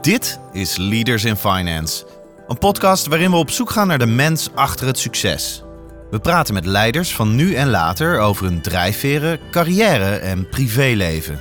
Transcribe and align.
Dit 0.00 0.38
is 0.52 0.76
Leaders 0.76 1.24
in 1.24 1.36
Finance, 1.36 2.06
een 2.48 2.58
podcast 2.58 3.06
waarin 3.06 3.30
we 3.30 3.36
op 3.36 3.50
zoek 3.50 3.70
gaan 3.70 3.86
naar 3.86 3.98
de 3.98 4.06
mens 4.06 4.48
achter 4.54 4.86
het 4.86 4.98
succes. 4.98 5.62
We 6.10 6.18
praten 6.18 6.54
met 6.54 6.66
leiders 6.66 7.14
van 7.14 7.34
nu 7.34 7.54
en 7.54 7.68
later 7.68 8.18
over 8.18 8.44
hun 8.44 8.60
drijfveren, 8.60 9.38
carrière 9.50 10.16
en 10.16 10.48
privéleven. 10.48 11.40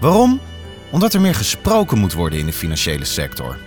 Waarom? 0.00 0.40
Omdat 0.90 1.14
er 1.14 1.20
meer 1.20 1.34
gesproken 1.34 1.98
moet 1.98 2.12
worden 2.12 2.38
in 2.38 2.46
de 2.46 2.52
financiële 2.52 3.04
sector. 3.04 3.58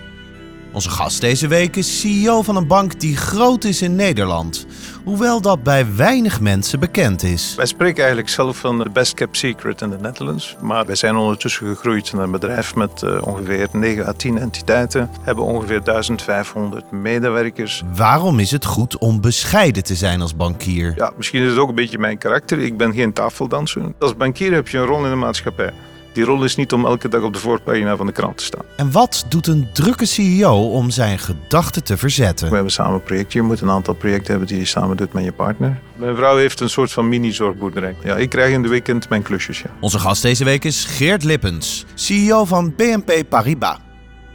Onze 0.72 0.90
gast 0.90 1.20
deze 1.20 1.48
week 1.48 1.76
is 1.76 2.00
CEO 2.00 2.42
van 2.42 2.56
een 2.56 2.66
bank 2.66 3.00
die 3.00 3.16
groot 3.16 3.64
is 3.64 3.82
in 3.82 3.94
Nederland, 3.94 4.66
hoewel 5.04 5.40
dat 5.40 5.62
bij 5.62 5.86
weinig 5.96 6.40
mensen 6.40 6.80
bekend 6.80 7.22
is. 7.22 7.54
Wij 7.56 7.66
spreken 7.66 7.98
eigenlijk 7.98 8.28
zelf 8.28 8.56
van 8.56 8.78
de 8.78 8.90
best 8.90 9.14
kept 9.14 9.36
secret 9.36 9.80
in 9.80 9.90
de 9.90 9.98
Netherlands. 10.00 10.56
Maar 10.60 10.86
wij 10.86 10.94
zijn 10.94 11.16
ondertussen 11.16 11.66
gegroeid 11.66 12.12
naar 12.12 12.24
een 12.24 12.30
bedrijf 12.30 12.74
met 12.74 13.02
uh, 13.02 13.26
ongeveer 13.26 13.68
9 13.72 14.06
à 14.06 14.12
10 14.12 14.38
entiteiten. 14.38 15.10
Hebben 15.20 15.44
ongeveer 15.44 15.82
1500 15.84 16.90
medewerkers. 16.90 17.82
Waarom 17.94 18.38
is 18.38 18.50
het 18.50 18.64
goed 18.64 18.98
om 18.98 19.20
bescheiden 19.20 19.84
te 19.84 19.94
zijn 19.94 20.20
als 20.20 20.36
bankier? 20.36 20.92
Ja, 20.96 21.12
misschien 21.16 21.42
is 21.42 21.50
het 21.50 21.58
ook 21.58 21.68
een 21.68 21.74
beetje 21.74 21.98
mijn 21.98 22.18
karakter. 22.18 22.58
Ik 22.58 22.76
ben 22.76 22.94
geen 22.94 23.12
tafeldanser. 23.12 23.82
Als 23.98 24.16
bankier 24.16 24.52
heb 24.52 24.68
je 24.68 24.78
een 24.78 24.86
rol 24.86 25.04
in 25.04 25.10
de 25.10 25.16
maatschappij. 25.16 25.72
Die 26.12 26.24
rol 26.24 26.44
is 26.44 26.56
niet 26.56 26.72
om 26.72 26.84
elke 26.84 27.08
dag 27.08 27.22
op 27.22 27.32
de 27.32 27.38
voorpagina 27.38 27.96
van 27.96 28.06
de 28.06 28.12
krant 28.12 28.36
te 28.36 28.44
staan. 28.44 28.64
En 28.76 28.92
wat 28.92 29.24
doet 29.28 29.46
een 29.46 29.68
drukke 29.72 30.06
CEO 30.06 30.70
om 30.70 30.90
zijn 30.90 31.18
gedachten 31.18 31.84
te 31.84 31.96
verzetten? 31.96 32.48
We 32.48 32.54
hebben 32.54 32.72
samen 32.72 32.94
een 32.94 33.02
project. 33.02 33.32
Je 33.32 33.42
moet 33.42 33.60
een 33.60 33.70
aantal 33.70 33.94
projecten 33.94 34.30
hebben 34.30 34.48
die 34.48 34.58
je 34.58 34.64
samen 34.64 34.96
doet 34.96 35.12
met 35.12 35.24
je 35.24 35.32
partner. 35.32 35.80
Mijn 35.96 36.16
vrouw 36.16 36.36
heeft 36.36 36.60
een 36.60 36.70
soort 36.70 36.92
van 36.92 37.08
mini-zorgboerderij. 37.08 37.94
Ja, 38.04 38.16
ik 38.16 38.30
krijg 38.30 38.52
in 38.52 38.62
de 38.62 38.68
weekend 38.68 39.08
mijn 39.08 39.22
klusjes. 39.22 39.58
Ja. 39.58 39.70
Onze 39.80 39.98
gast 39.98 40.22
deze 40.22 40.44
week 40.44 40.64
is 40.64 40.84
Geert 40.84 41.24
Lippens, 41.24 41.84
CEO 41.94 42.44
van 42.44 42.74
BNP 42.76 43.22
Paribas. 43.28 43.76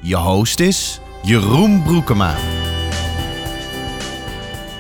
Je 0.02 0.16
host 0.16 0.60
is 0.60 1.00
Jeroen 1.24 1.84
Broekema. 1.84 2.36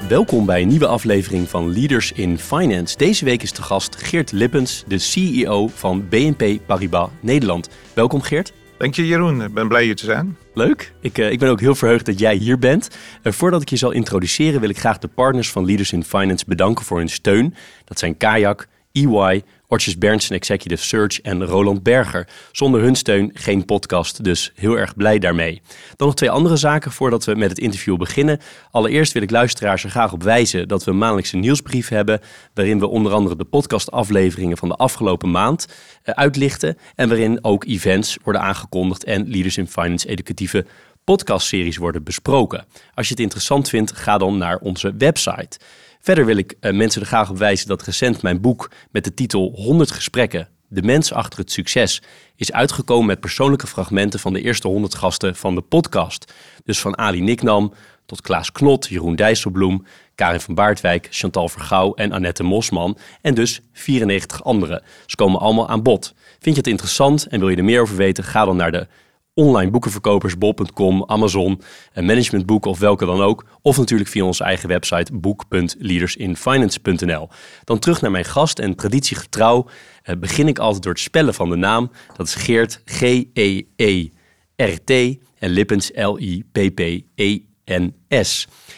Welkom 0.08 0.46
bij 0.46 0.62
een 0.62 0.68
nieuwe 0.68 0.88
aflevering 0.88 1.50
van 1.50 1.74
Leaders 1.74 2.12
in 2.12 2.38
Finance. 2.38 2.98
Deze 2.98 3.26
week 3.26 3.44
is 3.44 3.54
de 3.54 3.62
gast 3.62 3.96
Geert 3.96 4.32
Lippens, 4.32 4.84
de 4.88 4.98
CEO 4.98 5.68
van 5.68 6.08
BNP 6.10 6.60
Paribas 6.66 7.10
Nederland. 7.20 7.70
Welkom 7.94 8.22
Geert. 8.22 8.54
Dank 8.78 8.96
je 8.96 9.08
Jeroen, 9.08 9.44
ik 9.44 9.54
ben 9.54 9.68
blij 9.68 9.84
hier 9.84 9.96
te 9.96 10.06
zijn. 10.06 10.38
Leuk, 10.54 10.94
ik, 11.02 11.18
uh, 11.18 11.32
ik 11.32 11.40
ben 11.40 11.50
ook 11.50 11.60
heel 11.60 11.76
verheugd 11.76 12.06
dat 12.06 12.20
jij 12.20 12.36
hier 12.36 12.60
bent. 12.60 12.98
Uh, 13.24 13.34
voordat 13.34 13.62
ik 13.62 13.70
je 13.70 13.76
zal 13.76 13.92
introduceren 13.92 14.60
wil 14.60 14.70
ik 14.70 14.80
graag 14.80 14.98
de 14.98 15.08
partners 15.08 15.52
van 15.52 15.66
Leaders 15.66 15.92
in 15.92 16.04
Finance 16.04 16.46
bedanken 16.48 16.86
voor 16.86 16.98
hun 16.98 17.10
steun. 17.10 17.56
Dat 17.86 18.00
zijn 18.00 18.18
Kayak, 18.18 18.68
EY, 18.92 19.44
Ortjes 19.70 19.98
Berndsen 19.98 20.36
Executive 20.36 20.84
Search 20.84 21.22
en 21.22 21.46
Roland 21.46 21.84
Berger. 21.84 22.28
Zonder 22.52 22.82
hun 22.82 22.96
steun 22.96 23.32
geen 23.34 23.66
podcast, 23.66 24.23
dus 24.23 24.52
heel 24.56 24.78
erg 24.78 24.96
blij 24.96 25.20
daarmee. 25.20 25.62
Dan 25.96 26.08
nog 26.08 26.16
twee 26.16 26.30
andere 26.30 26.56
zaken 26.56 26.92
voordat 26.92 27.26
we 27.26 27.36
met 27.36 27.50
het 27.50 27.60
interview 27.60 27.98
beginnen. 27.98 28.40
Allereerst 28.72 29.14
wil 29.14 29.22
ik 29.22 29.32
luisteraars 29.32 29.84
er 29.84 29.90
graag 29.90 30.14
op 30.14 30.23
wijzen 30.23 30.68
dat 30.68 30.84
we 30.84 30.92
een 30.92 30.98
maandelijkse 30.98 31.38
nieuwsbrief 31.38 31.90
hebben, 31.90 32.20
waarin 32.54 32.80
we 32.80 32.88
onder 32.88 33.12
andere 33.14 33.36
de 33.36 33.44
podcastafleveringen 33.44 34.58
van 34.58 34.70
de 34.70 34.76
afgelopen 34.76 35.32
maand 35.32 35.68
uh, 35.68 36.16
uitlichten 36.16 36.78
en 36.95 37.10
waarin 37.10 37.44
ook 37.44 37.66
events 37.66 38.18
worden 38.23 38.42
aangekondigd 38.42 39.04
en 39.04 39.30
Leaders 39.30 39.58
in 39.58 39.68
Finance 39.68 40.08
educatieve 40.08 40.66
podcastseries 41.04 41.78
worden 41.78 42.04
besproken. 42.04 42.66
Als 42.94 43.08
je 43.08 43.14
het 43.14 43.23
interessant 43.23 43.70
vindt, 43.70 43.92
ga 43.92 44.18
dan 44.18 44.38
naar 44.38 44.58
onze 44.58 44.94
website. 44.98 45.60
Verder 46.08 46.26
wil 46.26 46.38
ik 46.38 46.56
uh, 46.62 46.74
mensen 46.74 47.02
er 47.02 47.08
graag 47.08 47.30
op 47.30 47.38
wijzen 47.38 47.68
dat 47.68 47.82
recent 47.82 48.22
mijn 48.22 48.42
boek 48.42 48.72
met 48.92 49.04
de 49.04 49.14
titel 49.14 49.52
100 49.56 49.92
gesprekken, 49.92 50.50
de 50.68 50.82
mens 50.82 51.14
achter 51.14 51.40
het 51.40 51.52
succes, 51.52 52.02
is 52.36 52.52
uitgekomen 52.52 53.06
met 53.06 53.20
persoonlijke 53.20 53.68
fragmenten 53.68 54.20
van 54.20 54.34
de 54.34 54.42
eerste 54.42 54.68
100 54.68 54.96
gasten 54.96 55.36
van 55.36 55.56
de 55.56 55.62
podcast. 55.62 56.34
Dus 56.64 56.80
van 56.80 56.98
Ali 56.98 57.22
Niknam 57.22 57.73
tot 58.06 58.22
Klaas 58.22 58.52
Knot, 58.52 58.88
Jeroen 58.88 59.16
Dijsselbloem, 59.16 59.86
Karin 60.16 60.40
van 60.40 60.56
Baardwijk, 60.56 61.08
Chantal 61.10 61.50
Vergouw 61.50 61.94
en 61.94 62.12
Annette 62.12 62.44
Mosman. 62.44 62.98
En 63.22 63.34
dus 63.34 63.62
94 63.73 64.44
anderen. 64.44 64.84
Ze 65.06 65.16
komen 65.16 65.40
allemaal 65.40 65.70
aan 65.70 65.84
bod. 65.84 66.14
Vind 66.40 66.56
je 66.56 66.62
het 66.62 66.67
interessant 66.67 67.28
en 67.28 67.40
wil 67.40 67.50
je 67.50 67.58
er 67.58 67.64
meer 67.64 67.82
over 67.82 67.96
weten? 67.96 68.23
Ga 68.23 68.46
dan 68.46 68.56
naar 68.56 68.72
de 68.72 68.88
online 69.37 69.71
boekenverkopers, 69.71 70.37
bol.com, 70.37 71.03
Amazon, 71.05 71.61
een 71.93 72.05
managementboek 72.05 72.65
of 72.65 72.80
welke 72.80 73.05
dan 73.05 73.21
ook. 73.21 73.45
Of 73.61 73.77
natuurlijk 73.77 74.09
via 74.09 74.23
onze 74.23 74.43
eigen 74.43 74.70
website 74.70 75.14
boek.leadersinfinance.nl. 75.14 77.30
Dan 77.64 77.80
terug 77.80 78.02
naar 78.02 78.11
mijn 78.11 78.25
gast 78.25 78.59
en 78.59 78.75
traditiegetrouw 78.75 79.67
eh, 80.03 80.15
begin 80.15 80.48
ik 80.48 80.59
altijd 80.59 80.83
door 80.83 80.92
het 80.92 81.02
spellen 81.02 81.33
van 81.33 81.49
de 81.49 81.55
naam. 81.55 81.92
Dat 82.15 82.27
is 82.27 82.36
Geert, 82.36 82.81
G-E-E-R-T 82.86 84.92
en 85.39 85.49
Lippens, 85.49 85.92
L-I-P-P-E-N-S. 85.93 86.87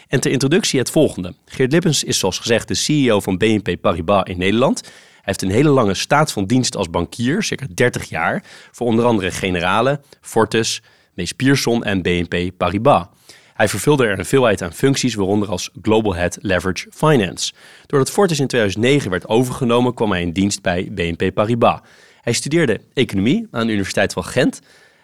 En 0.07 0.19
ter 0.19 0.31
introductie 0.31 0.79
het 0.79 0.91
volgende. 0.91 1.33
Geert 1.45 1.71
Lippens 1.71 2.03
is 2.03 2.19
zoals 2.19 2.39
gezegd 2.39 2.67
de 2.67 2.75
CEO 2.75 3.19
van 3.19 3.37
BNP 3.37 3.81
Paribas 3.81 4.23
in 4.23 4.37
Nederland 4.37 4.81
heeft 5.29 5.41
een 5.41 5.51
hele 5.51 5.69
lange 5.69 5.93
staat 5.93 6.31
van 6.31 6.45
dienst 6.45 6.75
als 6.75 6.89
bankier, 6.89 7.43
circa 7.43 7.65
30 7.73 8.09
jaar, 8.09 8.43
voor 8.71 8.87
onder 8.87 9.05
andere 9.05 9.31
Generale, 9.31 10.01
Fortis, 10.21 10.81
Mees 11.13 11.31
Pierson 11.31 11.83
en 11.83 12.01
BNP 12.01 12.57
Paribas. 12.57 13.05
Hij 13.53 13.67
vervulde 13.67 14.05
er 14.05 14.19
een 14.19 14.25
veelheid 14.25 14.61
aan 14.61 14.73
functies, 14.73 15.15
waaronder 15.15 15.49
als 15.49 15.69
Global 15.81 16.15
Head 16.15 16.37
Leverage 16.41 16.87
Finance. 16.91 17.53
Doordat 17.85 18.11
Fortis 18.11 18.39
in 18.39 18.47
2009 18.47 19.11
werd 19.11 19.27
overgenomen, 19.27 19.93
kwam 19.93 20.11
hij 20.11 20.21
in 20.21 20.31
dienst 20.31 20.61
bij 20.61 20.87
BNP 20.91 21.33
Paribas. 21.33 21.79
Hij 22.21 22.33
studeerde 22.33 22.81
economie 22.93 23.47
aan 23.51 23.65
de 23.65 23.71
Universiteit 23.71 24.13
van 24.13 24.23
Gent. 24.23 24.59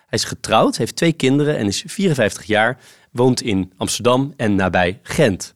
Hij 0.08 0.20
is 0.20 0.24
getrouwd, 0.24 0.78
heeft 0.78 0.96
twee 0.96 1.14
kinderen 1.14 1.58
en 1.58 1.68
is 1.68 1.84
54 1.88 2.44
jaar, 2.44 2.78
woont 3.12 3.42
in 3.42 3.72
Amsterdam 3.78 4.34
en 4.38 4.56
nabij 4.56 5.00
Gent. 5.04 5.55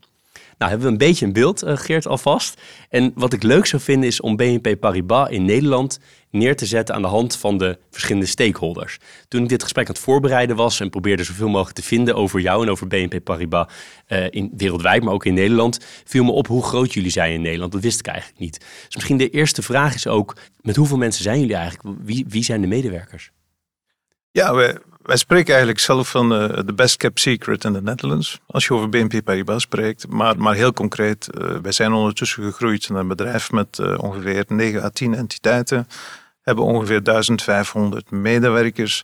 Nou, 0.59 0.72
hebben 0.72 0.88
we 0.88 0.94
een 0.94 1.08
beetje 1.08 1.25
een 1.25 1.34
beeld, 1.34 1.64
uh, 1.64 1.78
Geert, 1.78 2.08
alvast. 2.08 2.62
En 2.90 3.12
wat 3.16 3.34
ik 3.34 3.44
leuk 3.44 3.66
zou 3.66 3.81
vinden 3.81 4.09
is 4.09 4.22
om 4.22 4.36
BNP 4.36 4.80
Paribas 4.80 5.30
in 5.30 5.46
Nederland 5.46 6.00
neer 6.30 6.56
te 6.56 6.66
zetten 6.66 6.96
aan 6.96 7.02
de 7.02 7.08
hand 7.08 7.36
van 7.36 7.58
de 7.58 7.78
verschillende 7.92 8.28
stakeholders. 8.28 8.97
Toen 9.28 9.44
ik 9.44 9.50
dit 9.50 9.64
gesprek 9.64 9.88
aan 9.88 9.94
het 9.94 10.03
voorbereiden 10.03 10.56
was 10.56 10.80
en 10.80 10.90
probeerde 10.90 11.24
zoveel 11.24 11.47
mogelijk 11.47 11.75
te 11.75 11.84
vinden 11.84 12.16
over 12.16 12.40
jou 12.40 12.64
en 12.64 12.72
over 12.72 12.88
BNP 12.88 13.24
Paribas 13.24 13.68
uh, 14.08 14.25
in, 14.30 14.53
wereldwijd, 14.58 15.03
maar 15.03 15.14
ook 15.14 15.25
in 15.25 15.34
Nederland, 15.34 15.86
viel 16.06 16.24
me 16.24 16.31
op 16.31 16.47
hoe 16.47 16.64
groot 16.64 16.94
jullie 16.94 17.12
zijn 17.12 17.34
in 17.34 17.41
Nederland. 17.41 17.72
Dat 17.72 17.81
wist 17.81 18.00
ik 18.00 18.08
eigenlijk 18.08 18.40
niet. 18.40 18.59
Dus 18.59 18.96
misschien 18.96 19.18
de 19.18 19.30
eerste 19.30 19.62
vraag 19.62 19.94
is 19.96 20.08
ook, 20.08 20.36
met 20.62 20.76
hoeveel 20.76 20.97
mensen 20.97 21.24
zijn 21.24 21.40
jullie 21.40 21.56
eigenlijk? 21.56 21.97
Wie, 22.03 22.26
wie 22.28 22.44
zijn 22.44 22.62
de 22.62 22.68
medewerkers? 22.68 23.31
Ja, 24.31 24.53
wij, 24.53 24.78
wij 25.01 25.17
spreken 25.17 25.50
eigenlijk 25.50 25.79
zelf 25.79 26.09
van 26.09 26.41
uh, 26.41 26.59
de 26.66 26.73
best 26.73 26.97
kept 26.97 27.19
secret 27.19 27.63
in 27.63 27.73
de 27.73 27.81
Netherlands. 27.81 28.40
Als 28.47 28.66
je 28.66 28.73
over 28.73 28.90
BNP 28.90 29.23
Paribas 29.23 29.62
spreekt. 29.62 30.07
Maar, 30.07 30.38
maar 30.38 30.56
heel 30.56 30.73
concreet, 30.73 31.29
uh, 31.31 31.56
wij 31.62 31.72
zijn 31.72 31.94
ondertussen 31.94 32.44
gegroeid 32.44 32.90
naar 32.90 33.00
een 33.00 33.07
bedrijf 33.07 33.51
met 33.51 33.78
uh, 33.78 33.97
ongeveer 33.97 34.45
9 34.47 34.84
à 34.84 34.90
10 34.90 35.13
entiteiten. 35.13 35.88
Hebben 36.41 36.63
ongeveer 36.63 37.03
1500 37.03 38.12
medewerkers. 38.12 39.03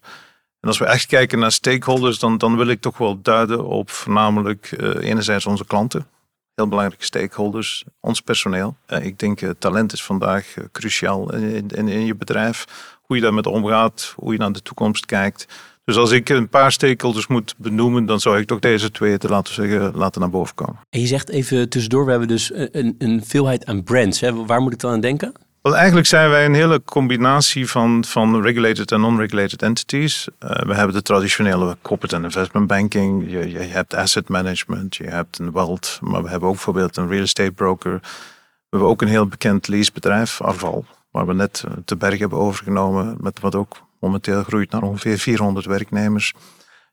En 0.60 0.68
als 0.68 0.78
we 0.78 0.86
echt 0.86 1.06
kijken 1.06 1.40
naar 1.40 1.52
stakeholders, 1.52 2.20
dan, 2.20 2.38
dan 2.38 2.58
wil 2.58 2.68
ik 2.68 2.82
toch 2.82 2.98
wel 2.98 3.22
duiden 3.22 3.66
op 3.66 3.90
voornamelijk 3.90 4.72
enerzijds 5.00 5.46
onze 5.46 5.66
klanten. 5.66 6.08
Heel 6.56 6.68
belangrijke 6.68 7.06
stakeholders, 7.06 7.84
ons 8.00 8.22
personeel. 8.22 8.78
ik 8.88 9.20
denk 9.20 9.40
talent 9.60 9.94
is 9.94 10.04
vandaag 10.04 10.54
cruciaal 10.72 11.34
in, 11.34 11.70
in 11.88 12.06
je 12.06 12.16
bedrijf. 12.16 12.66
Hoe 13.08 13.16
je 13.16 13.22
daarmee 13.22 13.44
omgaat, 13.44 14.14
hoe 14.16 14.34
je 14.34 14.40
naar 14.40 14.52
de 14.52 14.62
toekomst 14.62 15.06
kijkt. 15.06 15.48
Dus 15.86 15.96
als 15.96 16.12
ik 16.12 16.30
een 16.30 16.50
paar 16.50 16.72
stakeholders 16.72 17.28
moet 17.28 17.56
benoemen, 17.58 18.06
dan 18.06 18.20
zou 18.20 18.40
ik 18.40 18.48
toch 18.48 18.60
deze 18.60 18.92
twee 18.92 19.18
te 19.18 19.28
laten 19.28 19.54
zeggen, 19.54 19.96
laten 19.96 20.22
naar 20.22 20.30
boven 20.30 20.56
komen. 20.56 20.80
En 20.90 21.00
je 21.00 21.08
zegt 21.08 21.30
even 21.30 21.70
tussendoor, 21.70 22.06
we 22.06 22.10
hebben 22.10 22.28
dus 22.28 22.52
een, 22.54 22.96
een 22.98 23.26
veelheid 23.26 23.66
aan 23.66 23.84
brands. 23.84 24.20
Hè? 24.20 24.46
Waar 24.46 24.62
moet 24.62 24.74
ik 24.74 24.80
dan 24.80 24.92
aan 24.92 25.00
denken? 25.00 25.34
Wel, 25.62 25.76
eigenlijk 25.76 26.08
zijn 26.08 26.30
wij 26.30 26.46
een 26.46 26.54
hele 26.54 26.82
combinatie 26.84 27.70
van, 27.70 28.04
van 28.08 28.42
regulated 28.42 28.92
en 28.92 29.02
non-regulated 29.02 29.62
entities. 29.62 30.28
Uh, 30.28 30.50
we 30.50 30.74
hebben 30.74 30.96
de 30.96 31.02
traditionele 31.02 31.78
corporate 31.82 32.16
en 32.16 32.24
investment 32.24 32.68
banking. 32.68 33.32
Je, 33.32 33.52
je 33.52 33.58
hebt 33.58 33.94
asset 33.94 34.30
management, 34.30 34.96
je 34.96 35.04
hebt 35.04 35.40
een 35.40 35.52
wealth, 35.52 36.00
maar 36.02 36.24
we 36.24 36.30
hebben 36.30 36.48
ook 36.48 36.56
bijvoorbeeld 36.56 36.98
een 36.98 37.08
real 37.08 37.22
estate 37.22 37.52
broker. 37.52 37.92
We 37.92 38.70
hebben 38.70 38.90
ook 38.90 39.02
een 39.02 39.08
heel 39.08 39.28
bekend 39.28 39.68
leasebedrijf, 39.68 40.42
Arval, 40.42 40.86
waar 41.16 41.26
we 41.26 41.34
net 41.34 41.64
te 41.86 41.96
berg 41.96 42.20
hebben 42.20 42.40
overgenomen, 42.40 43.18
met 43.20 43.40
wat 43.40 43.56
ook 43.56 43.82
momenteel 44.00 44.44
groeit 44.44 44.72
naar 44.72 44.82
ongeveer 44.82 45.18
400 45.18 45.66
werknemers. 45.66 46.34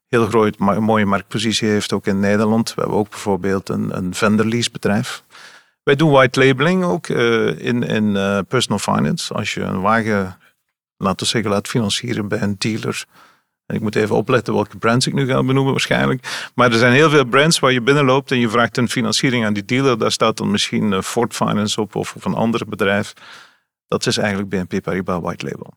Heel 0.07 0.25
groot, 0.25 0.55
een 0.59 0.83
mooie 0.83 1.05
marktpositie 1.05 1.69
heeft 1.69 1.93
ook 1.93 2.07
in 2.07 2.19
Nederland. 2.19 2.73
We 2.73 2.81
hebben 2.81 2.99
ook 2.99 3.09
bijvoorbeeld 3.09 3.69
een, 3.69 3.97
een 3.97 4.13
vendor 4.13 4.45
lease 4.45 4.71
bedrijf. 4.71 5.23
Wij 5.83 5.95
doen 5.95 6.11
white 6.11 6.45
labeling 6.45 6.83
ook 6.83 7.07
uh, 7.07 7.59
in, 7.59 7.83
in 7.83 8.15
uh, 8.15 8.39
personal 8.47 8.79
finance. 8.79 9.33
Als 9.33 9.53
je 9.53 9.61
een 9.61 9.81
wagen, 9.81 10.37
laten 10.97 11.19
we 11.19 11.25
zeggen, 11.25 11.51
laat 11.51 11.67
financieren 11.67 12.27
bij 12.27 12.41
een 12.41 12.55
dealer. 12.57 13.05
En 13.65 13.75
ik 13.75 13.81
moet 13.81 13.95
even 13.95 14.15
opletten 14.15 14.53
welke 14.53 14.77
brands 14.77 15.07
ik 15.07 15.13
nu 15.13 15.25
ga 15.25 15.43
benoemen 15.43 15.71
waarschijnlijk. 15.71 16.49
Maar 16.55 16.71
er 16.71 16.77
zijn 16.77 16.93
heel 16.93 17.09
veel 17.09 17.25
brands 17.25 17.59
waar 17.59 17.71
je 17.71 17.81
binnenloopt 17.81 18.31
en 18.31 18.39
je 18.39 18.49
vraagt 18.49 18.77
een 18.77 18.89
financiering 18.89 19.45
aan 19.45 19.53
die 19.53 19.65
dealer. 19.65 19.97
Daar 19.97 20.11
staat 20.11 20.37
dan 20.37 20.51
misschien 20.51 21.03
Ford 21.03 21.33
Finance 21.33 21.81
op 21.81 21.95
of, 21.95 22.15
of 22.15 22.25
een 22.25 22.35
ander 22.35 22.61
bedrijf. 22.67 23.13
Dat 23.93 24.05
is 24.05 24.17
eigenlijk 24.17 24.49
BNP 24.49 24.81
Paribas 24.81 25.21
white 25.21 25.45
label. 25.45 25.73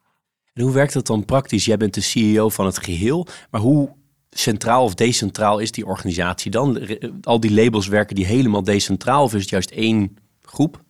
En 0.52 0.62
hoe 0.62 0.72
werkt 0.72 0.92
dat 0.92 1.06
dan 1.06 1.24
praktisch? 1.24 1.64
Jij 1.64 1.76
bent 1.76 1.94
de 1.94 2.00
CEO 2.00 2.48
van 2.48 2.66
het 2.66 2.78
geheel, 2.78 3.26
maar 3.50 3.60
hoe 3.60 3.90
centraal 4.30 4.84
of 4.84 4.94
decentraal 4.94 5.58
is 5.58 5.72
die 5.72 5.86
organisatie 5.86 6.50
dan? 6.50 6.80
Al 7.22 7.40
die 7.40 7.52
labels 7.52 7.86
werken 7.86 8.16
die 8.16 8.26
helemaal 8.26 8.62
decentraal 8.62 9.22
of 9.22 9.34
is 9.34 9.40
het 9.40 9.50
juist 9.50 9.70
één 9.70 10.16
groep? 10.42 10.82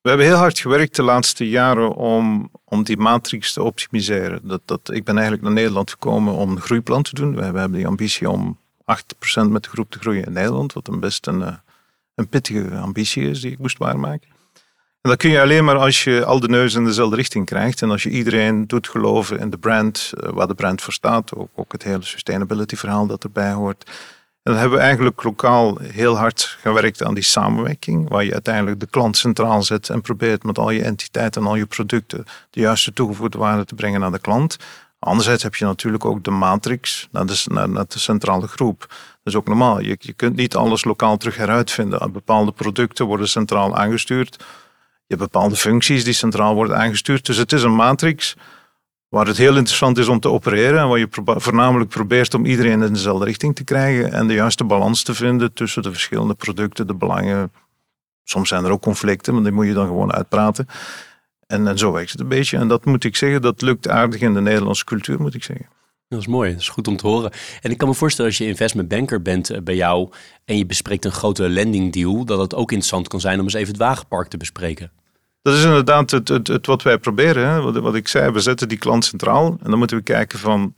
We 0.00 0.08
hebben 0.08 0.26
heel 0.26 0.36
hard 0.36 0.58
gewerkt 0.58 0.96
de 0.96 1.02
laatste 1.02 1.48
jaren 1.48 1.94
om, 1.94 2.50
om 2.64 2.82
die 2.82 2.96
matrix 2.96 3.52
te 3.52 3.62
optimiseren. 3.62 4.40
Dat, 4.42 4.60
dat, 4.64 4.90
ik 4.92 5.04
ben 5.04 5.14
eigenlijk 5.14 5.44
naar 5.44 5.54
Nederland 5.54 5.90
gekomen 5.90 6.34
om 6.34 6.50
een 6.50 6.60
groeiplan 6.60 7.02
te 7.02 7.14
doen. 7.14 7.34
We 7.34 7.42
hebben 7.42 7.72
die 7.72 7.86
ambitie 7.86 8.30
om 8.30 8.58
8% 8.80 9.48
met 9.48 9.62
de 9.62 9.70
groep 9.70 9.90
te 9.90 9.98
groeien 9.98 10.24
in 10.24 10.32
Nederland, 10.32 10.72
wat 10.72 10.88
een 10.88 11.00
best 11.00 11.26
een, 11.26 11.42
eh, 11.42 11.54
een 12.14 12.28
pittige 12.28 12.76
ambitie 12.76 13.28
is 13.28 13.40
die 13.40 13.52
ik 13.52 13.58
moest 13.58 13.78
waarmaken. 13.78 14.29
En 15.02 15.10
dat 15.10 15.18
kun 15.18 15.30
je 15.30 15.40
alleen 15.40 15.64
maar 15.64 15.78
als 15.78 16.04
je 16.04 16.24
al 16.24 16.40
de 16.40 16.48
neus 16.48 16.74
in 16.74 16.84
dezelfde 16.84 17.16
richting 17.16 17.46
krijgt 17.46 17.82
en 17.82 17.90
als 17.90 18.02
je 18.02 18.10
iedereen 18.10 18.66
doet 18.66 18.88
geloven 18.88 19.38
in 19.38 19.50
de 19.50 19.58
brand, 19.58 20.12
eh, 20.20 20.30
waar 20.30 20.46
de 20.46 20.54
brand 20.54 20.82
voor 20.82 20.92
staat, 20.92 21.32
ook, 21.54 21.72
het 21.72 21.82
hele 21.82 22.04
sustainability 22.04 22.76
verhaal 22.76 23.06
dat 23.06 23.24
erbij 23.24 23.52
hoort. 23.52 23.84
En 24.42 24.52
dan 24.52 24.60
hebben 24.60 24.78
we 24.78 24.84
eigenlijk 24.84 25.22
lokaal 25.22 25.78
heel 25.78 26.16
hard 26.16 26.56
gewerkt 26.60 27.04
aan 27.04 27.14
die 27.14 27.24
samenwerking, 27.24 28.08
waar 28.08 28.24
je 28.24 28.32
uiteindelijk 28.32 28.80
de 28.80 28.86
klant 28.86 29.16
centraal 29.16 29.62
zet 29.62 29.88
en 29.90 30.00
probeert 30.00 30.42
met 30.42 30.58
al 30.58 30.70
je 30.70 30.82
entiteiten 30.82 31.42
en 31.42 31.48
al 31.48 31.56
je 31.56 31.66
producten 31.66 32.24
de 32.50 32.60
juiste 32.60 32.92
toegevoegde 32.92 33.38
waarde 33.38 33.64
te 33.64 33.74
brengen 33.74 34.00
naar 34.00 34.12
de 34.12 34.18
klant. 34.18 34.56
Anderzijds 34.98 35.42
heb 35.42 35.54
je 35.54 35.64
natuurlijk 35.64 36.04
ook 36.04 36.24
de 36.24 36.30
matrix 36.30 37.08
naar 37.10 37.26
de, 37.26 37.44
naar, 37.48 37.84
de 37.88 37.98
centrale 37.98 38.46
groep. 38.46 38.80
Dat 38.88 38.98
is 39.22 39.34
ook 39.34 39.48
normaal. 39.48 39.80
Je, 39.80 39.96
je 39.98 40.12
kunt 40.12 40.36
niet 40.36 40.56
alles 40.56 40.84
lokaal 40.84 41.16
terug 41.16 41.36
heruitvinden. 41.36 42.12
Bepaalde 42.12 42.52
producten 42.52 43.06
worden 43.06 43.28
centraal 43.28 43.76
aangestuurd. 43.76 44.44
Je 45.10 45.16
hebt 45.16 45.32
bepaalde 45.32 45.56
functies 45.56 46.04
die 46.04 46.12
centraal 46.12 46.54
worden 46.54 46.76
aangestuurd. 46.76 47.26
Dus 47.26 47.36
het 47.36 47.52
is 47.52 47.62
een 47.62 47.74
matrix 47.74 48.36
waar 49.08 49.26
het 49.26 49.36
heel 49.36 49.56
interessant 49.56 49.98
is 49.98 50.08
om 50.08 50.20
te 50.20 50.28
opereren 50.28 50.80
en 50.80 50.88
waar 50.88 50.98
je 50.98 51.08
voornamelijk 51.24 51.90
probeert 51.90 52.34
om 52.34 52.44
iedereen 52.44 52.82
in 52.82 52.92
dezelfde 52.92 53.24
richting 53.24 53.54
te 53.54 53.64
krijgen 53.64 54.12
en 54.12 54.26
de 54.26 54.34
juiste 54.34 54.64
balans 54.64 55.02
te 55.02 55.14
vinden 55.14 55.52
tussen 55.52 55.82
de 55.82 55.90
verschillende 55.90 56.34
producten, 56.34 56.86
de 56.86 56.94
belangen. 56.94 57.52
Soms 58.24 58.48
zijn 58.48 58.64
er 58.64 58.70
ook 58.70 58.82
conflicten, 58.82 59.34
maar 59.34 59.42
die 59.42 59.52
moet 59.52 59.66
je 59.66 59.72
dan 59.72 59.86
gewoon 59.86 60.12
uitpraten. 60.12 60.66
En, 61.46 61.78
zo 61.78 61.92
werkt 61.92 62.10
het 62.10 62.20
een 62.20 62.28
beetje. 62.28 62.56
En 62.56 62.68
dat 62.68 62.84
moet 62.84 63.04
ik 63.04 63.16
zeggen, 63.16 63.42
dat 63.42 63.62
lukt 63.62 63.88
aardig 63.88 64.20
in 64.20 64.34
de 64.34 64.40
Nederlandse 64.40 64.84
cultuur, 64.84 65.20
moet 65.20 65.34
ik 65.34 65.44
zeggen. 65.44 65.68
Dat 66.08 66.20
is 66.20 66.26
mooi, 66.26 66.50
dat 66.50 66.60
is 66.60 66.68
goed 66.68 66.88
om 66.88 66.96
te 66.96 67.06
horen. 67.06 67.32
En 67.60 67.70
ik 67.70 67.78
kan 67.78 67.88
me 67.88 67.94
voorstellen 67.94 68.30
als 68.30 68.38
je 68.38 68.46
investment 68.46 68.88
banker 68.88 69.22
bent 69.22 69.50
eh, 69.50 69.60
bij 69.60 69.76
jou 69.76 70.10
en 70.44 70.56
je 70.56 70.66
bespreekt 70.66 71.04
een 71.04 71.12
grote 71.12 71.48
lending 71.48 71.92
deal, 71.92 72.24
dat 72.24 72.38
het 72.38 72.54
ook 72.54 72.70
interessant 72.70 73.08
kan 73.08 73.20
zijn 73.20 73.38
om 73.38 73.44
eens 73.44 73.54
even 73.54 73.68
het 73.68 73.82
wagenpark 73.82 74.28
te 74.28 74.36
bespreken. 74.36 74.99
Dat 75.42 75.54
is 75.54 75.64
inderdaad 75.64 76.10
het, 76.10 76.28
het, 76.28 76.46
het 76.46 76.66
wat 76.66 76.82
wij 76.82 76.98
proberen. 76.98 77.48
Hè. 77.48 77.80
Wat, 77.80 77.94
ik 77.94 78.08
zei, 78.08 78.30
we 78.30 78.40
zetten 78.40 78.68
die 78.68 78.78
klant 78.78 79.04
centraal 79.04 79.56
en 79.62 79.70
dan 79.70 79.78
moeten 79.78 79.96
we 79.96 80.02
kijken 80.02 80.38
van 80.38 80.74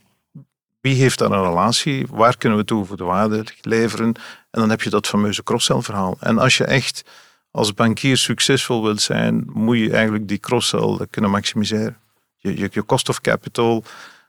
wie 0.81 0.95
heeft 0.95 1.19
daar 1.19 1.31
een 1.31 1.43
relatie, 1.43 2.07
waar 2.09 2.37
kunnen 2.37 2.57
we 2.57 2.65
toegevoegde 2.65 3.03
waarde 3.03 3.45
leveren 3.61 4.05
en 4.51 4.59
dan 4.59 4.69
heb 4.69 4.81
je 4.81 4.89
dat 4.89 5.07
fameuze 5.07 5.43
cross-sell 5.43 5.81
verhaal. 5.81 6.17
En 6.19 6.37
als 6.37 6.57
je 6.57 6.63
echt 6.63 7.03
als 7.51 7.73
bankier 7.73 8.17
succesvol 8.17 8.83
wilt 8.83 9.01
zijn, 9.01 9.43
moet 9.53 9.77
je 9.77 9.91
eigenlijk 9.91 10.27
die 10.27 10.37
cross-sell 10.37 11.07
kunnen 11.09 11.31
maximiseren. 11.31 11.97
Je, 12.37 12.57
je, 12.57 12.69
je 12.71 12.85
cost 12.85 13.09
of 13.09 13.21
capital, 13.21 13.83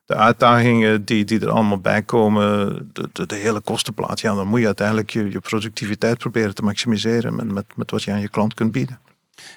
de 0.04 0.14
uitdagingen 0.14 1.04
die, 1.04 1.24
die 1.24 1.40
er 1.40 1.50
allemaal 1.50 1.78
bij 1.78 2.02
komen, 2.02 2.90
de, 2.92 3.08
de, 3.12 3.26
de, 3.26 3.34
hele 3.34 3.60
kostenplaat, 3.60 4.20
ja, 4.20 4.34
dan 4.34 4.46
moet 4.46 4.60
je 4.60 4.66
uiteindelijk 4.66 5.10
je, 5.10 5.30
je 5.30 5.40
productiviteit 5.40 6.18
proberen 6.18 6.54
te 6.54 6.62
maximiseren 6.62 7.52
met 7.52 7.90
wat 7.90 8.02
je 8.02 8.12
aan 8.12 8.20
je 8.20 8.28
klant 8.28 8.54
kunt 8.54 8.72
bieden. 8.72 8.98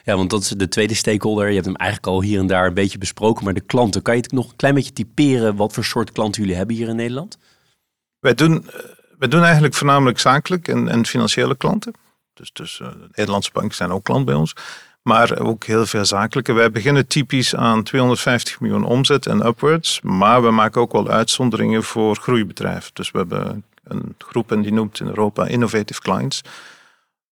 Ja, 0.04 0.16
want 0.16 0.30
dat 0.30 0.42
is 0.42 0.48
de 0.48 0.68
tweede 0.68 0.94
stakeholder. 0.94 1.48
Je 1.48 1.54
hebt 1.54 1.66
hem 1.66 1.76
eigenlijk 1.76 2.12
al 2.12 2.22
hier 2.22 2.40
en 2.40 2.48
daar 2.48 2.68
een 2.68 2.74
beetje 2.74 2.98
besproken. 2.98 3.44
Maar 3.44 3.54
de 3.54 3.62
klanten, 3.62 4.02
kan 4.02 4.16
je 4.16 4.22
het 4.22 4.32
nog 4.32 4.50
een 4.50 4.56
klein 4.56 4.74
beetje 4.74 4.94
typeren 4.94 5.56
wat 5.56 5.74
voor 5.74 5.84
soort 5.84 6.12
klanten 6.12 6.42
jullie 6.42 6.58
hebben 6.58 6.76
hier 6.76 6.88
in 6.88 6.96
Nederland? 6.96 7.38
Wij 8.20 8.34
doen, 8.34 8.68
eh, 8.68 8.80
wij 9.18 9.28
doen 9.28 9.44
eigenlijk 9.44 9.74
voornamelijk 9.74 10.20
zakelijk 10.20 10.68
en, 10.68 10.88
en 10.88 11.06
financiële 11.06 11.56
klanten. 11.56 11.94
Dus, 12.34 12.52
dus 12.54 12.78
de 12.78 13.08
Nederlandse 13.12 13.52
banken 13.54 13.76
zijn 13.76 13.92
ook 13.92 14.04
klant 14.04 14.26
bij 14.26 14.36
ons. 14.36 14.54
Maar 15.02 15.40
ook 15.40 15.66
heel 15.66 15.86
veel 15.86 16.06
zakelijke. 16.06 16.54
Wij 16.54 16.72
beginnen 16.72 17.08
typisch 17.08 17.56
aan 17.56 17.84
250 17.84 18.60
miljoen 18.60 18.84
omzet 18.84 19.26
en 19.26 19.46
upwards. 19.46 20.02
Maar 20.02 20.42
we 20.44 20.52
maken 20.52 20.82
ook 20.82 20.92
wel 20.92 21.10
uitzonderingen 21.10 21.84
voor 21.84 22.16
groeibedrijven. 22.16 22.92
Dus 22.94 23.12
we 23.12 23.18
hebben 23.18 23.64
een 23.84 24.16
groep 24.18 24.52
en 24.52 24.62
die 24.62 24.74
noemt 24.74 25.00
in 25.00 25.08
Europa 25.08 25.46
Innovative 25.48 26.02
Clients. 26.02 26.42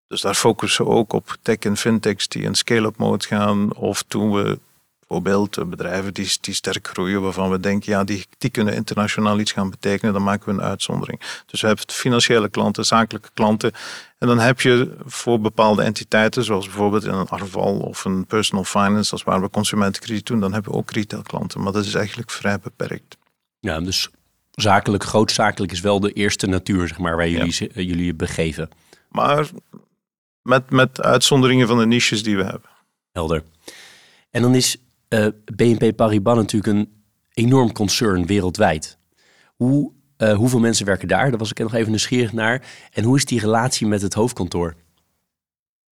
Dus 0.08 0.22
daar 0.22 0.36
focussen 0.36 0.86
we 0.86 0.92
ook 0.92 1.14
op 1.14 1.38
tech 1.42 1.58
en 1.58 1.78
fintechs 1.78 2.28
die 2.28 2.44
in 2.44 2.56
scale-up 2.56 2.98
mode 2.98 3.26
gaan. 3.26 3.76
Of 3.76 4.04
toen 4.04 4.32
we 4.32 4.60
bijvoorbeeld 5.08 5.70
bedrijven 5.70 6.14
die, 6.14 6.38
die 6.42 6.54
sterk 6.54 6.88
groeien, 6.88 7.22
waarvan 7.22 7.50
we 7.50 7.60
denken, 7.60 7.92
ja, 7.92 8.04
die, 8.04 8.26
die 8.38 8.50
kunnen 8.50 8.74
internationaal 8.74 9.40
iets 9.40 9.52
gaan 9.52 9.70
betekenen, 9.70 10.14
dan 10.14 10.24
maken 10.24 10.46
we 10.46 10.62
een 10.62 10.68
uitzondering. 10.68 11.20
Dus 11.46 11.62
we 11.62 11.68
hebben 11.68 11.86
financiële 11.88 12.50
klanten, 12.50 12.86
zakelijke 12.86 13.30
klanten. 13.34 13.72
En 14.18 14.28
dan 14.28 14.40
heb 14.40 14.62
je 14.62 14.96
voor 15.06 15.42
bepaalde 15.42 15.84
entiteiten, 15.84 16.44
zoals 16.44 16.66
bijvoorbeeld 16.66 17.04
in 17.04 17.14
een 17.14 17.28
Arval 17.28 17.78
of 17.78 18.06
een 18.06 18.26
personal 18.26 18.64
finance, 18.64 19.12
als 19.12 19.24
waar 19.24 19.42
we 19.42 19.50
consumentenkrediet 19.50 20.26
doen, 20.26 20.40
dan 20.40 20.54
hebben 20.54 20.72
we 20.72 20.78
ook 20.78 20.92
retailklanten. 20.92 21.62
Maar 21.62 21.74
dat 21.74 21.86
is 21.86 21.94
eigenlijk 21.94 22.32
vrij 22.32 22.60
beperkt. 22.60 23.18
Ja, 23.60 23.80
dus 23.80 24.10
zakelijk, 24.52 25.04
grootzakelijk 25.04 25.72
is 25.72 25.80
wel 25.80 26.00
de 26.00 26.12
eerste 26.12 26.48
natuur, 26.48 26.88
zeg 26.88 26.98
maar, 26.98 27.16
waar 27.16 27.30
jullie, 27.30 27.70
jullie 27.74 28.06
je 28.06 28.14
begeven. 28.14 28.70
Maar 29.10 29.50
met, 30.46 30.70
met 30.70 31.02
uitzonderingen 31.02 31.68
van 31.68 31.78
de 31.78 31.86
niches 31.86 32.24
die 32.24 32.38
we 32.38 32.44
hebben. 32.44 32.70
Helder. 33.12 33.44
En 34.30 34.42
dan 34.42 34.56
is 34.56 34.78
uh, 35.10 35.26
eh, 35.26 35.34
BNP 35.56 35.96
Paribas 35.96 36.36
natuurlijk 36.36 36.74
een 36.74 37.04
enorm 37.34 37.72
concern 37.72 38.26
wereldwijd. 38.26 38.98
Hoe, 39.56 39.92
uh, 40.18 40.34
hoeveel 40.34 40.60
mensen 40.60 40.86
werken 40.86 41.08
daar? 41.08 41.30
Daar 41.30 41.40
was 41.40 41.50
ik 41.50 41.60
nog 41.60 41.74
even 41.74 41.90
nieuwsgierig 41.90 42.34
naar. 42.34 42.62
En 42.92 43.04
hoe 43.04 43.16
is 43.16 43.26
die 43.26 43.40
relatie 43.40 43.88
met 43.88 44.02
het 44.02 44.14
hoofdkantoor? 44.14 44.76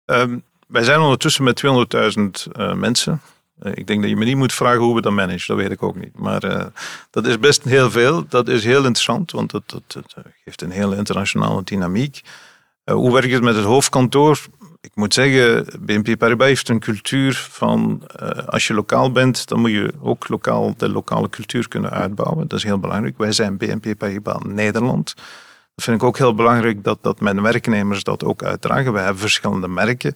Um, 0.04 0.42
wij 0.66 0.82
zijn 0.82 1.00
ondertussen 1.00 1.44
met 1.44 1.62
200.000 1.66 2.52
uh, 2.52 2.74
mensen. 2.74 3.20
Ik 3.62 3.86
denk 3.86 4.00
dat 4.00 4.10
je 4.10 4.16
me 4.16 4.24
niet 4.24 4.36
moet 4.36 4.52
vragen 4.52 4.80
hoe 4.80 4.94
we 4.94 5.00
dat 5.00 5.12
managen, 5.12 5.46
dat 5.46 5.56
weet 5.56 5.70
ik 5.70 5.82
ook 5.82 5.96
niet. 5.96 6.18
Maar 6.18 6.70
dat 7.10 7.26
is 7.26 7.38
best 7.38 7.64
heel 7.64 7.90
veel. 7.90 8.26
Dat 8.28 8.48
is 8.48 8.64
heel 8.64 8.84
interessant, 8.84 9.30
want 9.30 9.50
dat, 9.50 9.62
dat, 9.66 9.82
dat 9.92 10.14
geeft 10.44 10.62
een 10.62 10.70
hele 10.70 10.96
internationale 10.96 11.64
dynamiek. 11.64 12.20
Hoe 12.84 13.12
werkt 13.12 13.32
het 13.32 13.42
met 13.42 13.54
het 13.54 13.64
hoofdkantoor? 13.64 14.40
ik 14.82 14.90
moet 14.94 15.14
zeggen, 15.14 15.66
BNP 15.80 16.18
Paribas 16.18 16.46
heeft 16.46 16.68
een 16.68 16.80
cultuur 16.80 17.34
van 17.50 18.02
uh, 18.22 18.28
als 18.28 18.66
je 18.66 18.74
lokaal 18.74 19.12
bent, 19.12 19.48
dan 19.48 19.60
moet 19.60 19.70
je 19.70 19.92
ook 20.00 20.28
lokaal 20.28 20.74
de 20.76 20.88
lokale 20.88 21.28
cultuur 21.28 21.68
kunnen 21.68 21.90
uitbouwen. 21.90 22.48
Dat 22.48 22.58
is 22.58 22.64
heel 22.64 22.78
belangrijk. 22.78 23.18
Wij 23.18 23.32
zijn 23.32 23.56
BNP 23.56 23.98
Paribas 23.98 24.42
Nederland. 24.44 25.14
Dat 25.74 25.84
vind 25.84 25.96
ik 25.96 26.02
ook 26.02 26.18
heel 26.18 26.34
belangrijk 26.34 26.84
dat, 26.84 26.98
dat 27.02 27.20
mijn 27.20 27.42
werknemers 27.42 28.02
dat 28.02 28.24
ook 28.24 28.42
uitdragen. 28.42 28.92
We 28.92 28.98
hebben 28.98 29.20
verschillende 29.20 29.68
merken. 29.68 30.14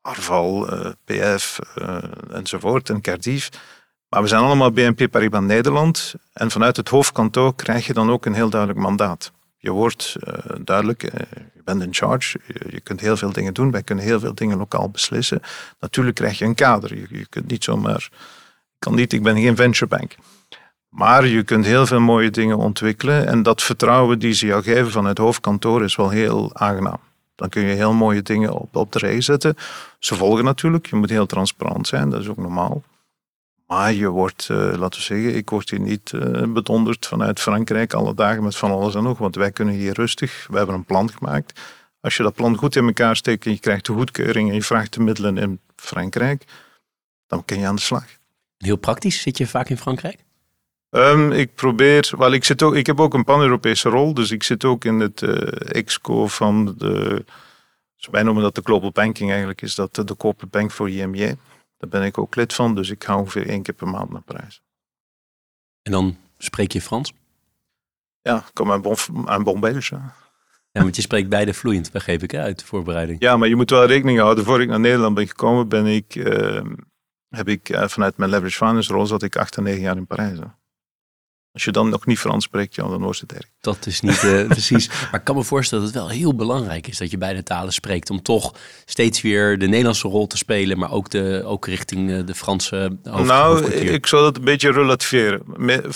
Arval, 0.00 0.68
eh, 0.68 0.90
PF 1.04 1.58
eh, 1.74 1.98
enzovoort 2.30 2.90
en 2.90 3.00
Cardiff. 3.00 3.48
Maar 4.08 4.22
we 4.22 4.28
zijn 4.28 4.42
allemaal 4.42 4.72
BNP 4.72 5.10
Paribas 5.10 5.42
Nederland. 5.42 6.14
En 6.32 6.50
vanuit 6.50 6.76
het 6.76 6.88
hoofdkantoor 6.88 7.54
krijg 7.54 7.86
je 7.86 7.92
dan 7.92 8.10
ook 8.10 8.26
een 8.26 8.34
heel 8.34 8.50
duidelijk 8.50 8.80
mandaat. 8.80 9.32
Je 9.62 9.70
wordt 9.70 10.16
duidelijk, 10.64 11.02
je 11.54 11.62
bent 11.64 11.82
in 11.82 11.94
charge, 11.94 12.40
je, 12.68 12.80
kunt 12.80 13.00
heel 13.00 13.16
veel 13.16 13.32
dingen 13.32 13.54
doen, 13.54 13.70
wij 13.70 13.82
kunnen 13.82 14.04
heel 14.04 14.20
veel 14.20 14.34
dingen 14.34 14.58
lokaal 14.58 14.88
beslissen. 14.88 15.42
Natuurlijk 15.80 16.16
krijg 16.16 16.38
je 16.38 16.44
een 16.44 16.54
kader, 16.54 16.96
je, 16.96 17.06
je 17.10 17.26
kunt 17.26 17.50
niet 17.50 17.64
zomaar, 17.64 18.10
kan 18.78 18.94
niet, 18.94 19.12
ik 19.12 19.22
ben 19.22 19.40
geen 19.40 19.56
venturebank. 19.56 20.14
Maar 20.88 21.26
je 21.26 21.42
kunt 21.42 21.64
heel 21.64 21.86
veel 21.86 22.00
mooie 22.00 22.30
dingen 22.30 22.56
ontwikkelen 22.56 23.26
en 23.26 23.42
dat 23.42 23.62
vertrouwen 23.62 24.18
die 24.18 24.32
ze 24.32 24.46
jou 24.46 24.62
geven 24.62 24.90
van 24.90 25.04
het 25.04 25.18
hoofdkantoor 25.18 25.84
is 25.84 25.96
wel 25.96 26.10
heel 26.10 26.50
aangenaam. 26.54 27.00
Dan 27.34 27.48
kun 27.48 27.62
je 27.62 27.74
heel 27.74 27.92
mooie 27.92 28.22
dingen 28.22 28.52
op, 28.52 28.76
op 28.76 28.92
de 28.92 28.98
rij 28.98 29.20
zetten. 29.20 29.56
Ze 29.98 30.14
volgen 30.14 30.44
natuurlijk, 30.44 30.86
je 30.86 30.96
moet 30.96 31.10
heel 31.10 31.26
transparant 31.26 31.86
zijn, 31.86 32.10
dat 32.10 32.20
is 32.20 32.28
ook 32.28 32.36
normaal. 32.36 32.82
Maar 33.70 33.92
je 33.92 34.08
wordt, 34.08 34.48
uh, 34.50 34.56
laten 34.56 34.98
we 34.98 35.04
zeggen, 35.04 35.34
ik 35.34 35.50
word 35.50 35.70
hier 35.70 35.80
niet 35.80 36.12
uh, 36.12 36.52
bedonderd 36.52 37.06
vanuit 37.06 37.40
Frankrijk 37.40 37.92
alle 37.92 38.14
dagen 38.14 38.42
met 38.42 38.56
van 38.56 38.70
alles 38.70 38.94
en 38.94 39.02
nog. 39.02 39.18
Want 39.18 39.34
wij 39.34 39.50
kunnen 39.50 39.74
hier 39.74 39.92
rustig, 39.92 40.46
we 40.50 40.56
hebben 40.56 40.74
een 40.74 40.84
plan 40.84 41.10
gemaakt. 41.10 41.60
Als 42.00 42.16
je 42.16 42.22
dat 42.22 42.34
plan 42.34 42.56
goed 42.56 42.76
in 42.76 42.86
elkaar 42.86 43.16
steekt 43.16 43.46
en 43.46 43.52
je 43.52 43.58
krijgt 43.58 43.86
de 43.86 43.92
goedkeuring 43.92 44.48
en 44.48 44.54
je 44.54 44.62
vraagt 44.62 44.94
de 44.94 45.00
middelen 45.00 45.38
in 45.38 45.60
Frankrijk, 45.76 46.44
dan 47.26 47.44
kun 47.44 47.58
je 47.58 47.66
aan 47.66 47.74
de 47.74 47.80
slag. 47.80 48.04
Heel 48.56 48.76
praktisch, 48.76 49.22
zit 49.22 49.38
je 49.38 49.46
vaak 49.46 49.68
in 49.68 49.78
Frankrijk? 49.78 50.24
Um, 50.90 51.32
ik 51.32 51.54
probeer, 51.54 52.12
wel, 52.18 52.32
ik, 52.32 52.44
zit 52.44 52.62
ook, 52.62 52.74
ik 52.74 52.86
heb 52.86 53.00
ook 53.00 53.14
een 53.14 53.24
pan-Europese 53.24 53.88
rol, 53.88 54.14
dus 54.14 54.30
ik 54.30 54.42
zit 54.42 54.64
ook 54.64 54.84
in 54.84 55.00
het 55.00 55.20
uh, 55.20 55.32
exco 55.56 56.26
van 56.26 56.74
de, 56.78 57.24
wij 58.10 58.22
noemen 58.22 58.42
dat 58.42 58.54
de 58.54 58.62
Global 58.64 58.92
Banking 58.92 59.28
eigenlijk, 59.28 59.62
is 59.62 59.74
dat 59.74 59.94
de 59.94 60.16
Corporate 60.16 60.58
Bank 60.58 60.70
voor 60.70 60.90
IMJ. 60.90 61.34
Daar 61.80 61.90
ben 61.90 62.02
ik 62.02 62.18
ook 62.18 62.34
lid 62.34 62.54
van, 62.54 62.74
dus 62.74 62.90
ik 62.90 63.04
ga 63.04 63.18
ongeveer 63.18 63.48
één 63.48 63.62
keer 63.62 63.74
per 63.74 63.88
maand 63.88 64.10
naar 64.10 64.22
Parijs. 64.22 64.62
En 65.82 65.92
dan 65.92 66.16
spreek 66.38 66.72
je 66.72 66.80
Frans? 66.80 67.12
Ja, 68.20 68.36
ik 68.36 68.50
kom 68.52 68.72
aan 68.72 68.82
bon, 68.82 68.96
aan. 69.28 70.12
Ja, 70.72 70.82
want 70.82 70.96
je 70.96 71.02
spreekt 71.02 71.28
beide 71.28 71.54
vloeiend, 71.54 71.92
begreep 71.92 72.22
ik 72.22 72.34
uit 72.34 72.58
de 72.58 72.64
voorbereiding. 72.64 73.20
Ja, 73.20 73.36
maar 73.36 73.48
je 73.48 73.56
moet 73.56 73.70
wel 73.70 73.86
rekening 73.86 74.18
houden. 74.18 74.44
Voor 74.44 74.62
ik 74.62 74.68
naar 74.68 74.80
Nederland 74.80 75.14
ben 75.14 75.28
gekomen, 75.28 75.68
ben 75.68 75.86
ik 75.86 76.14
uh, 76.14 76.62
heb 77.28 77.48
ik 77.48 77.68
eh, 77.68 77.88
vanuit 77.88 78.16
mijn 78.16 78.30
leverage 78.30 78.56
finance 78.56 78.92
rol 78.92 79.06
zat 79.06 79.22
ik 79.22 79.36
acht 79.36 79.56
en 79.56 79.62
negen 79.62 79.80
jaar 79.80 79.96
in 79.96 80.06
Parijs. 80.06 80.38
hè. 80.38 80.44
Als 81.52 81.64
je 81.64 81.70
dan 81.70 81.88
nog 81.88 82.06
niet 82.06 82.18
Frans 82.18 82.44
spreekt, 82.44 82.74
ja, 82.74 82.88
dan 82.88 83.02
wordt 83.02 83.20
het 83.20 83.32
erg. 83.32 83.46
Dat 83.60 83.86
is 83.86 84.00
niet 84.00 84.24
eh, 84.24 84.46
precies. 84.56 84.88
Maar 84.88 85.20
ik 85.20 85.24
kan 85.24 85.36
me 85.36 85.42
voorstellen 85.42 85.84
dat 85.84 85.94
het 85.94 86.02
wel 86.02 86.12
heel 86.12 86.34
belangrijk 86.34 86.86
is 86.86 86.98
dat 86.98 87.10
je 87.10 87.18
beide 87.18 87.42
talen 87.42 87.72
spreekt. 87.72 88.10
Om 88.10 88.22
toch 88.22 88.54
steeds 88.84 89.20
weer 89.20 89.58
de 89.58 89.66
Nederlandse 89.66 90.08
rol 90.08 90.26
te 90.26 90.36
spelen, 90.36 90.78
maar 90.78 90.92
ook, 90.92 91.10
de, 91.10 91.42
ook 91.44 91.66
richting 91.66 92.10
eh, 92.10 92.26
de 92.26 92.34
Franse 92.34 92.98
hoofd, 93.04 93.26
nou, 93.26 93.70
ik 93.72 94.06
zou 94.06 94.22
dat 94.22 94.36
een 94.36 94.44
beetje 94.44 94.72
relativeren. 94.72 95.42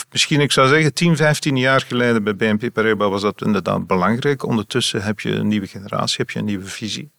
Misschien, 0.09 0.41
ik 0.41 0.51
zou 0.51 0.67
zeggen, 0.67 0.93
10, 0.93 1.15
15 1.15 1.57
jaar 1.57 1.81
geleden 1.81 2.23
bij 2.23 2.35
BNP 2.35 2.73
Paribas 2.73 3.09
was 3.09 3.21
dat 3.21 3.41
inderdaad 3.41 3.87
belangrijk. 3.87 4.43
Ondertussen 4.43 5.03
heb 5.03 5.19
je 5.19 5.31
een 5.31 5.47
nieuwe 5.47 5.67
generatie, 5.67 6.15
heb 6.17 6.29
je 6.29 6.39
een 6.39 6.45
nieuwe 6.45 6.65
visie. 6.65 7.11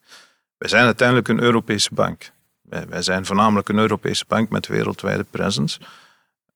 Wij 0.58 0.68
zijn 0.68 0.84
uiteindelijk 0.84 1.28
een 1.28 1.40
Europese 1.40 1.90
bank. 1.92 2.30
Wij, 2.62 2.86
wij 2.88 3.02
zijn 3.02 3.26
voornamelijk 3.26 3.68
een 3.68 3.78
Europese 3.78 4.24
bank 4.28 4.50
met 4.50 4.66
wereldwijde 4.66 5.24
presence. 5.30 5.80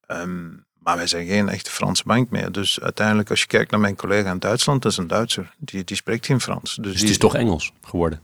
Ehm, 0.06 0.48
maar 0.90 0.98
wij 0.98 1.08
zijn 1.08 1.26
geen 1.26 1.48
echte 1.48 1.70
Franse 1.70 2.02
bank 2.06 2.30
meer. 2.30 2.52
Dus 2.52 2.80
uiteindelijk, 2.80 3.30
als 3.30 3.40
je 3.40 3.46
kijkt 3.46 3.70
naar 3.70 3.80
mijn 3.80 3.96
collega 3.96 4.30
in 4.30 4.38
Duitsland, 4.38 4.82
dat 4.82 4.92
is 4.92 4.98
een 4.98 5.06
Duitser. 5.06 5.54
Die, 5.58 5.84
die 5.84 5.96
spreekt 5.96 6.26
geen 6.26 6.40
Frans. 6.40 6.74
Dus, 6.74 6.84
Dus 6.84 6.92
die, 6.92 7.00
het 7.00 7.10
is 7.10 7.18
toch 7.18 7.34
Engels 7.34 7.72
geworden. 7.82 8.20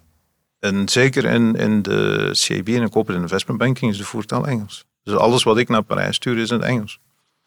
En 0.58 0.88
zeker 0.88 1.24
in, 1.24 1.54
in 1.54 1.82
de 1.82 2.28
CIB 2.32 2.68
en 2.68 2.80
de 2.80 2.88
corporate 2.88 3.22
investment 3.22 3.58
banking 3.58 3.90
is 3.90 3.98
de 3.98 4.04
voertaal 4.04 4.46
Engels. 4.46 4.84
Dus 5.02 5.14
alles 5.14 5.42
wat 5.42 5.58
ik 5.58 5.68
naar 5.68 5.82
Parijs 5.82 6.16
stuur 6.16 6.38
is 6.38 6.50
in 6.50 6.56
het 6.56 6.64
Engels. 6.64 6.98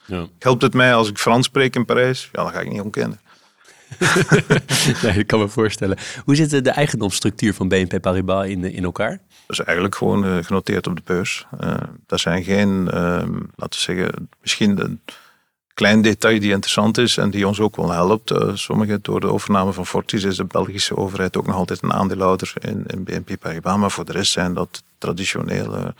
Ja. 0.05 0.27
Helpt 0.39 0.61
het 0.61 0.73
mij 0.73 0.95
als 0.95 1.09
ik 1.09 1.17
Frans 1.17 1.45
spreek 1.45 1.75
in 1.75 1.85
Parijs? 1.85 2.29
Ja, 2.31 2.43
dan 2.43 2.51
ga 2.51 2.59
ik 2.59 2.71
niet 2.71 2.81
ontkennen. 2.81 3.19
nee, 5.03 5.17
ik 5.17 5.27
kan 5.27 5.39
me 5.39 5.47
voorstellen. 5.47 5.97
Hoe 6.25 6.35
zit 6.35 6.49
de, 6.49 6.61
de 6.61 6.69
eigendomsstructuur 6.69 7.53
van 7.53 7.67
BNP 7.67 8.01
Paribas 8.01 8.47
in, 8.47 8.63
in 8.63 8.83
elkaar? 8.83 9.09
Dat 9.47 9.59
is 9.59 9.65
eigenlijk 9.65 9.95
gewoon 9.95 10.25
eh, 10.25 10.43
genoteerd 10.43 10.87
op 10.87 10.95
de 10.95 11.01
beurs. 11.05 11.45
Eh 11.59 11.73
dat 12.05 12.19
zijn 12.19 12.43
geen, 12.43 12.89
ehm, 12.91 13.33
laten 13.55 13.79
we 13.79 13.93
zeggen, 13.93 14.29
misschien 14.41 14.83
een 14.83 15.01
klein 15.73 16.01
detail 16.01 16.39
die 16.39 16.51
interessant 16.51 16.97
is 16.97 17.17
en 17.17 17.29
die 17.29 17.47
ons 17.47 17.59
ook 17.59 17.75
wel 17.75 17.91
helpt. 17.91 18.31
Eh, 18.31 18.55
sommige 18.55 18.99
door 19.01 19.19
de 19.19 19.31
overname 19.31 19.73
van 19.73 19.85
Fortis 19.85 20.23
is 20.23 20.35
de 20.35 20.43
Belgische 20.43 20.97
overheid 20.97 21.37
ook 21.37 21.45
nog 21.45 21.55
altijd 21.55 21.83
een 21.83 21.93
aandeelhouder 21.93 22.53
in, 22.59 22.83
in 22.87 23.03
BNP 23.03 23.39
Paribas. 23.39 23.77
Maar 23.77 23.91
voor 23.91 24.05
de 24.05 24.11
rest 24.11 24.31
zijn 24.31 24.53
dat 24.53 24.83
traditionele 24.97 25.95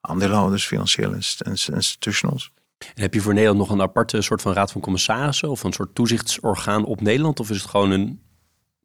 aandeelhouders, 0.00 0.66
financiële 0.66 1.14
inst- 1.14 1.42
inst- 1.42 1.68
institutionals. 1.68 2.50
En 2.78 3.02
heb 3.02 3.14
je 3.14 3.20
voor 3.20 3.32
Nederland 3.32 3.58
nog 3.58 3.70
een 3.70 3.82
aparte 3.82 4.22
soort 4.22 4.42
van 4.42 4.52
raad 4.52 4.72
van 4.72 4.80
commissarissen 4.80 5.50
of 5.50 5.62
een 5.62 5.72
soort 5.72 5.94
toezichtsorgaan 5.94 6.84
op 6.84 7.00
Nederland? 7.00 7.40
Of 7.40 7.50
is 7.50 7.60
het 7.60 7.70
gewoon 7.70 7.90
een 7.90 8.20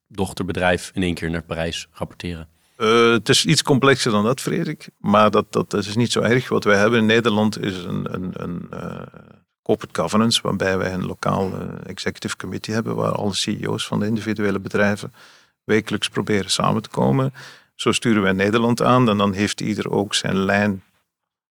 dochterbedrijf 0.08 0.92
in 0.94 1.04
één 1.04 1.14
keer 1.14 1.30
naar 1.30 1.44
Parijs 1.44 1.88
rapporteren? 1.92 2.48
Eh, 2.76 3.12
het 3.12 3.30
is 3.30 3.46
iets 3.46 3.64
complexer 3.64 4.12
dan 4.12 4.24
dat, 4.24 4.42
vrees 4.42 4.68
ik. 4.68 4.90
Maar 5.00 5.32
dat, 5.32 5.52
dat 5.52 5.74
is 5.74 5.96
niet 5.96 6.12
zo 6.12 6.22
erg. 6.22 6.50
Wat 6.50 6.64
wij 6.64 6.78
hebben 6.78 7.00
in 7.00 7.06
Nederland 7.06 7.60
is 7.60 7.84
een, 7.84 8.14
een, 8.14 8.32
een 8.34 8.68
eh, 8.70 9.02
corporate 9.62 10.02
governance, 10.02 10.42
waarbij 10.42 10.78
wij 10.78 10.94
een 10.94 11.06
lokaal 11.06 11.52
eh, 11.54 11.68
executive 11.86 12.38
committee 12.38 12.74
hebben, 12.74 12.96
waar 12.96 13.12
alle 13.12 13.34
CEO's 13.34 13.88
van 13.88 14.00
de 14.00 14.06
individuele 14.06 14.60
bedrijven 14.60 15.14
wekelijks 15.64 16.10
proberen 16.10 16.52
samen 16.52 16.82
te 16.82 16.90
komen. 16.90 17.34
Zo 17.76 17.92
sturen 17.92 18.22
wij 18.22 18.32
Nederland 18.32 18.82
aan 18.82 19.10
en 19.10 19.18
dan 19.18 19.34
heeft 19.34 19.62
ieder 19.62 19.92
ook 19.92 20.14
zijn 20.14 20.38
lijn 20.38 20.84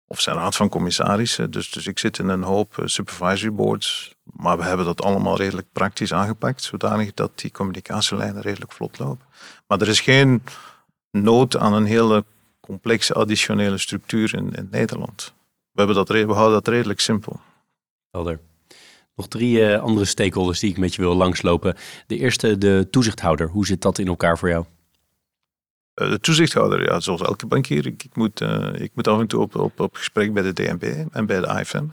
of 0.07 0.21
zijn 0.21 0.35
raad 0.35 0.55
van 0.55 0.69
commissarissen. 0.69 1.51
Dus, 1.51 1.71
dus 1.71 1.87
ik 1.87 1.99
zit 1.99 2.19
in 2.19 2.27
een 2.27 2.43
hoop 2.43 2.77
eh, 2.77 2.85
supervisory 2.85 3.53
boards, 3.53 4.15
maar 4.23 4.57
we 4.57 4.63
hebben 4.63 4.85
dat 4.85 5.01
allemaal 5.01 5.37
redelijk 5.37 5.67
praktisch 5.71 6.13
aangepakt, 6.13 6.63
zodanig 6.63 7.13
dat 7.13 7.31
die 7.39 7.51
communicatielijnen 7.51 8.41
redelijk 8.41 8.71
vlot 8.71 8.99
lopen. 8.99 9.25
Maar 9.67 9.81
er 9.81 9.87
is 9.87 10.01
geen 10.01 10.43
nood 11.11 11.57
aan 11.57 11.73
een 11.73 11.85
hele 11.85 12.25
complexe 12.59 13.13
additionele 13.13 13.77
structuur 13.77 14.35
in, 14.35 14.67
Nederland. 14.71 15.33
We, 15.71 15.83
hebben 15.83 15.95
dat, 15.95 16.07
we 16.07 16.33
houden 16.33 16.63
dat 16.63 16.67
redelijk 16.67 16.99
simpel. 16.99 17.39
Helder. 18.11 18.39
Nog 19.15 19.27
drie 19.27 19.65
eh, 19.65 19.81
andere 19.81 20.05
stakeholders 20.05 20.59
die 20.59 20.69
ik 20.69 20.77
met 20.77 20.95
je 20.95 21.01
wil 21.01 21.15
langslopen. 21.15 21.75
De 22.07 22.17
eerste, 22.17 22.57
de 22.57 22.87
toezichthouder. 22.91 23.49
Hoe 23.49 23.65
zit 23.65 23.81
dat 23.81 23.97
in 23.97 24.07
elkaar 24.07 24.37
voor 24.37 24.49
jou? 24.49 24.65
Eh, 25.97 26.09
De 26.09 26.19
toezichthouder, 26.19 26.83
ja, 26.83 26.99
zoals 26.99 27.21
elke 27.21 27.45
bankier, 27.45 27.85
ik, 27.85 28.03
ik, 28.03 28.15
moet, 28.15 28.41
eh, 28.41 28.73
ik 28.73 28.91
moet 28.93 29.07
af 29.07 29.19
en 29.19 29.27
toe 29.27 29.41
op, 29.41 29.55
op, 29.55 29.79
op 29.79 29.95
gesprek 29.95 30.33
bij 30.33 30.43
de 30.43 30.53
DNB 30.53 31.05
en 31.11 31.25
bij 31.25 31.39
de 31.39 31.47
AFM. 31.47 31.85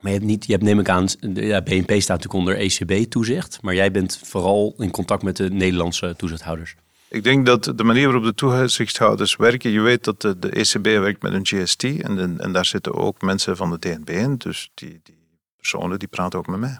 Maar 0.00 0.12
je 0.12 0.18
hebt 0.18 0.24
niet, 0.30 0.46
je 0.46 0.52
hebt 0.52 0.64
neem 0.64 0.78
ik 0.80 0.88
aan, 0.88 1.06
de- 1.20 1.46
ja, 1.46 1.62
BNP 1.62 1.90
staat 1.90 2.22
natuurlijk 2.22 2.32
onder 2.34 2.56
ECB-toezicht. 2.58 3.62
Maar 3.62 3.74
jij 3.74 3.90
bent 3.90 4.20
vooral 4.24 4.74
in 4.78 4.90
contact 4.90 5.22
met 5.22 5.36
de 5.36 5.50
Nederlandse 5.50 6.14
toezichthouders. 6.16 6.74
Ik 7.08 7.24
denk 7.24 7.46
dat 7.46 7.72
de 7.76 7.84
manier 7.84 8.04
waarop 8.04 8.24
de 8.24 8.34
toezichthouders 8.34 9.36
werken, 9.36 9.70
je 9.70 9.80
weet 9.80 10.04
dat 10.04 10.20
de, 10.20 10.38
de 10.38 10.50
ECB 10.50 10.84
werkt 10.84 11.22
met 11.22 11.32
een 11.32 11.46
GST 11.46 11.82
en, 11.84 12.16
de- 12.16 12.34
en 12.42 12.52
daar 12.52 12.64
zitten 12.64 12.94
ook 12.94 13.20
mensen 13.22 13.56
van 13.56 13.70
de 13.70 13.78
DNB 13.78 14.08
in, 14.10 14.36
dus 14.36 14.70
die, 14.74 15.00
die 15.02 15.18
personen 15.56 15.98
die 15.98 16.08
praten 16.08 16.38
ook 16.38 16.46
met 16.46 16.60
mij. 16.60 16.78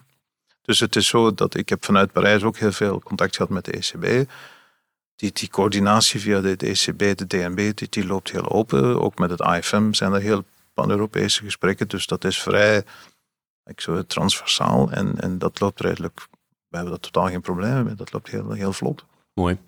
Dus 0.62 0.80
het 0.80 0.96
is 0.96 1.06
zo 1.06 1.34
dat 1.34 1.54
ik 1.54 1.68
heb 1.68 1.84
vanuit 1.84 2.12
Parijs 2.12 2.42
ook 2.42 2.56
heel 2.56 2.72
veel 2.72 3.00
contact 3.00 3.36
gehad 3.36 3.50
met 3.50 3.64
de 3.64 3.72
ECB. 3.72 4.30
Die, 5.16 5.32
die 5.32 5.48
coördinatie 5.48 6.20
via 6.20 6.40
de, 6.40 6.56
ECB, 6.56 6.98
de 6.98 7.26
DNB, 7.26 7.76
die, 7.76 7.88
die 7.88 8.06
loopt 8.06 8.30
heel 8.30 8.50
open. 8.50 9.00
Ook 9.00 9.18
met 9.18 9.30
het 9.30 9.40
AFM 9.40 9.92
zijn 9.92 10.12
er 10.12 10.20
heel 10.20 10.44
pan-Europese 10.74 11.42
gesprekken, 11.42 11.88
dus 11.88 12.06
dat 12.06 12.24
is 12.24 12.42
vrij 12.42 12.84
ik 13.66 13.80
zou 13.80 13.96
het, 13.96 14.08
transversaal 14.08 14.90
en, 14.90 15.20
en 15.20 15.38
dat 15.38 15.60
loopt 15.60 15.80
redelijk. 15.80 16.26
We 16.68 16.76
hebben 16.76 16.90
daar 16.90 17.10
totaal 17.10 17.28
geen 17.28 17.40
problemen 17.40 17.84
mee, 17.84 17.94
dat 17.94 18.12
loopt 18.12 18.30
heel, 18.30 18.50
heel 18.50 18.72
vlot. 18.72 19.04
Mooi. 19.34 19.58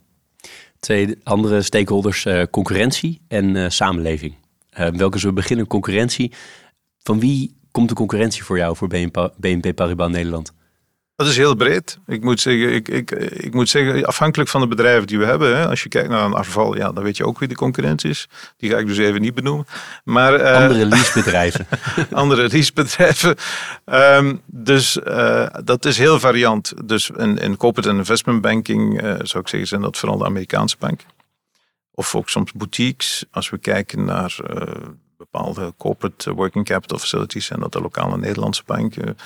Twee 0.78 1.18
andere 1.22 1.62
stakeholders, 1.62 2.24
eh, 2.24 2.42
concurrentie 2.50 3.20
en 3.28 3.56
eh, 3.56 3.68
samenleving. 3.68 4.34
Eh, 4.70 4.88
welke 4.88 5.18
zullen 5.18 5.34
we 5.34 5.40
beginnen? 5.40 5.66
Concurrentie. 5.66 6.32
Van 6.98 7.20
wie 7.20 7.56
komt 7.70 7.88
de 7.88 7.94
concurrentie 7.94 8.44
voor 8.44 8.56
jou 8.56 8.76
voor 8.76 8.88
BNP 9.36 9.74
Paribas 9.74 10.10
Nederland? 10.10 10.52
Dat 11.16 11.26
is 11.26 11.36
heel 11.36 11.54
breed. 11.54 11.98
Ik 12.06 12.22
moet 12.22 12.40
zeggen, 12.40 12.74
ik, 12.74 12.88
ik, 12.88 13.10
ik 13.10 13.54
moet 13.54 13.68
zeggen 13.68 14.04
afhankelijk 14.04 14.50
van 14.50 14.60
de 14.60 14.66
bedrijven 14.66 15.06
die 15.06 15.18
we 15.18 15.24
hebben. 15.24 15.56
Hè, 15.56 15.68
als 15.68 15.82
je 15.82 15.88
kijkt 15.88 16.08
naar 16.08 16.24
een 16.24 16.34
Arval, 16.34 16.76
ja, 16.76 16.92
dan 16.92 17.04
weet 17.04 17.16
je 17.16 17.26
ook 17.26 17.38
wie 17.38 17.48
de 17.48 17.54
concurrent 17.54 18.04
is. 18.04 18.28
Die 18.56 18.70
ga 18.70 18.76
ik 18.76 18.86
dus 18.86 18.98
even 18.98 19.20
niet 19.20 19.34
benoemen. 19.34 19.66
Maar, 20.04 20.34
eh, 20.34 20.62
Andere 20.62 20.86
leasebedrijven. 20.86 21.66
andere 22.12 22.48
leasebedrijven. 22.48 23.36
Ehm, 23.84 24.36
dus 24.46 25.02
eh, 25.02 25.46
dat 25.64 25.84
is 25.84 25.98
heel 25.98 26.20
variant. 26.20 26.72
Dus 26.84 27.10
in, 27.10 27.38
in 27.38 27.56
corporate 27.56 27.88
en 27.88 27.96
investment 27.96 28.40
banking 28.40 29.00
eh, 29.00 29.14
zou 29.22 29.42
ik 29.42 29.48
zeggen, 29.48 29.68
zijn 29.68 29.80
dat 29.80 29.98
vooral 29.98 30.18
de 30.18 30.24
Amerikaanse 30.24 30.76
banken. 30.78 31.08
Of 31.90 32.14
ook 32.14 32.28
soms 32.28 32.52
boutiques. 32.52 33.24
Als 33.30 33.50
we 33.50 33.58
kijken 33.58 34.04
naar 34.04 34.36
bepaalde 35.16 35.74
corporate 35.76 36.34
working 36.34 36.64
capital 36.64 36.98
facilities, 36.98 37.46
zijn 37.46 37.60
dat 37.60 37.72
de 37.72 37.80
lokale 37.80 38.18
Nederlandse 38.18 38.62
banken. 38.66 39.16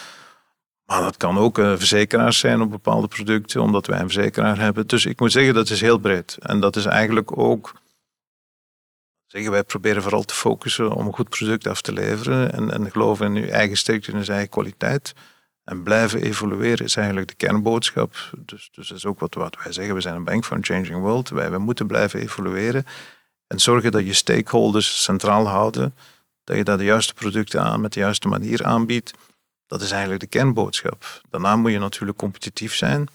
Maar 0.90 1.02
dat 1.02 1.16
kan 1.16 1.38
ook 1.38 1.58
eh, 1.58 1.76
verzekeraars 1.76 2.38
zijn 2.38 2.60
op 2.60 2.70
bepaalde 2.70 3.08
producten, 3.08 3.62
omdat 3.62 3.86
wij 3.86 4.00
een 4.00 4.10
verzekeraar 4.10 4.58
hebben. 4.58 4.86
Dus 4.86 5.06
ik 5.06 5.20
moet 5.20 5.32
zeggen, 5.32 5.54
dat 5.54 5.70
is 5.70 5.80
heel 5.80 5.98
breed. 5.98 6.36
En 6.40 6.60
dat 6.60 6.76
is 6.76 6.84
eigenlijk 6.84 7.38
ook 7.38 7.72
zeggen 9.26 9.50
wij 9.50 9.64
proberen 9.64 10.02
vooral 10.02 10.22
te 10.22 10.34
focussen 10.34 10.92
om 10.92 11.06
een 11.06 11.14
goed 11.14 11.28
product 11.28 11.66
af 11.66 11.80
te 11.80 11.92
leveren 11.92 12.52
en, 12.52 12.70
en 12.70 12.90
geloven 12.90 13.36
in 13.36 13.42
je 13.42 13.50
eigen 13.50 13.76
sterkte 13.76 14.12
en 14.12 14.24
je 14.24 14.30
eigen 14.32 14.48
kwaliteit. 14.48 15.14
En 15.64 15.82
blijven 15.82 16.22
evolueren 16.22 16.84
is 16.84 16.96
eigenlijk 16.96 17.28
de 17.28 17.34
kernboodschap. 17.34 18.14
Dus, 18.38 18.68
dus 18.72 18.88
dat 18.88 18.96
is 18.96 19.06
ook 19.06 19.20
wat, 19.20 19.34
wat 19.34 19.56
wij 19.62 19.72
zeggen. 19.72 19.94
We 19.94 20.00
zijn 20.00 20.16
een 20.16 20.24
bank 20.24 20.52
a 20.52 20.58
changing 20.60 21.00
world. 21.00 21.28
Wij, 21.28 21.50
wij 21.50 21.58
moeten 21.58 21.86
blijven 21.86 22.20
evolueren 22.20 22.84
en 23.46 23.60
zorgen 23.60 23.92
dat 23.92 24.06
je 24.06 24.12
stakeholders 24.12 25.02
centraal 25.02 25.48
houden. 25.48 25.94
Dat 26.44 26.56
je 26.56 26.64
daar 26.64 26.78
de 26.78 26.84
juiste 26.84 27.14
producten 27.14 27.62
aan 27.62 27.80
met 27.80 27.92
de 27.92 28.00
juiste 28.00 28.28
manier 28.28 28.64
aanbiedt. 28.64 29.12
Dat 29.70 29.82
is 29.82 29.90
eigenlijk 29.90 30.20
de 30.20 30.26
kernboodschap. 30.26 31.20
Daarna 31.28 31.56
moet 31.56 31.70
je 31.70 31.78
natuurlijk 31.78 32.18
competitief 32.18 32.74
zijn. 32.74 33.08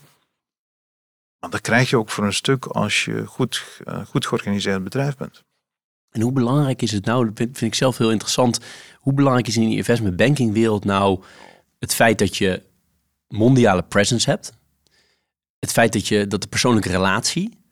Maar 1.39 1.49
dat 1.49 1.61
krijg 1.61 1.89
je 1.89 1.97
ook 1.97 2.09
voor 2.09 2.25
een 2.25 2.33
stuk 2.33 2.65
als 2.65 3.05
je 3.05 3.25
goed, 3.25 3.81
uh, 3.87 4.05
goed 4.05 4.25
georganiseerd 4.25 4.83
bedrijf 4.83 5.17
bent. 5.17 5.43
En 6.09 6.21
hoe 6.21 6.31
belangrijk 6.31 6.81
is 6.81 6.91
het 6.91 7.05
nou, 7.05 7.25
dat 7.25 7.37
vind 7.37 7.61
ik 7.61 7.75
zelf 7.75 7.97
heel 7.97 8.11
interessant, 8.11 8.59
hoe 8.99 9.13
belangrijk 9.13 9.47
is 9.47 9.57
in 9.57 9.67
die 9.67 9.77
investment 9.77 10.15
banking 10.15 10.53
wereld 10.53 10.85
nou 10.85 11.23
het 11.79 11.93
feit 11.95 12.19
dat 12.19 12.37
je 12.37 12.63
mondiale 13.27 13.83
presence 13.83 14.29
hebt, 14.29 14.53
het 15.59 15.71
feit 15.71 15.93
dat 15.93 16.07
je 16.07 16.27
dat 16.27 16.41
de 16.41 16.47
persoonlijke 16.47 16.89
relatie 16.89 17.63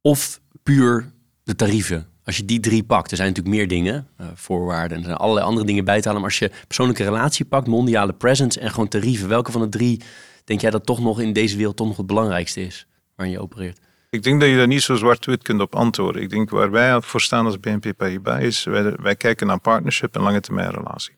of 0.00 0.40
puur 0.62 1.12
de 1.42 1.56
tarieven. 1.56 2.11
Als 2.32 2.40
je 2.40 2.46
die 2.46 2.60
drie 2.60 2.84
pakt, 2.84 3.10
er 3.10 3.16
zijn 3.16 3.28
natuurlijk 3.28 3.56
meer 3.56 3.68
dingen, 3.68 4.08
uh, 4.20 4.26
voorwaarden 4.34 5.04
en 5.04 5.10
er 5.10 5.16
allerlei 5.16 5.46
andere 5.46 5.66
dingen 5.66 5.84
bij 5.84 6.00
te 6.00 6.06
halen. 6.08 6.22
Maar 6.22 6.30
als 6.30 6.38
je 6.38 6.50
persoonlijke 6.66 7.02
relatie 7.02 7.44
pakt, 7.44 7.66
mondiale 7.66 8.12
presence 8.12 8.60
en 8.60 8.70
gewoon 8.70 8.88
tarieven, 8.88 9.28
welke 9.28 9.52
van 9.52 9.60
de 9.60 9.68
drie 9.68 10.00
denk 10.44 10.60
jij 10.60 10.70
dat 10.70 10.86
toch 10.86 11.00
nog 11.00 11.20
in 11.20 11.32
deze 11.32 11.56
wereld 11.56 11.76
toch 11.76 11.86
nog 11.86 11.96
het 11.96 12.06
belangrijkste 12.06 12.60
is 12.60 12.86
waarin 13.16 13.34
je 13.34 13.42
opereert? 13.42 13.80
Ik 14.10 14.22
denk 14.22 14.40
dat 14.40 14.48
je 14.48 14.56
daar 14.56 14.66
niet 14.66 14.82
zo 14.82 14.94
zwart-wit 14.94 15.42
kunt 15.42 15.60
op 15.60 15.74
antwoorden. 15.74 16.22
Ik 16.22 16.30
denk 16.30 16.50
waar 16.50 16.70
wij 16.70 17.00
voor 17.00 17.20
staan 17.20 17.46
als 17.46 17.60
BNP 17.60 17.92
Paribas 17.96 18.40
is, 18.40 18.64
wij, 18.64 19.16
kijken 19.16 19.46
naar 19.46 19.60
partnership 19.60 20.14
en 20.14 20.22
lange 20.22 20.40
termijn 20.40 20.70
relatie. 20.70 21.14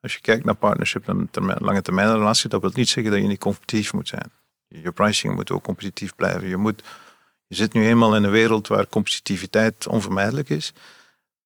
Als 0.00 0.14
je 0.14 0.20
kijkt 0.20 0.44
naar 0.44 0.56
partnership 0.56 1.08
en 1.08 1.28
lange 1.58 1.82
termijn 1.82 2.12
relatie, 2.12 2.48
dat 2.48 2.60
wil 2.60 2.70
niet 2.74 2.88
zeggen 2.88 3.12
dat 3.12 3.22
je 3.22 3.28
niet 3.28 3.40
competitief 3.40 3.92
moet 3.92 4.08
zijn. 4.08 4.30
Je 4.68 4.92
pricing 4.92 5.34
moet 5.34 5.50
ook 5.50 5.62
competitief 5.62 6.14
blijven. 6.14 6.48
Je, 6.48 6.56
moet, 6.56 6.82
je 7.48 7.54
zit 7.54 7.72
nu 7.72 7.86
eenmaal 7.86 8.16
in 8.16 8.24
een 8.24 8.30
wereld 8.30 8.68
waar 8.68 8.88
competitiviteit 8.88 9.86
onvermijdelijk 9.86 10.48
is. 10.48 10.72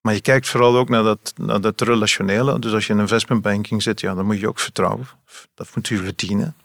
Maar 0.00 0.14
je 0.14 0.20
kijkt 0.20 0.48
vooral 0.48 0.76
ook 0.76 0.88
naar 0.88 1.02
dat, 1.02 1.32
naar 1.36 1.60
dat 1.60 1.80
relationele. 1.80 2.58
Dus 2.58 2.72
als 2.72 2.86
je 2.86 2.92
in 2.92 2.98
investmentbanking 2.98 3.82
zit, 3.82 4.00
ja, 4.00 4.14
dan 4.14 4.26
moet 4.26 4.40
je 4.40 4.48
ook 4.48 4.58
vertrouwen. 4.58 5.06
Dat 5.54 5.68
moet 5.74 5.88
je 5.88 5.96
verdienen. 5.96 6.56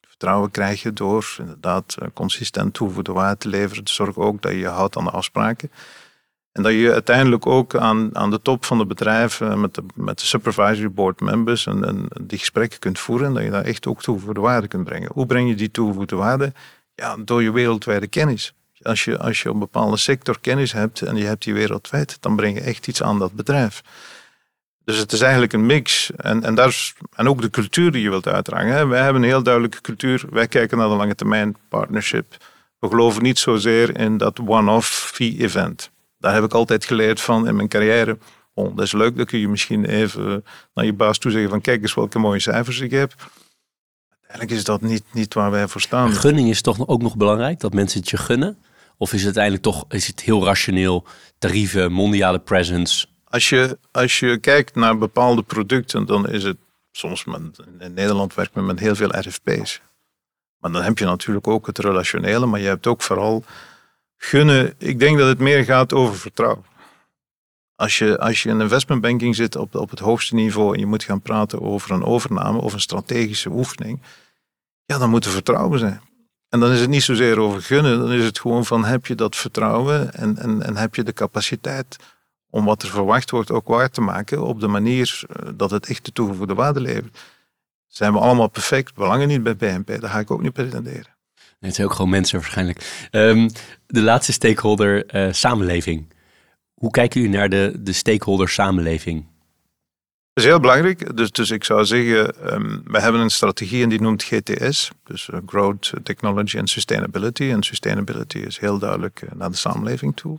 Vertrouwen 0.00 0.50
krijg 0.50 0.82
je 0.82 0.92
door 0.92 1.34
inderdaad 1.38 1.96
eh, 1.98 2.08
consistent 2.14 2.74
toevoegde 2.74 3.12
waarde 3.12 3.36
te 3.36 3.48
leveren. 3.48 3.88
Zorg 3.88 4.16
ook 4.16 4.42
dat 4.42 4.52
je 4.52 4.58
je 4.58 4.68
houdt 4.68 4.96
aan 4.96 5.04
de 5.04 5.10
afspraken. 5.10 5.70
En 6.52 6.62
dat 6.62 6.72
je 6.72 6.92
uiteindelijk 6.92 7.46
ook 7.46 7.76
aan, 7.76 8.16
aan 8.16 8.30
de 8.30 8.42
top 8.42 8.64
van 8.64 8.78
het 8.78 8.88
bedrijf 8.88 9.40
met 9.40 9.74
de, 9.74 9.82
met 9.94 10.18
de 10.18 10.26
supervisory 10.26 10.90
board 10.90 11.20
members 11.20 11.66
en, 11.66 11.84
en 11.84 12.08
die 12.20 12.38
gesprekken 12.38 12.78
kunt 12.78 12.98
voeren. 12.98 13.26
En 13.26 13.34
dat 13.34 13.42
je 13.42 13.50
daar 13.50 13.64
echt 13.64 13.86
ook 13.86 14.02
toegevoegde 14.02 14.40
waarde 14.40 14.68
kunt 14.68 14.84
brengen. 14.84 15.10
Hoe 15.12 15.26
breng 15.26 15.48
je 15.48 15.54
die 15.54 15.70
toegevoegde 15.70 16.16
waarde? 16.16 16.52
Ja, 16.94 17.16
door 17.16 17.42
je 17.42 17.52
wereldwijde 17.52 18.06
kennis. 18.06 18.54
Als 18.84 19.04
je, 19.04 19.18
als 19.18 19.42
je 19.42 19.48
een 19.48 19.58
bepaalde 19.58 19.96
sector 19.96 20.40
kennis 20.40 20.72
hebt 20.72 21.02
en 21.02 21.16
je 21.16 21.24
hebt 21.24 21.44
die 21.44 21.54
wereldwijd, 21.54 22.16
dan 22.20 22.36
breng 22.36 22.54
je 22.54 22.60
echt 22.60 22.88
iets 22.88 23.02
aan 23.02 23.18
dat 23.18 23.32
bedrijf. 23.32 23.82
Dus 24.84 24.98
het 24.98 25.12
is 25.12 25.20
eigenlijk 25.20 25.52
een 25.52 25.66
mix. 25.66 26.10
En, 26.16 26.44
en, 26.44 26.54
daar 26.54 26.68
is, 26.68 26.94
en 27.14 27.28
ook 27.28 27.40
de 27.40 27.50
cultuur 27.50 27.92
die 27.92 28.02
je 28.02 28.10
wilt 28.10 28.28
uitdragen. 28.28 28.88
Wij 28.88 29.02
hebben 29.02 29.22
een 29.22 29.28
heel 29.28 29.42
duidelijke 29.42 29.80
cultuur. 29.80 30.24
Wij 30.30 30.48
kijken 30.48 30.78
naar 30.78 30.88
de 30.88 30.94
lange 30.94 31.14
termijn 31.14 31.56
partnership. 31.68 32.36
We 32.78 32.88
geloven 32.88 33.22
niet 33.22 33.38
zozeer 33.38 33.98
in 33.98 34.16
dat 34.16 34.40
one-off 34.46 35.10
fee 35.14 35.36
event. 35.38 35.90
Daar 36.18 36.34
heb 36.34 36.44
ik 36.44 36.52
altijd 36.52 36.84
geleerd 36.84 37.20
van 37.20 37.48
in 37.48 37.56
mijn 37.56 37.68
carrière. 37.68 38.18
Oh, 38.54 38.76
dat 38.76 38.84
is 38.84 38.92
leuk, 38.92 39.16
dan 39.16 39.26
kun 39.26 39.38
je 39.38 39.48
misschien 39.48 39.84
even 39.84 40.44
naar 40.74 40.84
je 40.84 40.92
baas 40.92 41.18
toe 41.18 41.30
zeggen 41.30 41.50
van 41.50 41.60
kijk 41.60 41.82
eens 41.82 41.94
welke 41.94 42.18
mooie 42.18 42.40
cijfers 42.40 42.80
ik 42.80 42.90
heb. 42.90 43.14
Uiteindelijk 44.10 44.50
is 44.50 44.64
dat 44.64 44.80
niet, 44.80 45.04
niet 45.12 45.34
waar 45.34 45.50
wij 45.50 45.68
voor 45.68 45.80
staan. 45.80 46.12
Gunning 46.12 46.48
is 46.48 46.62
toch 46.62 46.86
ook 46.88 47.02
nog 47.02 47.16
belangrijk, 47.16 47.60
dat 47.60 47.72
mensen 47.72 48.00
het 48.00 48.10
je 48.10 48.16
gunnen? 48.16 48.58
Of 48.96 49.12
is 49.12 49.24
het 49.24 49.24
uiteindelijk 49.24 49.62
toch 49.62 49.84
is 49.88 50.06
het 50.06 50.20
heel 50.20 50.44
rationeel, 50.44 51.04
tarieven, 51.38 51.92
mondiale 51.92 52.38
presence? 52.38 53.06
Als 53.24 53.48
je, 53.48 53.78
als 53.90 54.18
je 54.18 54.38
kijkt 54.38 54.74
naar 54.74 54.98
bepaalde 54.98 55.42
producten, 55.42 56.06
dan 56.06 56.28
is 56.28 56.42
het 56.42 56.56
soms, 56.92 57.24
in 57.78 57.94
Nederland 57.94 58.34
werkt 58.34 58.54
men 58.54 58.66
met 58.66 58.80
heel 58.80 58.94
veel 58.94 59.18
RFP's. 59.18 59.80
Maar 60.58 60.72
dan 60.72 60.82
heb 60.82 60.98
je 60.98 61.04
natuurlijk 61.04 61.46
ook 61.46 61.66
het 61.66 61.78
relationele, 61.78 62.46
maar 62.46 62.60
je 62.60 62.66
hebt 62.66 62.86
ook 62.86 63.02
vooral 63.02 63.44
gunnen. 64.16 64.74
Ik 64.78 64.98
denk 64.98 65.18
dat 65.18 65.28
het 65.28 65.38
meer 65.38 65.64
gaat 65.64 65.92
over 65.92 66.16
vertrouwen. 66.16 66.64
Als 67.76 67.98
je, 67.98 68.18
als 68.18 68.42
je 68.42 68.48
in 68.48 68.60
investmentbanking 68.60 69.36
zit 69.36 69.56
op, 69.56 69.74
op 69.74 69.90
het 69.90 69.98
hoogste 69.98 70.34
niveau 70.34 70.74
en 70.74 70.80
je 70.80 70.86
moet 70.86 71.04
gaan 71.04 71.22
praten 71.22 71.60
over 71.60 71.90
een 71.90 72.04
overname 72.04 72.58
of 72.58 72.72
een 72.72 72.80
strategische 72.80 73.50
oefening, 73.50 74.02
ja, 74.84 74.98
dan 74.98 75.10
moet 75.10 75.24
er 75.24 75.30
vertrouwen 75.30 75.78
zijn. 75.78 76.00
En 76.54 76.60
dan 76.60 76.72
is 76.72 76.80
het 76.80 76.88
niet 76.88 77.02
zozeer 77.02 77.38
over 77.38 77.62
gunnen, 77.62 77.98
dan 77.98 78.12
is 78.12 78.24
het 78.24 78.40
gewoon 78.40 78.64
van 78.64 78.84
heb 78.84 79.06
je 79.06 79.14
dat 79.14 79.36
vertrouwen 79.36 80.14
en, 80.14 80.38
en, 80.38 80.62
en 80.62 80.76
heb 80.76 80.94
je 80.94 81.02
de 81.02 81.12
capaciteit 81.12 81.96
om 82.50 82.64
wat 82.64 82.82
er 82.82 82.88
verwacht 82.88 83.30
wordt 83.30 83.50
ook 83.50 83.66
waar 83.66 83.90
te 83.90 84.00
maken 84.00 84.42
op 84.42 84.60
de 84.60 84.66
manier 84.66 85.22
eh, 85.28 85.48
dat 85.54 85.70
het 85.70 85.88
echt 85.88 86.04
de 86.04 86.12
toegevoegde 86.12 86.54
waarde 86.54 86.80
levert. 86.80 87.18
Zijn 87.86 88.12
we 88.12 88.18
allemaal 88.18 88.48
perfect? 88.48 88.94
Belangen 88.94 89.28
niet 89.28 89.42
bij 89.42 89.56
BNP, 89.56 90.00
dat 90.00 90.10
ga 90.10 90.18
ik 90.18 90.30
ook 90.30 90.42
niet 90.42 90.52
pretenderen. 90.52 91.16
Nee, 91.34 91.56
het 91.58 91.74
zijn 91.74 91.86
ook 91.86 91.94
gewoon 91.94 92.10
mensen 92.10 92.38
waarschijnlijk. 92.38 93.08
Um, 93.10 93.50
de 93.86 94.00
laatste 94.00 94.32
stakeholder, 94.32 95.14
uh, 95.14 95.32
samenleving. 95.32 96.12
Hoe 96.74 96.90
kijken 96.90 97.20
jullie 97.20 97.36
naar 97.36 97.48
de, 97.48 97.76
de 97.78 97.92
stakeholder 97.92 98.48
samenleving? 98.48 99.26
Dat 100.34 100.44
is 100.44 100.50
heel 100.50 100.60
belangrijk. 100.60 101.16
Dus, 101.16 101.30
dus 101.30 101.50
ik 101.50 101.64
zou 101.64 101.84
zeggen, 101.84 102.52
um, 102.54 102.82
we 102.84 103.00
hebben 103.00 103.20
een 103.20 103.30
strategie 103.30 103.82
en 103.82 103.88
die 103.88 104.00
noemt 104.00 104.22
GTS. 104.22 104.90
Dus 105.04 105.28
uh, 105.28 105.40
Growth, 105.46 105.92
Technology 106.02 106.56
en 106.56 106.66
Sustainability. 106.66 107.50
En 107.50 107.62
sustainability 107.62 108.38
is 108.38 108.58
heel 108.58 108.78
duidelijk 108.78 109.22
uh, 109.22 109.30
naar 109.34 109.50
de 109.50 109.56
samenleving 109.56 110.16
toe. 110.16 110.38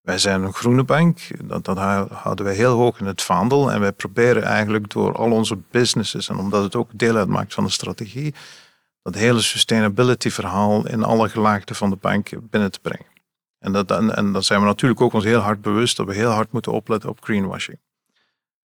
Wij 0.00 0.18
zijn 0.18 0.42
een 0.42 0.52
groene 0.52 0.84
bank, 0.84 1.18
dat, 1.44 1.64
dat 1.64 1.78
houden 2.12 2.44
wij 2.44 2.54
heel 2.54 2.76
hoog 2.76 3.00
in 3.00 3.06
het 3.06 3.22
vaandel. 3.22 3.72
En 3.72 3.80
wij 3.80 3.92
proberen 3.92 4.42
eigenlijk 4.42 4.90
door 4.90 5.16
al 5.16 5.30
onze 5.30 5.58
businesses, 5.70 6.28
en 6.28 6.36
omdat 6.36 6.62
het 6.62 6.76
ook 6.76 6.90
deel 6.92 7.16
uitmaakt 7.16 7.54
van 7.54 7.64
de 7.64 7.70
strategie, 7.70 8.34
dat 9.02 9.14
hele 9.14 9.40
sustainability 9.40 10.30
verhaal 10.30 10.88
in 10.88 11.02
alle 11.02 11.28
gelaagden 11.28 11.76
van 11.76 11.90
de 11.90 11.96
bank 11.96 12.30
binnen 12.50 12.70
te 12.70 12.80
brengen. 12.80 13.06
En, 13.58 13.72
dat, 13.72 13.90
en 13.90 14.32
dan 14.32 14.42
zijn 14.42 14.60
we 14.60 14.66
natuurlijk 14.66 15.00
ook 15.00 15.12
ons 15.12 15.24
heel 15.24 15.40
hard 15.40 15.60
bewust 15.60 15.96
dat 15.96 16.06
we 16.06 16.14
heel 16.14 16.30
hard 16.30 16.52
moeten 16.52 16.72
opletten 16.72 17.10
op 17.10 17.24
greenwashing. 17.24 17.78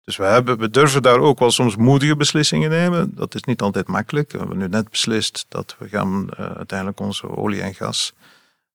Dus 0.07 0.17
we, 0.17 0.25
hebben, 0.25 0.59
we 0.59 0.71
durven 0.71 1.03
daar 1.03 1.19
ook 1.19 1.39
wel 1.39 1.51
soms 1.51 1.77
moedige 1.77 2.17
beslissingen 2.17 2.71
nemen. 2.71 3.15
Dat 3.15 3.35
is 3.35 3.43
niet 3.43 3.61
altijd 3.61 3.87
makkelijk. 3.87 4.33
We 4.33 4.39
hebben 4.39 4.59
nu 4.59 4.69
net 4.69 4.91
beslist 4.91 5.47
dat 5.49 5.77
we 5.79 5.89
gaan 5.89 6.29
uh, 6.31 6.47
uiteindelijk 6.47 7.01
onze 7.01 7.37
olie 7.37 7.63
en 7.63 7.75
gas 7.75 8.13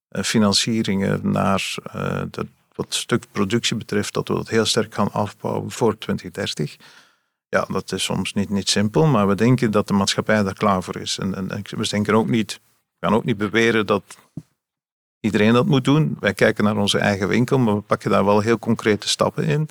uh, 0.09 0.23
financieringen 0.23 1.31
naar 1.31 1.75
uh, 1.95 2.21
de, 2.31 2.47
wat 2.75 2.93
stuk 2.93 3.25
productie 3.31 3.75
betreft, 3.77 4.13
dat 4.13 4.27
we 4.27 4.33
dat 4.33 4.49
heel 4.49 4.65
sterk 4.65 4.93
gaan 4.93 5.11
afbouwen 5.11 5.71
voor 5.71 5.97
2030. 5.97 6.77
Ja, 7.49 7.65
dat 7.67 7.91
is 7.91 8.03
soms 8.03 8.33
niet, 8.33 8.49
niet 8.49 8.69
simpel, 8.69 9.05
maar 9.05 9.27
we 9.27 9.35
denken 9.35 9.71
dat 9.71 9.87
de 9.87 9.93
maatschappij 9.93 10.43
daar 10.43 10.53
klaar 10.53 10.83
voor 10.83 10.97
is. 10.97 11.17
En, 11.17 11.35
en, 11.35 11.63
we 11.69 11.87
denken 11.87 12.13
ook 12.13 12.29
niet, 12.29 12.59
we 12.99 13.07
gaan 13.07 13.15
ook 13.15 13.25
niet 13.25 13.37
beweren 13.37 13.85
dat 13.85 14.03
iedereen 15.19 15.53
dat 15.53 15.65
moet 15.65 15.83
doen. 15.83 16.17
Wij 16.19 16.33
kijken 16.33 16.63
naar 16.63 16.77
onze 16.77 16.97
eigen 16.97 17.27
winkel, 17.27 17.57
maar 17.59 17.75
we 17.75 17.81
pakken 17.81 18.09
daar 18.09 18.25
wel 18.25 18.39
heel 18.39 18.59
concrete 18.59 19.07
stappen 19.09 19.43
in. 19.43 19.69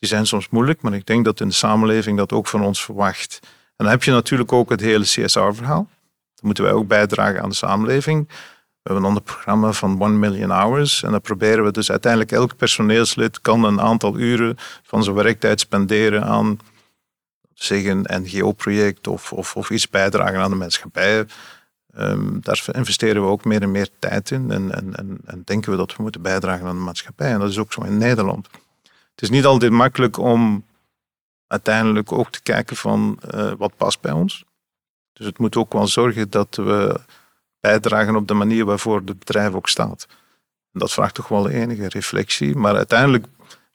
Die 0.00 0.08
zijn 0.08 0.26
soms 0.26 0.48
moeilijk, 0.48 0.82
maar 0.82 0.94
ik 0.94 1.06
denk 1.06 1.24
dat 1.24 1.40
in 1.40 1.48
de 1.48 1.54
samenleving 1.54 2.16
dat 2.16 2.32
ook 2.32 2.46
van 2.46 2.64
ons 2.64 2.84
verwacht. 2.84 3.38
En 3.42 3.84
dan 3.84 3.88
heb 3.88 4.02
je 4.02 4.10
natuurlijk 4.10 4.52
ook 4.52 4.70
het 4.70 4.80
hele 4.80 5.04
CSR-verhaal. 5.04 5.88
Dan 6.34 6.44
moeten 6.44 6.64
wij 6.64 6.72
ook 6.72 6.88
bijdragen 6.88 7.42
aan 7.42 7.48
de 7.48 7.54
samenleving. 7.54 8.28
We 8.28 8.90
hebben 8.90 9.02
dan 9.02 9.14
het 9.14 9.24
programma 9.24 9.72
van 9.72 10.00
1 10.00 10.18
Million 10.18 10.50
Hours. 10.50 11.02
En 11.02 11.10
dan 11.10 11.20
proberen 11.20 11.64
we 11.64 11.70
dus 11.70 11.90
uiteindelijk 11.90 12.32
elk 12.32 12.56
personeelslid 12.56 13.40
kan 13.40 13.64
een 13.64 13.80
aantal 13.80 14.18
uren 14.18 14.56
van 14.82 15.02
zijn 15.02 15.16
werktijd 15.16 15.60
spenderen 15.60 16.24
aan 16.24 16.58
zeg 17.54 17.84
een 17.84 18.06
NGO-project 18.08 19.06
of, 19.06 19.32
of, 19.32 19.56
of 19.56 19.70
iets 19.70 19.88
bijdragen 19.88 20.40
aan 20.40 20.50
de 20.50 20.56
maatschappij. 20.56 21.26
Um, 21.96 22.40
daar 22.42 22.64
investeren 22.72 23.22
we 23.22 23.28
ook 23.28 23.44
meer 23.44 23.62
en 23.62 23.70
meer 23.70 23.88
tijd 23.98 24.30
in 24.30 24.50
en, 24.50 24.74
en, 24.74 25.18
en, 25.24 25.42
denken 25.44 25.70
we 25.70 25.76
dat 25.76 25.96
we 25.96 26.02
moeten 26.02 26.22
bijdragen 26.22 26.66
aan 26.66 26.76
de 26.76 26.82
maatschappij. 26.82 27.32
En 27.32 27.38
dat 27.38 27.50
is 27.50 27.58
ook 27.58 27.72
zo 27.72 27.82
in 27.82 27.98
Nederland. 27.98 28.48
Het 29.20 29.28
is 29.28 29.36
niet 29.36 29.44
altijd 29.44 29.72
makkelijk 29.72 30.16
om 30.16 30.64
uiteindelijk 31.46 32.12
ook 32.12 32.30
te 32.30 32.42
kijken 32.42 32.76
van 32.76 33.18
uh, 33.34 33.52
wat 33.58 33.76
past 33.76 34.00
bij 34.00 34.12
ons. 34.12 34.44
Dus 35.12 35.26
het 35.26 35.38
moet 35.38 35.56
ook 35.56 35.72
wel 35.72 35.86
zorgen 35.86 36.30
dat 36.30 36.56
we 36.56 37.00
bijdragen 37.60 38.16
op 38.16 38.28
de 38.28 38.34
manier 38.34 38.64
waarvoor 38.64 38.96
het 38.96 39.18
bedrijf 39.18 39.54
ook 39.54 39.68
staat. 39.68 40.06
En 40.72 40.80
dat 40.80 40.92
vraagt 40.92 41.14
toch 41.14 41.28
wel 41.28 41.48
enige 41.48 41.88
reflectie, 41.88 42.56
maar 42.56 42.76
uiteindelijk 42.76 43.26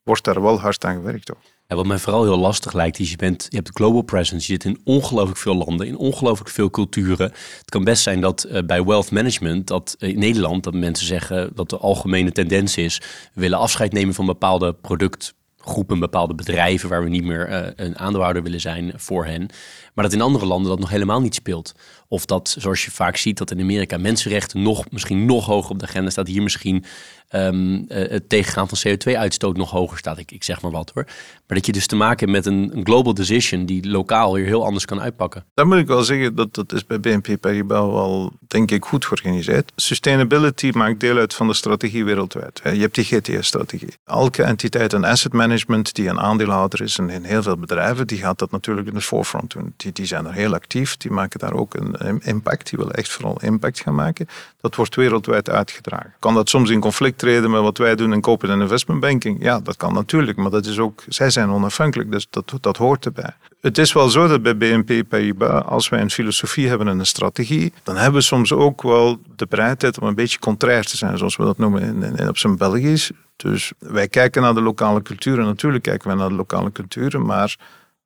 wordt 0.03 0.23
daar 0.23 0.41
wel 0.41 0.59
hard 0.59 0.85
aan 0.85 0.95
gewerkt. 0.95 1.31
Ook. 1.31 1.41
Wat 1.67 1.85
mij 1.85 1.97
vooral 1.97 2.23
heel 2.23 2.37
lastig 2.37 2.73
lijkt, 2.73 2.99
is 2.99 3.11
je, 3.11 3.15
bent, 3.15 3.45
je 3.49 3.55
hebt 3.55 3.69
global 3.73 4.01
presence. 4.01 4.51
Je 4.51 4.53
zit 4.61 4.63
in 4.63 4.81
ongelooflijk 4.83 5.37
veel 5.37 5.55
landen, 5.55 5.87
in 5.87 5.97
ongelooflijk 5.97 6.49
veel 6.49 6.69
culturen. 6.69 7.31
Het 7.59 7.69
kan 7.69 7.83
best 7.83 8.03
zijn 8.03 8.21
dat 8.21 8.47
uh, 8.49 8.59
bij 8.65 8.83
wealth 8.83 9.11
management, 9.11 9.67
dat 9.67 9.95
uh, 9.99 10.09
in 10.09 10.19
Nederland, 10.19 10.63
dat 10.63 10.73
mensen 10.73 11.07
zeggen 11.07 11.51
dat 11.55 11.69
de 11.69 11.77
algemene 11.77 12.31
tendens 12.31 12.77
is, 12.77 13.01
we 13.33 13.41
willen 13.41 13.57
afscheid 13.57 13.93
nemen 13.93 14.13
van 14.13 14.25
bepaalde 14.25 14.73
productgroepen, 14.73 15.99
bepaalde 15.99 16.35
bedrijven 16.35 16.89
waar 16.89 17.03
we 17.03 17.09
niet 17.09 17.23
meer 17.23 17.49
uh, 17.49 17.67
een 17.75 17.97
aandeelhouder 17.97 18.43
willen 18.43 18.61
zijn 18.61 18.93
voor 18.95 19.25
hen. 19.25 19.49
Maar 19.95 20.03
dat 20.03 20.13
in 20.13 20.21
andere 20.21 20.45
landen 20.45 20.69
dat 20.69 20.79
nog 20.79 20.89
helemaal 20.89 21.21
niet 21.21 21.35
speelt. 21.35 21.73
Of 22.07 22.25
dat, 22.25 22.55
zoals 22.59 22.85
je 22.85 22.91
vaak 22.91 23.17
ziet, 23.17 23.37
dat 23.37 23.51
in 23.51 23.59
Amerika 23.59 23.97
mensenrechten 23.97 24.61
nog, 24.61 24.91
misschien 24.91 25.25
nog 25.25 25.45
hoger 25.45 25.71
op 25.71 25.79
de 25.79 25.85
agenda 25.85 26.09
staat. 26.09 26.27
Hier 26.27 26.43
misschien 26.43 26.85
um, 27.31 27.85
het 27.87 28.29
tegengaan 28.29 28.67
van 28.67 28.77
CO2-uitstoot 28.87 29.57
nog 29.57 29.71
hoger 29.71 29.97
staat. 29.97 30.17
Ik, 30.17 30.31
ik 30.31 30.43
zeg 30.43 30.61
maar 30.61 30.71
wat 30.71 30.91
hoor. 30.93 31.03
Maar 31.47 31.57
dat 31.57 31.65
je 31.65 31.71
dus 31.71 31.87
te 31.87 31.95
maken 31.95 32.19
hebt 32.19 32.31
met 32.31 32.53
een, 32.53 32.77
een, 32.77 32.85
global 32.85 33.13
decision 33.13 33.65
die 33.65 33.89
lokaal 33.89 34.35
hier 34.35 34.45
heel 34.45 34.65
anders 34.65 34.85
kan 34.85 35.01
uitpakken. 35.01 35.45
Dan 35.53 35.67
moet 35.67 35.77
ik 35.77 35.87
wel 35.87 36.03
zeggen 36.03 36.35
dat 36.35 36.53
dat 36.53 36.73
is 36.73 36.85
bij 36.85 36.99
BNP 36.99 37.39
Paribas 37.39 37.91
wel, 37.91 38.31
denk 38.47 38.71
ik, 38.71 38.85
goed 38.85 39.05
georganiseerd. 39.05 39.71
Sustainability 39.75 40.71
maakt 40.73 40.99
deel 40.99 41.17
uit 41.17 41.33
van 41.33 41.47
de 41.47 41.53
strategie 41.53 42.05
wereldwijd. 42.05 42.61
Je 42.63 42.69
hebt 42.69 42.95
die 42.95 43.03
GTS-strategie. 43.03 43.93
Elke 44.05 44.43
entiteit 44.43 44.93
en 44.93 45.03
asset 45.03 45.33
management 45.33 45.93
die 45.93 46.09
een 46.09 46.19
aandeelhouder 46.19 46.81
is 46.81 46.97
in, 46.97 47.09
in 47.09 47.23
heel 47.23 47.43
veel 47.43 47.57
bedrijven, 47.57 48.07
die 48.07 48.17
gaat 48.17 48.39
dat 48.39 48.51
natuurlijk 48.51 48.87
in 48.87 48.95
het 48.95 49.03
forefront 49.03 49.51
doen. 49.51 49.73
Die, 49.93 50.05
zijn 50.05 50.25
er 50.25 50.33
heel 50.33 50.53
actief, 50.53 50.97
die 50.97 51.11
maken 51.11 51.39
daar 51.39 51.53
ook 51.53 51.73
een 51.73 52.21
impact, 52.23 52.69
die 52.69 52.77
willen 52.77 52.93
echt 52.93 53.09
vooral 53.09 53.41
impact 53.41 53.79
gaan 53.79 53.95
maken. 53.95 54.27
Dat 54.61 54.75
wordt 54.75 54.95
wereldwijd 54.95 55.49
uitgedragen. 55.49 56.13
Kan 56.19 56.33
dat 56.33 56.49
soms 56.49 56.69
in 56.69 56.79
conflict 56.79 57.17
treden 57.17 57.51
met 57.51 57.61
wat 57.61 57.77
wij 57.77 57.95
doen 57.95 58.13
in 58.13 58.21
corporate 58.21 58.55
en 58.55 58.61
investment 58.61 58.99
banking? 58.99 59.43
Ja, 59.43 59.59
dat 59.59 59.77
kan 59.77 59.93
natuurlijk, 59.93 60.37
maar 60.37 60.51
dat 60.51 60.65
is 60.65 60.79
ook, 60.79 61.03
zij 61.07 61.29
zijn 61.29 61.49
onafhankelijk, 61.49 62.11
dus 62.11 62.27
dat, 62.29 62.53
dat 62.61 62.77
hoort 62.77 63.05
erbij. 63.05 63.33
Het 63.61 63.77
is 63.77 63.93
wel 63.93 64.09
zo 64.09 64.27
dat 64.27 64.41
bij 64.41 64.57
BNP 64.57 65.07
Paribas, 65.07 65.63
als 65.63 65.89
wij 65.89 66.01
een 66.01 66.11
filosofie 66.11 66.67
hebben 66.67 66.87
en 66.87 66.99
een 66.99 67.05
strategie, 67.05 67.73
dan 67.83 67.95
hebben 67.95 68.19
we 68.19 68.25
soms 68.25 68.53
ook 68.53 68.81
wel 68.81 69.19
de 69.35 69.45
bereidheid 69.49 69.99
om 69.99 70.07
een 70.07 70.15
beetje 70.15 70.39
contrair 70.39 70.83
te 70.83 70.97
zijn, 70.97 71.17
zoals 71.17 71.35
we 71.35 71.43
dat 71.43 71.57
noemen 71.57 71.81
in, 71.81 72.17
in, 72.17 72.27
op 72.27 72.37
zijn 72.37 72.57
Belgisch. 72.57 73.11
Dus 73.35 73.71
wij 73.79 74.07
kijken 74.07 74.41
naar 74.41 74.53
de 74.53 74.61
lokale 74.61 75.01
culturen, 75.01 75.45
natuurlijk 75.45 75.83
kijken 75.83 76.07
wij 76.07 76.17
naar 76.17 76.29
de 76.29 76.35
lokale 76.35 76.71
culturen, 76.71 77.25
maar 77.25 77.57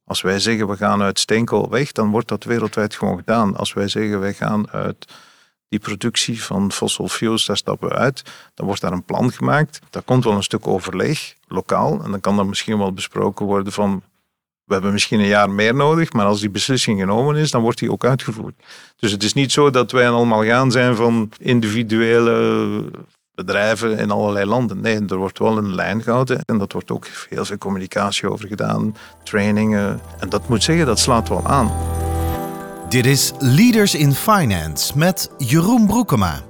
als 0.10 0.22
wij 0.22 0.40
zeggen 0.40 0.68
we 0.68 0.78
gaan 0.78 1.02
uit 1.02 1.20
steenkool 1.20 1.70
weg, 1.70 1.92
dan 1.92 2.10
wordt 2.10 2.28
dat 2.28 2.44
wereldwijd 2.44 2.96
gewoon 2.96 3.18
gedaan. 3.18 3.56
Als 3.56 3.74
wij 3.74 3.88
zeggen 3.88 4.20
wij 4.20 4.34
gaan 4.34 4.72
uit 4.72 5.14
die 5.68 5.80
productie 5.80 6.44
van 6.44 6.72
fossil 6.72 7.08
fuels, 7.08 7.46
daar 7.46 7.58
stappen 7.58 7.90
we 7.90 7.96
uit. 7.96 8.24
Dan 8.54 8.66
wordt 8.66 8.82
daar 8.82 8.92
een 8.92 9.04
plan 9.04 9.32
gemaakt. 9.32 9.80
Daar 9.90 10.02
komt 10.02 10.24
wel 10.24 10.34
een 10.34 10.44
stuk 10.44 10.68
overleg, 10.68 11.36
lokaal. 11.48 12.04
En 12.04 12.12
dan 12.12 12.20
kan 12.20 12.40
er 12.40 12.46
misschien 12.46 12.78
wel 12.78 12.94
besproken 12.94 13.46
worden 13.46 13.74
van, 13.74 14.04
we 14.64 14.74
hebben 14.74 14.92
misschien 14.92 15.20
een 15.20 15.26
jaar 15.26 15.50
meer 15.50 15.76
nodig, 15.76 16.14
maar 16.14 16.26
als 16.26 16.40
die 16.40 16.50
beslissing 16.50 17.00
genomen 17.00 17.36
is, 17.36 17.52
dan 17.52 17.62
wordt 17.62 17.80
die 17.80 17.92
ook 17.92 18.06
uitgevoerd. 18.06 18.56
Dus 18.96 19.12
het 19.12 19.24
is 19.24 19.34
niet 19.34 19.52
zo 19.52 19.70
dat 19.70 19.92
wij 19.92 20.10
allemaal 20.10 20.44
gaan 20.44 20.72
zijn 20.72 20.96
van 20.96 21.32
individuele 21.38 22.92
bedrijven 23.46 23.98
in 23.98 24.12
allerlei 24.12 24.46
landen. 24.46 24.82
Nee, 24.82 25.06
er 25.08 25.18
wordt 25.18 25.40
wel 25.40 25.58
een 25.58 25.76
lijn 25.76 26.04
gehouden 26.04 26.42
en 26.46 26.58
dat 26.58 26.72
wordt 26.72 26.92
ook 26.92 27.08
heel 27.30 27.46
veel 27.46 27.58
communicatie 27.58 28.30
over 28.30 28.48
gedaan, 28.48 28.96
trainingen. 29.24 30.00
En 30.20 30.30
dat 30.30 30.50
moet 30.50 30.64
zeggen, 30.64 30.86
dat 30.86 31.00
slaat 31.00 31.30
wel 31.30 31.46
aan. 31.46 31.72
Dit 32.90 33.06
is 33.06 33.32
Leaders 33.40 33.96
in 33.96 34.14
Finance 34.14 34.98
met 34.98 35.32
Jeroen 35.38 35.88
Broekema. 35.88 36.44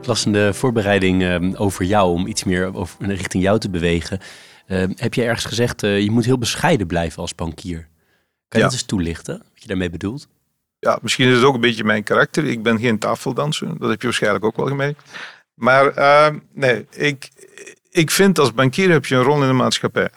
Ik 0.00 0.06
las 0.06 0.26
in 0.26 0.32
de 0.32 0.54
voorbereiding 0.54 1.22
ehm, 1.22 1.54
over 1.54 1.84
jou, 1.84 2.12
om 2.12 2.26
iets 2.26 2.44
meer 2.44 2.74
over, 2.74 3.06
richting 3.06 3.42
jou 3.42 3.58
te 3.58 3.70
bewegen. 3.70 4.20
Ehm, 4.66 4.92
heb 4.96 5.14
je 5.14 5.22
ergens 5.22 5.44
gezegd, 5.44 5.82
uh, 5.82 6.00
je 6.00 6.10
moet 6.10 6.24
heel 6.24 6.38
bescheiden 6.38 6.86
blijven 6.86 7.22
als 7.22 7.34
bankier. 7.34 7.88
Kan 8.48 8.60
je 8.60 8.66
dat 8.66 8.72
eens 8.72 8.82
toelichten, 8.82 9.38
wat 9.38 9.62
je 9.62 9.68
daarmee 9.68 9.90
bedoelt? 9.90 10.28
Ja, 10.78 10.98
misschien 11.02 11.28
is 11.28 11.34
het 11.34 11.44
ook 11.44 11.54
een 11.54 11.60
beetje 11.60 11.84
mijn 11.84 12.02
karakter. 12.02 12.44
Ik 12.44 12.62
ben 12.62 12.78
geen 12.78 12.98
tafeldanser, 12.98 13.78
dat 13.78 13.90
heb 13.90 14.00
je 14.00 14.06
waarschijnlijk 14.06 14.44
ook 14.44 14.56
wel 14.56 14.66
gemerkt. 14.66 15.02
Maar 15.56 15.98
uh, 15.98 16.40
nee, 16.52 16.86
ik, 16.90 17.30
ik 17.90 18.10
vind 18.10 18.38
als 18.38 18.54
bankier 18.54 18.90
heb 18.90 19.06
je 19.06 19.14
een 19.14 19.22
rol 19.22 19.42
in 19.42 19.48
de 19.48 19.54
maatschappij. 19.54 20.10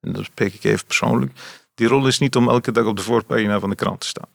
En 0.00 0.12
dat 0.12 0.24
spreek 0.24 0.54
ik 0.54 0.64
even 0.64 0.86
persoonlijk. 0.86 1.32
Die 1.74 1.88
rol 1.88 2.06
is 2.06 2.18
niet 2.18 2.36
om 2.36 2.48
elke 2.48 2.72
dag 2.72 2.84
op 2.84 2.96
de 2.96 3.02
voorpagina 3.02 3.60
van 3.60 3.70
de 3.70 3.76
krant 3.76 4.00
te 4.00 4.06
staan. 4.06 4.28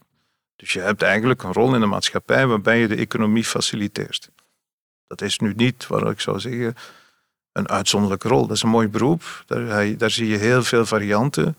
Dus 0.56 0.74
je 0.74 0.80
hebt 0.80 1.02
eigenlijk 1.02 1.44
een 1.44 1.54
rol 1.54 1.74
in 1.74 1.80
de 1.80 1.86
maatschappij 1.86 2.48
waarbij 2.48 2.80
je 2.80 2.88
de 2.88 2.96
economie 2.96 3.44
faciliteert. 3.44 4.30
Dat 5.08 5.22
is 5.22 5.40
nu 5.40 5.54
niet, 5.56 5.88
wat 5.88 6.10
ik 6.12 6.20
zou 6.20 6.40
zeggen, 6.40 6.76
een 7.52 7.70
uitzonderlijke 7.70 8.28
rol. 8.28 8.48
Dat 8.48 8.56
is 8.56 8.64
een 8.64 8.70
mooi 8.70 8.88
beroep. 8.88 9.44
Daar, 9.46 9.98
daar 9.98 10.12
zie 10.12 10.28
je 10.28 10.38
heel 10.38 10.64
veel 10.64 10.86
varianten. 10.86 11.56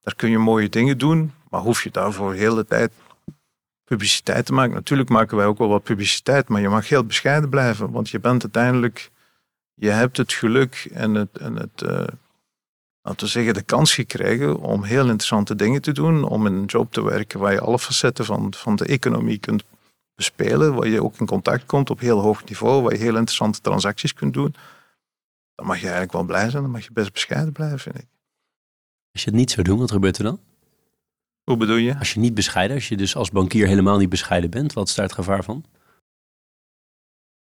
Daar 0.00 0.14
kun 0.14 0.30
je 0.30 0.38
mooie 0.38 0.68
dingen 0.68 0.98
doen, 0.98 1.32
maar 1.50 1.60
hoef 1.60 1.82
je 1.82 1.90
daarvoor 1.90 2.32
de 2.32 2.38
hele 2.38 2.64
tijd 2.64 2.92
publiciteit 3.92 4.46
te 4.46 4.52
maken. 4.52 4.74
Natuurlijk 4.74 5.08
maken 5.08 5.36
wij 5.36 5.46
ook 5.46 5.58
wel 5.58 5.68
wat 5.68 5.82
publiciteit, 5.82 6.48
maar 6.48 6.60
je 6.60 6.68
mag 6.68 6.88
heel 6.88 7.04
bescheiden 7.04 7.50
blijven, 7.50 7.90
want 7.90 8.10
je 8.10 8.20
bent 8.20 8.42
uiteindelijk, 8.42 9.10
je 9.74 9.90
hebt 9.90 10.16
het 10.16 10.32
geluk 10.32 10.88
en 10.92 11.14
het, 11.14 11.38
en 11.38 11.56
het 11.56 11.82
uh, 11.82 12.04
laten 13.02 13.28
zeggen, 13.28 13.54
de 13.54 13.62
kans 13.62 13.94
gekregen 13.94 14.58
om 14.58 14.82
heel 14.82 15.04
interessante 15.04 15.54
dingen 15.54 15.82
te 15.82 15.92
doen, 15.92 16.24
om 16.24 16.46
in 16.46 16.52
een 16.52 16.64
job 16.64 16.92
te 16.92 17.04
werken 17.04 17.40
waar 17.40 17.52
je 17.52 17.60
alle 17.60 17.78
facetten 17.78 18.24
van, 18.24 18.54
van 18.54 18.76
de 18.76 18.86
economie 18.86 19.38
kunt 19.38 19.64
bespelen, 20.14 20.74
waar 20.74 20.88
je 20.88 21.02
ook 21.02 21.18
in 21.18 21.26
contact 21.26 21.66
komt 21.66 21.90
op 21.90 22.00
heel 22.00 22.20
hoog 22.20 22.44
niveau, 22.44 22.82
waar 22.82 22.92
je 22.92 22.98
heel 22.98 23.16
interessante 23.16 23.60
transacties 23.60 24.14
kunt 24.14 24.34
doen. 24.34 24.54
Dan 25.54 25.66
mag 25.66 25.76
je 25.76 25.82
eigenlijk 25.82 26.12
wel 26.12 26.24
blij 26.24 26.50
zijn, 26.50 26.62
dan 26.62 26.72
mag 26.72 26.84
je 26.84 26.92
best 26.92 27.12
bescheiden 27.12 27.52
blijven, 27.52 27.78
vind 27.78 27.98
ik. 27.98 28.06
Als 29.12 29.22
je 29.24 29.30
het 29.30 29.38
niet 29.38 29.50
zou 29.50 29.66
doen, 29.66 29.78
wat 29.78 29.90
gebeurt 29.90 30.18
er 30.18 30.24
dan? 30.24 30.40
Hoe 31.44 31.56
bedoel 31.56 31.76
je? 31.76 31.98
Als 31.98 32.12
je 32.12 32.20
niet 32.20 32.34
bescheiden, 32.34 32.76
als 32.76 32.88
je 32.88 32.96
dus 32.96 33.16
als 33.16 33.30
bankier 33.30 33.66
helemaal 33.66 33.98
niet 33.98 34.08
bescheiden 34.08 34.50
bent, 34.50 34.72
wat 34.72 34.88
is 34.88 34.94
daar 34.94 35.04
het 35.04 35.14
gevaar 35.14 35.44
van? 35.44 35.64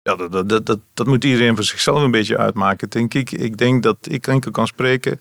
Ja, 0.01 0.15
dat, 0.15 0.49
dat, 0.49 0.65
dat, 0.65 0.79
dat 0.93 1.07
moet 1.07 1.23
iedereen 1.23 1.55
voor 1.55 1.63
zichzelf 1.63 2.01
een 2.01 2.11
beetje 2.11 2.37
uitmaken, 2.37 2.89
denk 2.89 3.13
ik. 3.13 3.31
Ik 3.31 3.57
denk 3.57 3.83
dat 3.83 3.97
ik 4.01 4.27
enkel 4.27 4.51
kan 4.51 4.67
spreken 4.67 5.19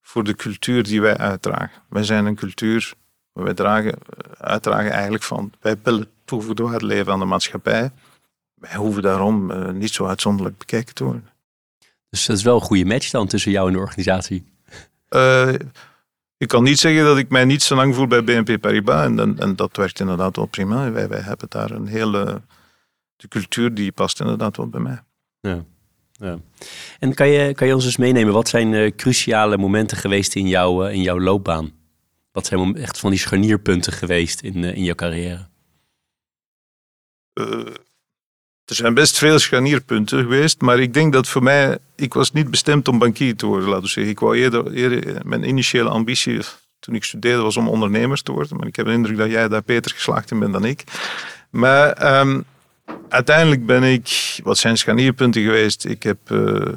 voor 0.00 0.24
de 0.24 0.34
cultuur 0.34 0.82
die 0.82 1.00
wij 1.00 1.16
uitdragen. 1.16 1.82
Wij 1.88 2.02
zijn 2.02 2.26
een 2.26 2.34
cultuur, 2.34 2.92
wij 3.32 3.54
dragen, 3.54 3.98
uitdragen 4.38 4.90
eigenlijk 4.90 5.22
van, 5.22 5.52
wij 5.60 5.76
willen 5.82 6.08
toegevoegde 6.24 6.62
waarde 6.62 6.86
leven 6.86 7.12
aan 7.12 7.18
de 7.18 7.24
maatschappij. 7.24 7.90
Wij 8.54 8.74
hoeven 8.74 9.02
daarom 9.02 9.50
uh, 9.50 9.70
niet 9.70 9.92
zo 9.92 10.06
uitzonderlijk 10.06 10.58
bekeken 10.58 10.94
te 10.94 11.04
worden. 11.04 11.28
Dus 12.10 12.26
dat 12.26 12.36
is 12.36 12.42
wel 12.42 12.54
een 12.54 12.60
goede 12.60 12.84
match 12.84 13.10
dan 13.10 13.26
tussen 13.26 13.50
jou 13.50 13.66
en 13.66 13.72
de 13.72 13.78
organisatie? 13.78 14.44
Uh, 15.10 15.54
ik 16.44 16.50
kan 16.50 16.62
niet 16.62 16.78
zeggen 16.78 17.04
dat 17.04 17.18
ik 17.18 17.28
mij 17.28 17.44
niet 17.44 17.62
zo 17.62 17.74
lang 17.74 17.94
voel 17.94 18.06
bij 18.06 18.24
BNP 18.24 18.60
Paribas. 18.60 19.04
En, 19.04 19.38
en, 19.38 19.56
dat 19.56 19.76
werkt 19.76 20.00
inderdaad 20.00 20.36
wel 20.36 20.46
prima. 20.46 20.90
Wij, 20.90 21.08
wij 21.08 21.20
hebben 21.20 21.46
daar 21.48 21.70
een 21.70 21.86
hele... 21.86 22.42
De 23.16 23.28
cultuur 23.28 23.74
die 23.74 23.92
past 23.92 24.20
inderdaad 24.20 24.56
wel 24.56 24.68
bij 24.68 24.80
mij. 24.80 25.02
Ja. 25.40 25.64
Ja. 26.12 26.38
En 26.98 27.14
kan 27.14 27.28
je, 27.28 27.54
kan 27.54 27.66
je 27.66 27.74
ons 27.74 27.84
eens 27.84 27.96
meenemen, 27.96 28.32
wat 28.32 28.48
zijn 28.48 28.72
uh, 28.72 28.90
cruciale 28.96 29.56
momenten 29.56 29.96
geweest 29.96 30.34
in, 30.34 30.48
jou, 30.48 30.86
uh, 30.86 30.94
in 30.94 31.02
jouw 31.02 31.20
loopbaan? 31.20 31.72
Wat 32.32 32.46
zijn 32.46 32.76
echt 32.76 32.98
van 32.98 33.10
die 33.10 33.18
scharnierpunten 33.18 33.92
geweest 33.92 34.40
in, 34.40 34.56
uh, 34.56 34.76
in 34.76 34.84
jouw 34.84 34.94
carrière? 34.94 35.48
Er 38.64 38.74
zijn 38.74 38.94
best 38.94 39.18
veel 39.18 39.38
scharnierpunten 39.38 40.22
geweest, 40.22 40.60
maar 40.60 40.78
ik 40.78 40.94
denk 40.94 41.12
dat 41.12 41.28
voor 41.28 41.42
mij, 41.42 41.78
ik 41.96 42.14
was 42.14 42.32
niet 42.32 42.50
bestemd 42.50 42.88
om 42.88 42.98
bankier 42.98 43.36
te 43.36 43.46
worden, 43.46 43.68
laten 43.68 43.82
we 43.82 43.88
zeggen. 43.88 44.12
Ik 44.12 44.20
wou 44.20 44.36
eerder, 44.36 44.72
eerder 44.72 45.20
mijn 45.26 45.48
initiële 45.48 45.88
ambitie 45.88 46.40
toen 46.78 46.94
ik 46.94 47.04
studeerde 47.04 47.42
was 47.42 47.56
om 47.56 47.68
ondernemers 47.68 48.22
te 48.22 48.32
worden, 48.32 48.56
maar 48.56 48.66
ik 48.66 48.76
heb 48.76 48.86
de 48.86 48.92
indruk 48.92 49.16
dat 49.16 49.30
jij 49.30 49.48
daar 49.48 49.62
beter 49.64 49.90
geslaagd 49.90 50.30
in 50.30 50.38
bent 50.38 50.52
dan 50.52 50.64
ik. 50.64 50.84
Maar 51.50 52.18
um, 52.20 52.44
uiteindelijk 53.08 53.66
ben 53.66 53.82
ik, 53.82 54.38
wat 54.42 54.58
zijn 54.58 54.76
scharnierpunten 54.76 55.42
geweest? 55.42 55.84
Ik 55.84 56.02
heb, 56.02 56.30
uh, 56.30 56.74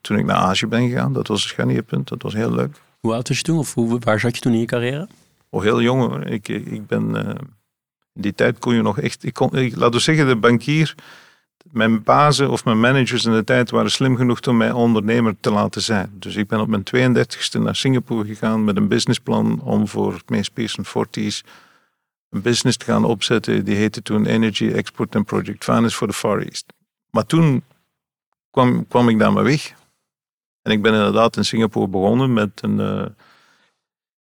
toen 0.00 0.18
ik 0.18 0.24
naar 0.24 0.36
Azië 0.36 0.66
ben 0.66 0.88
gegaan, 0.88 1.12
dat 1.12 1.26
was 1.26 1.42
een 1.42 1.48
scharnierpunt, 1.48 2.08
dat 2.08 2.22
was 2.22 2.32
heel 2.34 2.54
leuk. 2.54 2.80
Hoe 3.00 3.12
oud 3.12 3.28
was 3.28 3.36
je 3.36 3.42
toen 3.42 3.58
of 3.58 3.74
hoe, 3.74 3.98
waar 3.98 4.20
zat 4.20 4.34
je 4.34 4.40
toen 4.40 4.52
in 4.52 4.60
je 4.60 4.66
carrière? 4.66 5.08
Oh, 5.50 5.62
heel 5.62 5.82
jong 5.82 6.00
hoor. 6.00 6.26
Ik, 6.26 6.48
ik 6.48 6.86
ben... 6.86 7.10
Uh, 7.10 7.30
in 8.14 8.22
die 8.22 8.34
tijd 8.34 8.58
kon 8.58 8.74
je 8.74 8.82
nog 8.82 8.98
echt. 8.98 9.24
Ik 9.24 9.34
kon, 9.34 9.50
laten 9.52 9.90
we 9.90 9.98
zeggen, 9.98 10.26
de 10.26 10.36
bankier. 10.36 10.94
Mijn 11.70 12.02
bazen 12.02 12.50
of 12.50 12.64
mijn 12.64 12.80
managers 12.80 13.24
in 13.24 13.32
de 13.32 13.44
tijd 13.44 13.70
waren 13.70 13.90
slim 13.90 14.16
genoeg 14.16 14.40
om 14.40 14.56
mij 14.56 14.72
ondernemer 14.72 15.36
te 15.40 15.50
laten 15.50 15.82
zijn. 15.82 16.10
Dus 16.18 16.36
ik 16.36 16.48
ben 16.48 16.60
op 16.60 16.68
mijn 16.68 16.82
32e 16.96 17.60
naar 17.60 17.76
Singapore 17.76 18.26
gegaan 18.26 18.64
met 18.64 18.76
een 18.76 18.88
businessplan 18.88 19.60
om 19.60 19.88
voor 19.88 20.20
Mees 20.26 20.48
Pearson 20.48 20.84
Forties 20.84 21.44
een 22.30 22.42
business 22.42 22.76
te 22.76 22.84
gaan 22.84 23.04
opzetten. 23.04 23.64
Die 23.64 23.76
heette 23.76 24.02
toen 24.02 24.26
Energy 24.26 24.68
Export 24.68 25.16
and 25.16 25.26
Project 25.26 25.64
Finance 25.64 25.96
for 25.96 26.08
the 26.08 26.14
Far 26.14 26.38
East. 26.38 26.72
Maar 27.10 27.26
toen 27.26 27.64
kwam, 28.50 28.86
kwam 28.88 29.08
ik 29.08 29.18
daar 29.18 29.32
maar 29.32 29.44
weg. 29.44 29.74
En 30.62 30.72
ik 30.72 30.82
ben 30.82 30.92
inderdaad 30.92 31.36
in 31.36 31.44
Singapore 31.44 31.88
begonnen 31.88 32.32
met 32.32 32.50
een. 32.62 32.80
Ik 32.80 33.14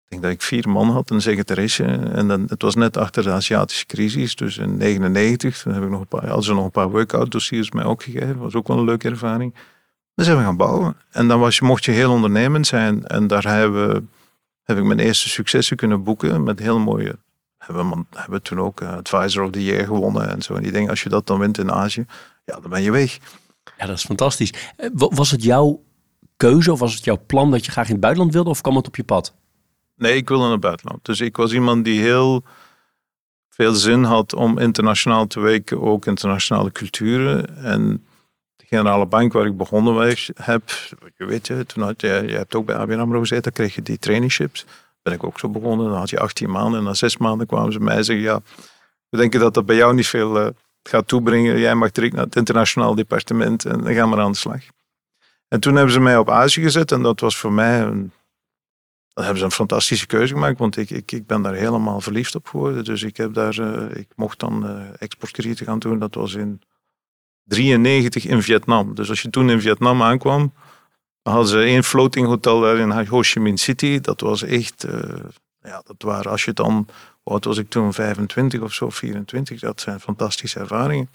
denk 0.09 0.21
dat 0.21 0.31
ik 0.31 0.41
vier 0.41 0.69
man 0.69 0.89
had, 0.89 1.09
een 1.09 1.21
secretaresse. 1.21 1.83
En 1.83 2.27
dan, 2.27 2.45
het 2.47 2.61
was 2.61 2.75
net 2.75 2.97
achter 2.97 3.23
de 3.23 3.31
Aziatische 3.31 3.85
crisis, 3.85 4.35
dus 4.35 4.57
in 4.57 4.77
1999. 4.77 5.61
Toen 5.61 5.73
heb 5.73 5.83
ik 5.83 5.89
nog 5.89 5.99
een 5.99 6.07
paar, 6.07 6.25
hadden 6.25 6.43
ze 6.43 6.53
nog 6.53 6.65
een 6.65 6.71
paar 6.71 6.89
workout 6.89 7.31
dossiers 7.31 7.71
mij 7.71 7.83
ook 7.83 8.03
gegeven. 8.03 8.27
Dat 8.27 8.37
was 8.37 8.55
ook 8.55 8.67
wel 8.67 8.77
een 8.77 8.85
leuke 8.85 9.09
ervaring. 9.09 9.53
Dan 10.15 10.25
zijn 10.25 10.37
we 10.37 10.43
gaan 10.43 10.57
bouwen. 10.57 10.95
En 11.11 11.27
dan 11.27 11.39
was 11.39 11.59
mocht 11.59 11.85
je 11.85 11.91
heel 11.91 12.11
ondernemend 12.11 12.67
zijn. 12.67 13.05
En 13.05 13.27
daar 13.27 13.43
hebben, 13.43 14.09
heb 14.63 14.77
ik 14.77 14.83
mijn 14.83 14.99
eerste 14.99 15.29
successen 15.29 15.77
kunnen 15.77 16.03
boeken 16.03 16.43
met 16.43 16.59
heel 16.59 16.79
mooie... 16.79 17.15
Hebben 17.57 17.89
we, 17.89 18.03
hebben 18.09 18.41
toen 18.41 18.59
ook 18.59 18.81
Advisor 18.81 19.43
of 19.43 19.51
the 19.51 19.63
Year 19.63 19.85
gewonnen 19.85 20.29
en 20.29 20.41
zo. 20.41 20.53
En 20.53 20.63
die 20.63 20.71
dingen, 20.71 20.89
als 20.89 21.03
je 21.03 21.09
dat 21.09 21.27
dan 21.27 21.39
wint 21.39 21.57
in 21.57 21.71
Azië, 21.71 22.05
ja, 22.45 22.59
dan 22.59 22.69
ben 22.69 22.81
je 22.81 22.91
weg. 22.91 23.17
Ja, 23.77 23.85
dat 23.85 23.97
is 23.97 24.05
fantastisch. 24.05 24.53
Was 24.93 25.31
het 25.31 25.43
jouw 25.43 25.83
keuze 26.37 26.71
of 26.71 26.79
was 26.79 26.93
het 26.95 27.03
jouw 27.03 27.23
plan 27.27 27.51
dat 27.51 27.65
je 27.65 27.71
graag 27.71 27.85
in 27.85 27.91
het 27.91 28.01
buitenland 28.01 28.33
wilde 28.33 28.49
of 28.49 28.61
kwam 28.61 28.75
het 28.75 28.87
op 28.87 28.95
je 28.95 29.03
pad? 29.03 29.33
Nee, 29.99 30.15
ik 30.15 30.29
wilde 30.29 30.47
naar 30.47 30.59
buitenland. 30.59 31.05
Dus 31.05 31.19
ik 31.19 31.37
was 31.37 31.53
iemand 31.53 31.85
die 31.85 32.01
heel 32.01 32.43
veel 33.49 33.73
zin 33.73 34.03
had 34.03 34.33
om 34.33 34.57
internationaal 34.57 35.27
te 35.27 35.39
werken, 35.39 35.81
ook 35.81 36.05
internationale 36.05 36.71
culturen. 36.71 37.63
En 37.63 38.05
de 38.55 38.65
generale 38.65 39.05
bank 39.05 39.33
waar 39.33 39.45
ik 39.45 39.57
begonnen 39.57 39.93
was, 39.93 40.29
heb, 40.35 40.69
je 41.17 41.25
weet 41.25 41.47
je, 41.47 41.65
toen 41.65 41.83
had 41.83 42.01
je, 42.01 42.23
je 42.27 42.35
hebt 42.35 42.55
ook 42.55 42.65
bij 42.65 42.75
ABN 42.75 42.99
AMRO 42.99 43.19
gezeten, 43.19 43.43
dan 43.43 43.53
kreeg 43.53 43.75
je 43.75 43.81
die 43.81 43.97
traineeships. 43.97 44.65
Ben 45.01 45.13
ik 45.13 45.23
ook 45.23 45.39
zo 45.39 45.49
begonnen, 45.49 45.89
dan 45.89 45.97
had 45.97 46.09
je 46.09 46.19
18 46.19 46.49
maanden 46.49 46.79
en 46.79 46.85
na 46.85 46.93
zes 46.93 47.17
maanden 47.17 47.47
kwamen 47.47 47.71
ze 47.71 47.79
mij 47.79 48.03
zeggen, 48.03 48.25
ja, 48.25 48.41
we 49.09 49.17
denken 49.17 49.39
dat 49.39 49.53
dat 49.53 49.65
bij 49.65 49.75
jou 49.75 49.93
niet 49.93 50.07
veel 50.07 50.41
uh, 50.41 50.47
gaat 50.83 51.07
toebrengen. 51.07 51.59
Jij 51.59 51.75
mag 51.75 51.91
direct 51.91 52.13
naar 52.13 52.25
het 52.25 52.35
internationaal 52.35 52.95
departement 52.95 53.65
en 53.65 53.83
dan 53.83 53.93
gaan 53.93 54.09
we 54.09 54.17
aan 54.17 54.31
de 54.31 54.37
slag. 54.37 54.61
En 55.47 55.59
toen 55.59 55.75
hebben 55.75 55.93
ze 55.93 55.99
mij 55.99 56.17
op 56.17 56.29
Azië 56.29 56.61
gezet 56.61 56.91
en 56.91 57.01
dat 57.01 57.19
was 57.19 57.37
voor 57.37 57.53
mij 57.53 57.81
een 57.81 58.11
dan 59.19 59.27
hebben 59.27 59.49
ze 59.49 59.49
een 59.49 59.65
fantastische 59.65 60.05
keuze 60.05 60.33
gemaakt, 60.33 60.59
want 60.59 60.77
ik, 60.77 60.89
ik, 60.89 61.11
ik 61.11 61.27
ben 61.27 61.41
daar 61.41 61.53
helemaal 61.53 62.01
verliefd 62.01 62.35
op 62.35 62.47
geworden. 62.47 62.83
Dus 62.83 63.03
ik, 63.03 63.17
heb 63.17 63.33
daar, 63.33 63.59
uh, 63.59 63.95
ik 63.95 64.07
mocht 64.15 64.39
dan 64.39 64.65
uh, 64.65 64.81
exportkredieten 64.99 65.65
gaan 65.65 65.79
doen. 65.79 65.99
Dat 65.99 66.15
was 66.15 66.33
in 66.33 66.61
93 67.43 68.25
in 68.25 68.41
Vietnam. 68.41 68.95
Dus 68.95 69.09
als 69.09 69.21
je 69.21 69.29
toen 69.29 69.49
in 69.49 69.61
Vietnam 69.61 70.01
aankwam, 70.01 70.53
hadden 71.21 71.47
ze 71.47 71.59
één 71.59 71.83
floating 71.83 72.27
hotel 72.27 72.61
daar 72.61 72.77
in 72.77 73.07
Ho 73.07 73.21
Chi 73.21 73.39
Minh 73.39 73.59
City. 73.59 73.99
Dat 73.99 74.21
was 74.21 74.43
echt, 74.43 74.85
uh, 74.85 74.93
ja, 75.61 75.81
dat 75.85 76.01
waren, 76.01 76.31
als 76.31 76.45
je 76.45 76.53
dan, 76.53 76.87
wat 77.23 77.43
was 77.43 77.57
ik 77.57 77.69
toen, 77.69 77.93
25 77.93 78.61
of 78.61 78.73
zo, 78.73 78.89
24. 78.89 79.59
Dat 79.59 79.81
zijn 79.81 79.99
fantastische 79.99 80.59
ervaringen. 80.59 81.09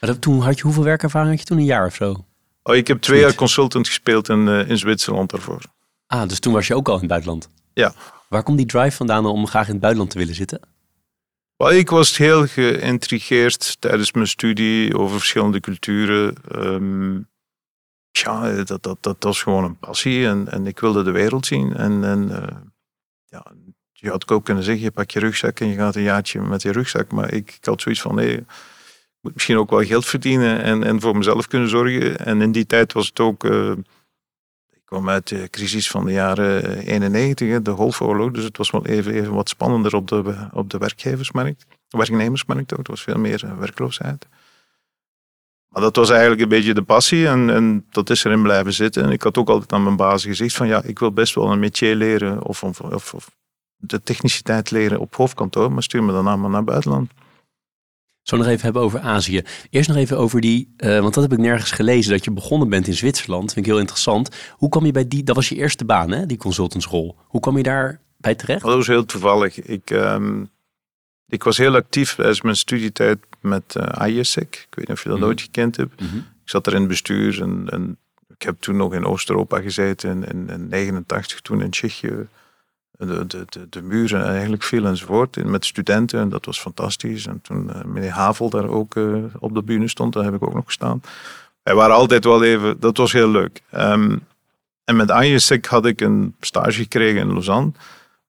Maar 0.00 0.18
toen 0.18 0.40
had 0.40 0.56
je 0.56 0.62
hoeveel 0.62 0.84
werkervaring 0.84 1.30
had 1.30 1.40
je 1.40 1.46
toen, 1.46 1.58
een 1.58 1.64
jaar 1.64 1.86
of 1.86 1.94
zo? 1.94 2.24
Oh, 2.62 2.74
ik 2.74 2.86
heb 2.86 3.00
twee 3.00 3.20
jaar 3.20 3.34
consultant 3.34 3.86
gespeeld 3.86 4.28
in, 4.28 4.48
in 4.48 4.78
Zwitserland 4.78 5.30
daarvoor. 5.30 5.62
Ah, 6.06 6.28
dus 6.28 6.38
toen 6.38 6.52
was 6.52 6.66
je 6.66 6.74
ook 6.74 6.88
al 6.88 6.94
in 6.94 7.00
het 7.00 7.08
buitenland? 7.08 7.48
Ja. 7.72 7.94
Waar 8.28 8.42
komt 8.42 8.56
die 8.56 8.66
drive 8.66 8.96
vandaan 8.96 9.26
om 9.26 9.46
graag 9.46 9.66
in 9.66 9.72
het 9.72 9.80
buitenland 9.80 10.12
te 10.12 10.18
willen 10.18 10.34
zitten? 10.34 10.60
Wel, 11.56 11.72
ik 11.72 11.90
was 11.90 12.16
heel 12.16 12.46
geïntrigeerd 12.46 13.76
tijdens 13.80 14.12
mijn 14.12 14.26
studie 14.26 14.98
over 14.98 15.18
verschillende 15.18 15.60
culturen. 15.60 16.34
Ehm, 16.48 17.16
ja, 18.10 18.64
dat, 18.64 18.82
dat, 18.82 19.02
dat, 19.02 19.16
was 19.18 19.42
gewoon 19.42 19.64
een 19.64 19.78
passie 19.78 20.26
en, 20.26 20.52
en 20.52 20.66
ik 20.66 20.80
wilde 20.80 21.02
de 21.02 21.10
wereld 21.10 21.46
zien. 21.46 21.76
En, 21.76 22.04
en 22.04 22.28
uh, 22.28 22.42
ja, 23.24 23.46
je 23.92 24.10
had 24.10 24.30
ook 24.30 24.44
kunnen 24.44 24.64
zeggen, 24.64 24.84
je 24.84 24.90
pakt 24.90 25.12
je 25.12 25.18
rugzak 25.18 25.60
en 25.60 25.68
je 25.68 25.74
gaat 25.74 25.96
een 25.96 26.02
jaartje 26.02 26.40
met 26.40 26.62
je 26.62 26.72
rugzak. 26.72 27.12
Maar 27.12 27.32
ik, 27.32 27.50
ik 27.50 27.64
had 27.64 27.80
zoiets 27.80 28.00
van, 28.00 28.14
nee, 28.14 28.36
ik 28.36 28.44
moet 29.20 29.34
misschien 29.34 29.58
ook 29.58 29.70
wel 29.70 29.84
geld 29.84 30.06
verdienen 30.06 30.62
en, 30.62 30.84
en 30.84 31.00
voor 31.00 31.16
mezelf 31.16 31.46
kunnen 31.46 31.68
zorgen. 31.68 32.18
En 32.18 32.40
in 32.40 32.52
die 32.52 32.66
tijd 32.66 32.92
was 32.92 33.06
het 33.06 33.20
ook... 33.20 33.44
Uh, 33.44 33.70
ik 33.70 33.76
kwam 34.86 35.08
uit 35.08 35.28
de 35.28 35.48
crisis 35.50 35.90
van 35.90 36.04
de 36.04 36.12
jaren 36.12 36.78
91, 36.78 37.62
de 37.62 37.70
golfoorlog. 37.70 38.30
Dus 38.30 38.44
het 38.44 38.56
was 38.56 38.70
wel 38.70 38.86
even, 38.86 39.12
even 39.12 39.34
wat 39.34 39.48
spannender 39.48 39.94
op 39.94 40.08
de, 40.08 40.48
op 40.52 40.70
de 40.70 40.78
werkgeversmarkt. 40.78 41.66
Werknemersmarkt 41.88 42.72
ook. 42.72 42.84
Er 42.84 42.90
was 42.90 43.02
veel 43.02 43.18
meer 43.18 43.44
eh, 43.44 43.58
werkloosheid. 43.58 44.26
Maar 45.68 45.82
dat 45.82 45.96
was 45.96 46.10
eigenlijk 46.10 46.40
een 46.40 46.48
beetje 46.48 46.74
de 46.74 46.82
passie 46.82 47.28
en, 47.28 47.50
en 47.50 47.86
dat 47.90 48.10
is 48.10 48.24
erin 48.24 48.42
blijven 48.42 48.72
zitten. 48.72 49.02
En 49.02 49.10
ik 49.10 49.22
had 49.22 49.38
ook 49.38 49.48
altijd 49.48 49.72
aan 49.72 49.82
mijn 49.82 49.96
baas 49.96 50.24
gezegd 50.24 50.54
van 50.54 50.66
ja, 50.66 50.82
ik 50.82 50.98
wil 50.98 51.12
best 51.12 51.34
wel 51.34 51.52
een 51.52 51.58
métier 51.58 51.94
leren 51.94 52.42
of, 52.42 52.62
of, 52.62 52.80
of 53.14 53.30
de 53.76 54.02
techniciteit 54.02 54.70
leren 54.70 54.98
op 54.98 55.14
hoofdkantoor, 55.14 55.72
maar 55.72 55.82
stuur 55.82 56.02
me 56.04 56.12
dan 56.12 56.26
allemaal 56.26 56.50
naar 56.50 56.64
buitenland. 56.64 57.10
Zo 58.26 58.36
nog 58.36 58.46
even 58.46 58.62
hebben 58.62 58.82
over 58.82 59.00
Azië. 59.00 59.42
Eerst 59.70 59.88
nog 59.88 59.96
even 59.96 60.18
over 60.18 60.40
die, 60.40 60.74
uh, 60.78 61.00
want 61.00 61.14
dat 61.14 61.22
heb 61.22 61.32
ik 61.32 61.38
nergens 61.38 61.70
gelezen, 61.70 62.12
dat 62.12 62.24
je 62.24 62.30
begonnen 62.30 62.68
bent 62.68 62.86
in 62.86 62.94
Zwitserland. 62.94 63.52
Vind 63.52 63.66
ik 63.66 63.72
heel 63.72 63.80
interessant. 63.80 64.36
Hoe 64.50 64.68
kwam 64.68 64.86
je 64.86 64.92
bij 64.92 65.08
die, 65.08 65.22
dat 65.22 65.36
was 65.36 65.48
je 65.48 65.54
eerste 65.54 65.84
baan, 65.84 66.10
hè, 66.10 66.26
die 66.26 66.36
consultantsrol. 66.36 67.16
Hoe 67.26 67.40
kwam 67.40 67.56
je 67.56 67.62
daar 67.62 68.00
bij 68.16 68.34
terecht? 68.34 68.62
Dat 68.62 68.74
was 68.74 68.86
heel 68.86 69.04
toevallig. 69.04 69.60
Ik, 69.60 69.90
um, 69.90 70.50
ik 71.28 71.42
was 71.42 71.56
heel 71.56 71.74
actief 71.74 72.14
tijdens 72.14 72.40
mijn 72.40 72.56
studietijd 72.56 73.18
met 73.40 73.74
uh, 73.76 74.16
ISEC. 74.16 74.66
Ik 74.70 74.74
weet 74.74 74.88
niet 74.88 74.96
of 74.96 75.02
je 75.02 75.08
dat 75.08 75.18
mm 75.18 75.24
ooit 75.24 75.40
gekend 75.40 75.76
hebt. 75.76 76.00
Mhm. 76.00 76.16
Ik 76.16 76.50
zat 76.50 76.66
er 76.66 76.72
in 76.72 76.78
het 76.78 76.88
bestuur 76.88 77.42
en, 77.42 77.68
en 77.70 77.98
ik 78.28 78.42
heb 78.42 78.60
toen 78.60 78.76
nog 78.76 78.94
in 78.94 79.04
Oost-Europa 79.04 79.60
gezeten, 79.60 80.10
in 80.10 80.20
1989, 80.20 81.40
toen 81.40 81.62
in 81.62 81.70
Tsjechië 81.70 82.28
de, 82.98 83.26
de, 83.26 83.68
de, 83.68 83.82
muren 83.82 84.24
eigenlijk 84.24 84.62
viel 84.62 84.86
enzovoort. 84.86 85.44
Met 85.44 85.64
studenten 85.64 86.20
en 86.20 86.28
dat 86.28 86.44
was 86.44 86.60
fantastisch. 86.60 87.26
En 87.26 87.40
toen 87.40 87.70
uh, 87.74 87.84
meneer 87.84 88.10
Havel 88.10 88.50
daar 88.50 88.68
ook 88.68 88.94
uh, 88.94 89.24
op 89.38 89.54
de 89.54 89.62
bühne 89.62 89.88
stond, 89.88 90.12
daar 90.12 90.24
heb 90.24 90.34
ik 90.34 90.42
ook 90.42 90.54
nog 90.54 90.64
gestaan. 90.64 91.00
Wij 91.62 91.74
waren 91.74 91.94
altijd 91.94 92.24
wel 92.24 92.42
even, 92.42 92.80
dat 92.80 92.96
was 92.96 93.12
heel 93.12 93.28
leuk. 93.28 93.62
Um, 93.74 94.22
en 94.84 94.96
met 94.96 95.10
ISEC 95.10 95.66
had 95.66 95.86
ik 95.86 96.00
een 96.00 96.34
stage 96.40 96.72
gekregen 96.72 97.20
in 97.20 97.32
Lausanne. 97.32 97.72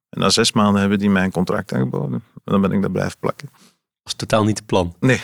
En 0.09 0.19
na 0.19 0.29
zes 0.29 0.51
maanden 0.51 0.79
hebben 0.79 0.99
die 0.99 1.09
mijn 1.09 1.31
contract 1.31 1.73
aangeboden. 1.73 2.23
En 2.33 2.51
dan 2.51 2.61
ben 2.61 2.71
ik 2.71 2.81
daar 2.81 2.91
blijven 2.91 3.19
plakken. 3.19 3.49
Was 4.07 4.15
totaal 4.15 4.43
niet 4.43 4.57
het 4.57 4.65
plan. 4.65 4.95
Nee. 4.99 5.21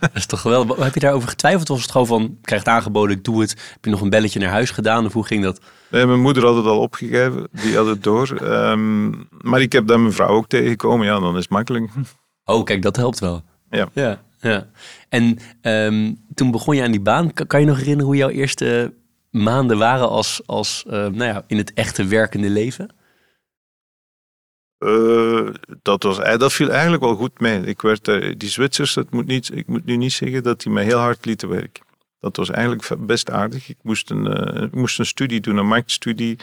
dat 0.00 0.10
is 0.14 0.26
toch 0.26 0.40
geweldig. 0.40 0.76
Heb 0.76 0.94
je 0.94 1.00
daarover 1.00 1.28
getwijfeld? 1.28 1.68
Was 1.68 1.82
het 1.82 1.90
gewoon 1.90 2.06
van, 2.06 2.38
krijg 2.42 2.64
het 2.64 2.70
aangeboden, 2.72 3.16
ik 3.16 3.24
doe 3.24 3.40
het. 3.40 3.50
Heb 3.50 3.84
je 3.84 3.90
nog 3.90 4.00
een 4.00 4.10
belletje 4.10 4.38
naar 4.40 4.50
huis 4.50 4.70
gedaan? 4.70 5.06
Of 5.06 5.12
hoe 5.12 5.26
ging 5.26 5.42
dat? 5.42 5.60
Nee, 5.90 6.06
mijn 6.06 6.20
moeder 6.20 6.44
had 6.44 6.56
het 6.56 6.64
al 6.64 6.78
opgegeven. 6.78 7.48
Die 7.50 7.76
had 7.76 7.86
het 7.86 8.02
door. 8.02 8.40
Um, 8.42 9.28
maar 9.40 9.60
ik 9.60 9.72
heb 9.72 9.86
daar 9.86 10.00
mijn 10.00 10.12
vrouw 10.12 10.28
ook 10.28 10.48
tegengekomen. 10.48 11.06
Ja, 11.06 11.20
dan 11.20 11.36
is 11.36 11.42
het 11.42 11.50
makkelijk. 11.50 11.90
Oh, 12.44 12.64
kijk, 12.64 12.82
dat 12.82 12.96
helpt 12.96 13.18
wel. 13.18 13.42
Ja. 13.70 13.88
Ja, 13.92 14.20
ja. 14.40 14.66
En 15.08 15.38
um, 15.62 16.24
toen 16.34 16.50
begon 16.50 16.76
je 16.76 16.82
aan 16.82 16.90
die 16.90 17.00
baan. 17.00 17.32
Kan 17.32 17.60
je 17.60 17.66
nog 17.66 17.76
herinneren 17.76 18.06
hoe 18.06 18.16
jouw 18.16 18.28
eerste 18.28 18.94
maanden 19.30 19.78
waren 19.78 20.08
als, 20.08 20.40
als 20.46 20.84
uh, 20.86 20.92
nou 20.92 21.24
ja, 21.24 21.44
in 21.46 21.56
het 21.56 21.72
echte 21.72 22.04
werkende 22.04 22.50
leven? 22.50 22.88
Uh, 24.80 25.48
dat, 25.82 26.02
was, 26.02 26.18
eh, 26.18 26.38
dat 26.38 26.52
viel 26.52 26.70
eigenlijk 26.70 27.02
wel 27.02 27.14
goed 27.14 27.40
mee. 27.40 27.60
Ik 27.60 27.82
werd, 27.82 28.08
uh, 28.08 28.34
die 28.36 28.48
Zwitsers, 28.48 28.94
dat 28.94 29.10
moet 29.10 29.26
niet, 29.26 29.50
ik 29.54 29.66
moet 29.66 29.84
nu 29.84 29.96
niet 29.96 30.12
zeggen 30.12 30.42
dat 30.42 30.60
die 30.60 30.72
mij 30.72 30.84
heel 30.84 30.98
hard 30.98 31.24
lieten 31.24 31.48
werken. 31.48 31.84
Dat 32.20 32.36
was 32.36 32.50
eigenlijk 32.50 33.06
best 33.06 33.30
aardig. 33.30 33.68
Ik 33.68 33.76
moest 33.82 34.10
een, 34.10 34.26
ik 34.62 34.74
moest 34.74 34.98
een 34.98 35.06
studie 35.06 35.40
doen, 35.40 35.56
een 35.56 35.66
marktstudie 35.66 36.38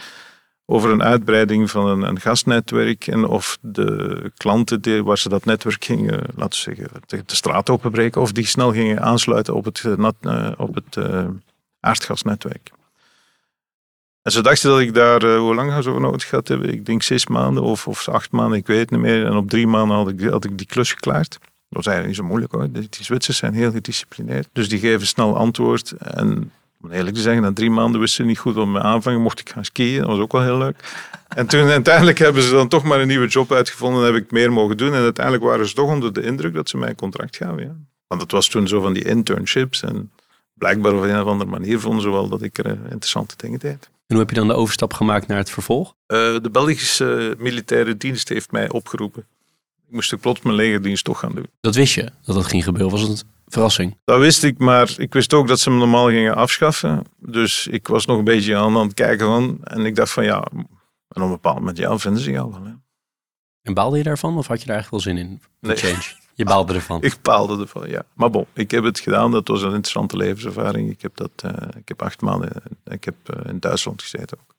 over 0.66 0.90
een 0.90 1.02
uitbreiding 1.02 1.70
van 1.70 1.86
een, 1.86 2.02
een 2.02 2.20
gasnetwerk 2.20 3.06
en 3.06 3.24
of 3.24 3.58
de 3.60 4.32
klanten 4.36 4.80
die, 4.80 5.04
waar 5.04 5.18
ze 5.18 5.28
dat 5.28 5.44
netwerk 5.44 5.84
gingen, 5.84 6.20
laten 6.36 6.74
we 6.74 6.74
zeggen, 6.76 7.02
de, 7.06 7.22
straat 7.26 7.70
openbreken, 7.70 8.20
of 8.20 8.32
die 8.32 8.46
snel 8.46 8.72
gingen 8.72 9.02
aansluiten 9.02 9.54
op 9.54 9.64
het, 9.64 9.84
op 10.56 10.74
het 10.74 10.96
aardgasnetwerk. 11.80 12.70
En 14.28 14.34
ze 14.34 14.42
dachten 14.42 14.70
dat 14.70 14.80
ik 14.80 14.94
daar, 14.94 15.24
uh, 15.24 15.38
hoe 15.38 15.54
lang 15.54 15.82
zou 15.82 16.00
nodig 16.00 16.28
gehad 16.28 16.48
hebben? 16.48 16.72
Ik 16.72 16.86
denk 16.86 17.02
zes 17.02 17.26
maanden 17.26 17.62
of, 17.62 17.86
of 17.86 18.08
acht 18.08 18.30
maanden, 18.30 18.58
ik 18.58 18.66
weet 18.66 18.78
het 18.78 18.90
niet 18.90 19.00
meer. 19.00 19.26
En 19.26 19.36
op 19.36 19.50
drie 19.50 19.66
maanden 19.66 19.96
had 19.96 20.08
ik, 20.08 20.20
had 20.20 20.44
ik 20.44 20.58
die 20.58 20.66
klus 20.66 20.92
geklaard. 20.92 21.30
Dat 21.30 21.38
was 21.68 21.86
eigenlijk 21.86 22.06
niet 22.06 22.16
zo 22.16 22.24
moeilijk 22.24 22.52
hoor. 22.52 22.70
Die 22.72 23.04
Zwitsers 23.04 23.36
zijn 23.36 23.54
heel 23.54 23.70
gedisciplineerd. 23.70 24.48
Dus 24.52 24.68
die 24.68 24.78
geven 24.78 25.06
snel 25.06 25.36
antwoord. 25.36 25.90
En 25.90 26.52
om 26.82 26.90
eerlijk 26.90 27.16
te 27.16 27.22
zeggen, 27.22 27.42
na 27.42 27.52
drie 27.52 27.70
maanden 27.70 28.00
wisten 28.00 28.24
ze 28.24 28.30
niet 28.30 28.38
goed 28.38 28.56
om 28.56 28.72
me 28.72 28.80
aanvangen. 28.80 29.20
Mocht 29.20 29.40
ik 29.40 29.50
gaan 29.50 29.64
skiën, 29.64 29.98
dat 29.98 30.08
was 30.08 30.18
ook 30.18 30.32
wel 30.32 30.42
heel 30.42 30.58
leuk. 30.58 30.76
En 31.28 31.46
toen 31.46 31.68
uiteindelijk 31.80 32.18
hebben 32.18 32.42
ze 32.42 32.50
dan 32.50 32.68
toch 32.68 32.82
maar 32.82 33.00
een 33.00 33.08
nieuwe 33.08 33.28
job 33.28 33.52
uitgevonden. 33.52 34.00
En 34.06 34.14
heb 34.14 34.22
ik 34.22 34.30
meer 34.30 34.52
mogen 34.52 34.76
doen. 34.76 34.94
En 34.94 35.02
uiteindelijk 35.02 35.44
waren 35.44 35.68
ze 35.68 35.74
toch 35.74 35.90
onder 35.90 36.12
de 36.12 36.22
indruk 36.22 36.54
dat 36.54 36.68
ze 36.68 36.76
mij 36.76 36.88
een 36.88 36.94
contract 36.94 37.36
gaven. 37.36 37.88
Want 38.06 38.20
het 38.20 38.32
was 38.32 38.48
toen 38.48 38.68
zo 38.68 38.80
van 38.80 38.92
die 38.92 39.04
internships. 39.04 39.82
En 39.82 40.10
blijkbaar 40.54 40.94
op 40.94 41.02
een 41.02 41.20
of 41.20 41.26
andere 41.26 41.50
manier 41.50 41.80
vonden 41.80 42.02
ze 42.02 42.10
wel 42.10 42.28
dat 42.28 42.42
ik 42.42 42.58
er 42.58 42.66
eh, 42.66 42.72
interessante 42.72 43.34
dingen 43.36 43.58
deed. 43.58 43.90
En 44.08 44.14
hoe 44.14 44.18
heb 44.18 44.30
je 44.30 44.36
dan 44.36 44.48
de 44.48 44.54
overstap 44.54 44.92
gemaakt 44.92 45.26
naar 45.26 45.38
het 45.38 45.50
vervolg? 45.50 45.88
Uh, 46.06 46.18
de 46.18 46.50
Belgische 46.52 47.34
militaire 47.38 47.96
dienst 47.96 48.28
heeft 48.28 48.52
mij 48.52 48.70
opgeroepen 48.70 49.26
moest 49.88 50.12
ik 50.12 50.20
plots 50.20 50.40
mijn 50.40 50.56
legerdienst 50.56 51.04
toch 51.04 51.18
gaan 51.18 51.34
doen. 51.34 51.46
Dat 51.60 51.74
wist 51.74 51.94
je, 51.94 52.12
dat 52.24 52.34
dat 52.34 52.46
ging 52.46 52.64
gebeuren? 52.64 52.90
Was 52.90 53.00
het 53.00 53.10
een 53.10 53.28
verrassing? 53.46 53.96
Dat 54.04 54.20
wist 54.20 54.44
ik, 54.44 54.58
maar 54.58 54.94
ik 54.96 55.12
wist 55.12 55.34
ook 55.34 55.48
dat 55.48 55.60
ze 55.60 55.70
hem 55.70 55.78
normaal 55.78 56.08
gingen 56.08 56.36
afschaffen. 56.36 57.04
Dus 57.16 57.66
ik 57.66 57.88
was 57.88 58.06
nog 58.06 58.18
een 58.18 58.24
beetje 58.24 58.56
aan, 58.56 58.76
aan 58.76 58.86
het 58.86 58.94
kijken 58.94 59.26
van. 59.26 59.58
En 59.64 59.86
ik 59.86 59.94
dacht 59.94 60.10
van 60.10 60.24
ja, 60.24 60.42
en 60.52 60.66
op 61.08 61.22
een 61.22 61.28
bepaald 61.28 61.58
moment, 61.58 61.78
ja, 61.78 61.98
vinden 61.98 62.22
ze 62.22 62.30
jou 62.30 62.50
wel. 62.50 62.64
Hè. 62.64 62.72
En 63.62 63.74
baalde 63.74 63.96
je 63.96 64.02
daarvan 64.02 64.38
of 64.38 64.46
had 64.46 64.60
je 64.60 64.66
daar 64.66 64.78
echt 64.78 64.90
wel 64.90 65.00
zin 65.00 65.16
in? 65.16 65.40
Nee. 65.60 65.76
Change? 65.76 66.02
Je 66.38 66.44
baalde 66.44 66.74
ervan? 66.74 67.02
ik 67.02 67.16
baalde 67.22 67.60
ervan, 67.62 67.88
ja. 67.88 68.02
Maar 68.14 68.30
bon, 68.30 68.46
ik 68.52 68.70
heb 68.70 68.84
het 68.84 69.00
gedaan. 69.00 69.30
Dat 69.30 69.48
was 69.48 69.62
een 69.62 69.68
interessante 69.68 70.16
levenservaring. 70.16 70.90
Ik 70.90 71.02
heb, 71.02 71.16
dat, 71.16 71.30
uh, 71.44 71.52
ik 71.76 71.88
heb 71.88 72.02
acht 72.02 72.20
maanden 72.20 72.50
ik 72.84 73.04
heb, 73.04 73.14
uh, 73.34 73.50
in 73.50 73.60
Duitsland 73.60 74.02
gezeten 74.02 74.38
ook. 74.40 74.54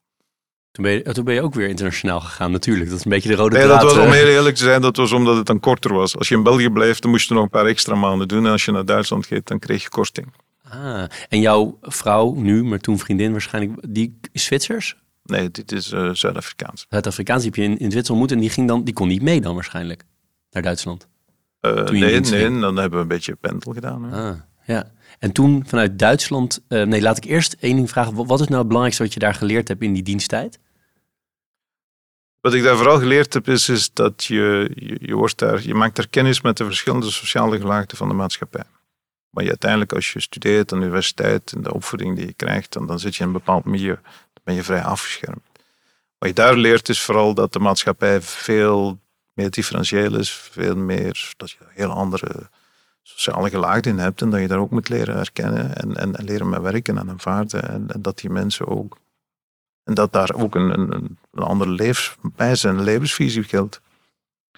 Toen 0.71 0.83
ben, 0.83 0.93
je, 0.93 1.03
toen 1.13 1.23
ben 1.23 1.33
je 1.33 1.41
ook 1.41 1.53
weer 1.53 1.67
internationaal 1.67 2.19
gegaan 2.19 2.51
natuurlijk. 2.51 2.89
Dat 2.89 2.99
is 2.99 3.05
een 3.05 3.11
beetje 3.11 3.29
de 3.29 3.35
rode 3.35 3.55
nee, 3.55 3.65
draad. 3.65 3.81
dat 3.81 3.95
was 3.95 4.05
om 4.05 4.11
heel 4.11 4.27
eerlijk 4.27 4.55
te 4.55 4.63
zijn, 4.63 4.81
dat 4.81 4.97
was 4.97 5.11
omdat 5.11 5.37
het 5.37 5.45
dan 5.45 5.59
korter 5.59 5.93
was. 5.93 6.17
Als 6.17 6.29
je 6.29 6.35
in 6.35 6.43
België 6.43 6.69
bleef, 6.69 6.99
dan 6.99 7.11
moest 7.11 7.27
je 7.27 7.33
nog 7.33 7.43
een 7.43 7.49
paar 7.49 7.65
extra 7.65 7.95
maanden 7.95 8.27
doen. 8.27 8.45
En 8.45 8.51
als 8.51 8.65
je 8.65 8.71
naar 8.71 8.85
Duitsland 8.85 9.25
gaat, 9.25 9.47
dan 9.47 9.59
kreeg 9.59 9.83
je 9.83 9.89
korting. 9.89 10.27
Ah, 10.69 11.03
en 11.29 11.39
jouw 11.39 11.77
vrouw 11.81 12.33
nu, 12.33 12.63
maar 12.63 12.79
toen 12.79 12.99
vriendin 12.99 13.31
waarschijnlijk, 13.31 13.93
die 13.93 14.19
is 14.31 14.43
Zwitsers? 14.43 14.95
Nee, 15.23 15.51
dit 15.51 15.71
is 15.71 15.91
uh, 15.91 16.09
Zuid-Afrikaans. 16.13 16.85
Zuid-Afrikaans 16.89 17.43
heb 17.43 17.55
je 17.55 17.63
in, 17.63 17.77
in 17.77 17.91
Zwitserland 17.91 18.09
ontmoet 18.09 18.31
en 18.31 18.39
die, 18.39 18.49
ging 18.49 18.67
dan, 18.67 18.83
die 18.83 18.93
kon 18.93 19.07
niet 19.07 19.21
mee 19.21 19.41
dan 19.41 19.55
waarschijnlijk 19.55 20.03
naar 20.51 20.63
Duitsland? 20.63 21.07
Uh, 21.61 21.83
nee, 21.83 22.19
nee, 22.19 22.59
dan 22.59 22.77
hebben 22.77 22.97
we 22.97 23.03
een 23.03 23.07
beetje 23.07 23.35
pendel 23.35 23.73
gedaan. 23.73 24.03
Hè. 24.03 24.29
Ah, 24.29 24.37
ja. 24.65 24.91
En 25.19 25.31
toen 25.31 25.63
vanuit 25.67 25.99
Duitsland, 25.99 26.61
uh, 26.69 26.83
nee, 26.83 27.01
laat 27.01 27.17
ik 27.17 27.23
eerst 27.23 27.55
één 27.59 27.75
ding 27.75 27.89
vragen. 27.89 28.15
Wat 28.15 28.39
is 28.39 28.47
nou 28.47 28.57
het 28.57 28.67
belangrijkste 28.67 29.03
wat 29.03 29.13
je 29.13 29.19
daar 29.19 29.33
geleerd 29.33 29.67
hebt 29.67 29.81
in 29.81 29.93
die 29.93 30.03
diensttijd? 30.03 30.59
Wat 32.41 32.53
ik 32.53 32.63
daar 32.63 32.77
vooral 32.77 32.99
geleerd 32.99 33.33
heb, 33.33 33.47
is, 33.47 33.69
is 33.69 33.93
dat 33.93 34.23
je, 34.23 34.71
je, 34.75 34.97
je, 35.01 35.15
wordt 35.15 35.37
daar, 35.37 35.61
je 35.63 35.73
maakt 35.73 35.95
daar 35.95 36.07
kennis 36.07 36.41
met 36.41 36.57
de 36.57 36.65
verschillende 36.65 37.11
sociale 37.11 37.59
gelaagden 37.59 37.97
van 37.97 38.07
de 38.07 38.13
maatschappij. 38.13 38.63
Maar 39.29 39.43
je 39.43 39.49
uiteindelijk, 39.49 39.93
als 39.93 40.11
je 40.11 40.19
studeert 40.19 40.73
aan 40.73 40.79
de 40.79 40.85
universiteit 40.85 41.51
en 41.51 41.63
de 41.63 41.73
opvoeding 41.73 42.15
die 42.15 42.25
je 42.25 42.33
krijgt, 42.33 42.73
dan, 42.73 42.87
dan 42.87 42.99
zit 42.99 43.15
je 43.15 43.21
in 43.21 43.27
een 43.27 43.33
bepaald 43.33 43.65
milieu. 43.65 43.99
Dan 44.33 44.43
ben 44.43 44.55
je 44.55 44.63
vrij 44.63 44.83
afgeschermd. 44.83 45.41
Wat 46.17 46.29
je 46.29 46.35
daar 46.35 46.55
leert, 46.55 46.89
is 46.89 47.01
vooral 47.01 47.33
dat 47.33 47.53
de 47.53 47.59
maatschappij 47.59 48.21
veel 48.21 48.99
meer 49.39 49.49
differentieel 49.49 50.15
is, 50.15 50.31
veel 50.31 50.75
meer, 50.75 51.33
dat 51.37 51.51
je 51.51 51.57
heel 51.67 51.91
andere 51.91 52.49
sociale 53.01 53.81
in 53.81 53.97
hebt 53.97 54.21
en 54.21 54.29
dat 54.29 54.39
je 54.39 54.47
daar 54.47 54.59
ook 54.59 54.71
moet 54.71 54.89
leren 54.89 55.15
herkennen 55.15 55.75
en, 55.75 55.95
en, 55.95 56.15
en 56.15 56.25
leren 56.25 56.49
mee 56.49 56.59
werken 56.59 56.97
en 56.97 57.09
aanvaarden. 57.09 57.69
En, 57.69 57.85
en 57.87 58.01
dat 58.01 58.19
die 58.19 58.29
mensen 58.29 58.67
ook 58.67 58.97
en 59.89 59.95
dat 59.95 60.13
daar 60.13 60.33
ook 60.33 60.55
een, 60.55 60.79
een, 60.79 61.17
een 61.33 61.43
andere 61.43 61.71
levenswijze 61.71 62.67
en 62.67 62.83
levensvisie 62.83 63.43
geldt. 63.43 63.81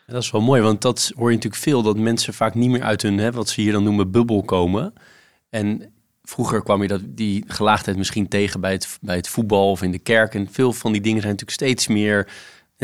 dat 0.08 0.24
is 0.24 0.32
wel 0.32 0.42
mooi, 0.42 0.62
want 0.62 0.82
dat 0.82 1.12
hoor 1.16 1.30
je 1.30 1.36
natuurlijk 1.36 1.64
veel, 1.64 1.82
dat 1.82 1.98
mensen 1.98 2.34
vaak 2.34 2.56
niet 2.56 2.70
meer 2.70 2.84
uit 2.84 3.02
hun, 3.02 3.18
hè, 3.18 3.32
wat 3.32 3.50
ze 3.50 3.62
hier 3.62 3.72
dan 3.72 3.84
noemen, 3.84 4.12
bubbel 4.12 4.44
komen. 4.44 4.94
En 5.50 5.94
vroeger 6.24 6.64
kwam 6.64 6.82
je 6.82 6.88
dat, 6.88 7.02
die 7.06 7.44
gelaagdheid 7.48 7.98
misschien 7.98 8.28
tegen 8.28 8.62
bij 8.62 8.72
het, 8.72 8.98
bij 9.02 9.16
het 9.16 9.28
voetbal 9.28 9.72
of 9.72 9.82
in 9.82 9.92
de 9.92 10.00
kerk. 10.00 10.36
En 10.36 10.48
veel 10.52 10.74
van 10.74 10.92
die 10.92 11.02
dingen 11.02 11.22
zijn 11.22 11.32
natuurlijk 11.32 11.60
steeds 11.60 11.88
meer 11.88 12.28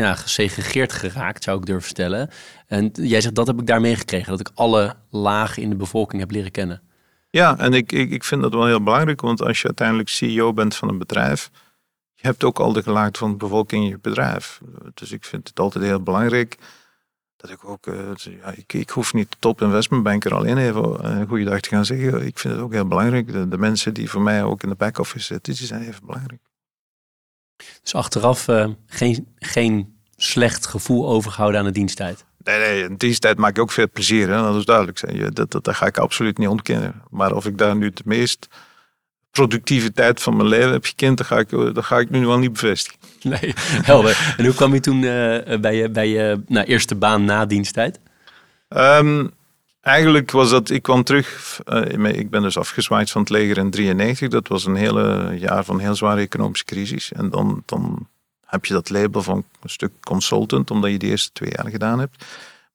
ja, 0.04 0.14
gesegregeerd 0.14 0.92
geraakt, 0.92 1.44
zou 1.44 1.58
ik 1.58 1.66
durven 1.66 1.88
stellen. 1.88 2.30
En 2.66 2.90
jij 2.92 3.20
zegt, 3.20 3.34
dat 3.34 3.46
heb 3.46 3.60
ik 3.60 3.66
daar 3.66 3.80
meegekregen, 3.80 4.30
dat 4.30 4.40
ik 4.40 4.50
alle 4.54 4.94
lagen 5.10 5.62
in 5.62 5.70
de 5.70 5.76
bevolking 5.76 6.20
heb 6.20 6.30
leren 6.30 6.50
kennen. 6.50 6.82
Ja, 7.30 7.58
en 7.58 7.72
ik, 7.72 7.92
ik, 7.92 8.10
ik 8.10 8.24
vind 8.24 8.42
dat 8.42 8.52
wel 8.52 8.66
heel 8.66 8.82
belangrijk, 8.82 9.20
want 9.20 9.42
als 9.42 9.60
je 9.60 9.66
uiteindelijk 9.66 10.08
CEO 10.08 10.52
bent 10.52 10.76
van 10.76 10.88
een 10.88 10.98
bedrijf, 10.98 11.50
je 12.14 12.26
hebt 12.26 12.44
ook 12.44 12.58
al 12.58 12.72
de 12.72 12.82
gelaagd 12.82 13.18
van 13.18 13.30
de 13.30 13.36
bevolking 13.36 13.84
in 13.84 13.90
je 13.90 13.98
bedrijf. 13.98 14.60
Dus 14.94 15.12
ik 15.12 15.24
vind 15.24 15.48
het 15.48 15.60
altijd 15.60 15.84
heel 15.84 16.02
belangrijk 16.02 16.56
dat 17.36 17.50
ik 17.50 17.64
ook, 17.64 17.86
uh, 17.86 18.14
ja, 18.14 18.50
ik, 18.50 18.72
ik, 18.72 18.90
hoef 18.90 19.14
niet 19.14 19.36
top 19.38 19.62
investmentbanker 19.62 20.34
alleen 20.34 20.58
even 20.58 21.04
een 21.04 21.26
goede 21.26 21.44
dag 21.44 21.60
te 21.60 21.68
gaan 21.68 21.84
zeggen. 21.84 22.26
Ik 22.26 22.38
vind 22.38 22.54
het 22.54 22.62
ook 22.62 22.72
heel 22.72 22.88
belangrijk. 22.88 23.32
De, 23.32 23.48
de 23.48 23.58
mensen 23.58 23.94
die 23.94 24.10
voor 24.10 24.22
mij 24.22 24.42
ook 24.42 24.62
in 24.62 24.68
de 24.68 24.74
back-office 24.74 25.24
zitten, 25.24 25.54
die 25.54 25.66
zijn 25.66 25.82
even 25.82 26.06
belangrijk. 26.06 26.40
Dus 27.82 27.94
achteraf 27.94 28.48
uh, 28.48 28.66
geen, 28.86 29.28
geen 29.36 29.96
slecht 30.16 30.66
gevoel 30.66 31.08
overgehouden 31.08 31.60
aan 31.60 31.66
de 31.66 31.72
diensttijd? 31.72 32.24
Nee, 32.44 32.58
nee, 32.58 32.82
in 32.82 32.96
diensttijd 32.96 33.38
maak 33.38 33.50
ik 33.50 33.62
ook 33.62 33.72
veel 33.72 33.90
plezier. 33.92 34.28
Hè? 34.28 34.42
Dat 34.42 34.56
is 34.56 34.64
duidelijk. 34.64 35.34
Dat, 35.34 35.50
dat, 35.50 35.64
dat 35.64 35.74
ga 35.74 35.86
ik 35.86 35.98
absoluut 35.98 36.38
niet 36.38 36.48
ontkennen. 36.48 37.02
Maar 37.10 37.32
of 37.34 37.46
ik 37.46 37.58
daar 37.58 37.76
nu 37.76 37.90
de 37.90 38.02
meest 38.04 38.48
productieve 39.30 39.92
tijd 39.92 40.22
van 40.22 40.36
mijn 40.36 40.48
leven 40.48 40.72
heb 40.72 40.84
gekend, 40.84 41.18
dat 41.18 41.26
ga 41.26 41.38
ik, 41.38 41.50
dat 41.50 41.84
ga 41.84 41.98
ik 41.98 42.10
nu 42.10 42.26
wel 42.26 42.38
niet 42.38 42.52
bevestigen. 42.52 42.98
Nee, 43.22 43.54
helder. 43.90 44.34
En 44.36 44.44
hoe 44.44 44.54
kwam 44.54 44.74
je 44.74 44.80
toen 44.80 45.02
uh, 45.02 45.58
bij 45.60 45.76
je, 45.76 45.88
bij 45.90 46.08
je 46.08 46.42
nou, 46.46 46.66
eerste 46.66 46.94
baan 46.94 47.24
na 47.24 47.46
diensttijd? 47.46 48.00
Um, 48.68 49.30
eigenlijk 49.80 50.30
was 50.30 50.50
dat, 50.50 50.70
ik 50.70 50.82
kwam 50.82 51.02
terug, 51.02 51.60
uh, 51.66 52.18
ik 52.18 52.30
ben 52.30 52.42
dus 52.42 52.58
afgezwaaid 52.58 53.10
van 53.10 53.20
het 53.20 53.30
leger 53.30 53.58
in 53.58 53.70
93. 53.70 54.28
Dat 54.28 54.48
was 54.48 54.64
een 54.64 54.74
hele 54.74 55.34
jaar 55.38 55.64
van 55.64 55.78
heel 55.78 55.94
zware 55.94 56.20
economische 56.20 56.64
crisis. 56.64 57.12
En 57.12 57.30
dan, 57.30 57.62
dan 57.66 58.08
heb 58.46 58.64
je 58.64 58.74
dat 58.74 58.90
label 58.90 59.22
van 59.22 59.44
een 59.62 59.70
stuk 59.70 59.92
consultant, 60.00 60.70
omdat 60.70 60.90
je 60.90 60.98
die 60.98 61.10
eerste 61.10 61.32
twee 61.32 61.52
jaar 61.56 61.70
gedaan 61.70 61.98
hebt. 61.98 62.24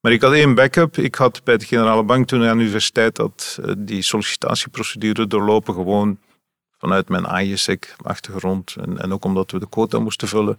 Maar 0.01 0.11
ik 0.11 0.21
had 0.21 0.33
één 0.33 0.55
backup. 0.55 0.97
Ik 0.97 1.15
had 1.15 1.43
bij 1.43 1.57
de 1.57 1.65
Generale 1.65 2.03
Bank 2.03 2.27
toen 2.27 2.43
aan 2.43 2.57
de 2.57 2.63
universiteit 2.63 3.15
dat, 3.15 3.59
uh, 3.61 3.73
die 3.77 4.01
sollicitatieprocedure 4.01 5.27
doorlopen 5.27 5.73
gewoon 5.73 6.17
vanuit 6.77 7.09
mijn 7.09 7.45
ISEC-achtergrond. 7.45 8.75
En, 8.75 9.01
en 9.01 9.13
ook 9.13 9.25
omdat 9.25 9.51
we 9.51 9.59
de 9.59 9.69
quota 9.69 9.99
moesten 9.99 10.27
vullen. 10.27 10.57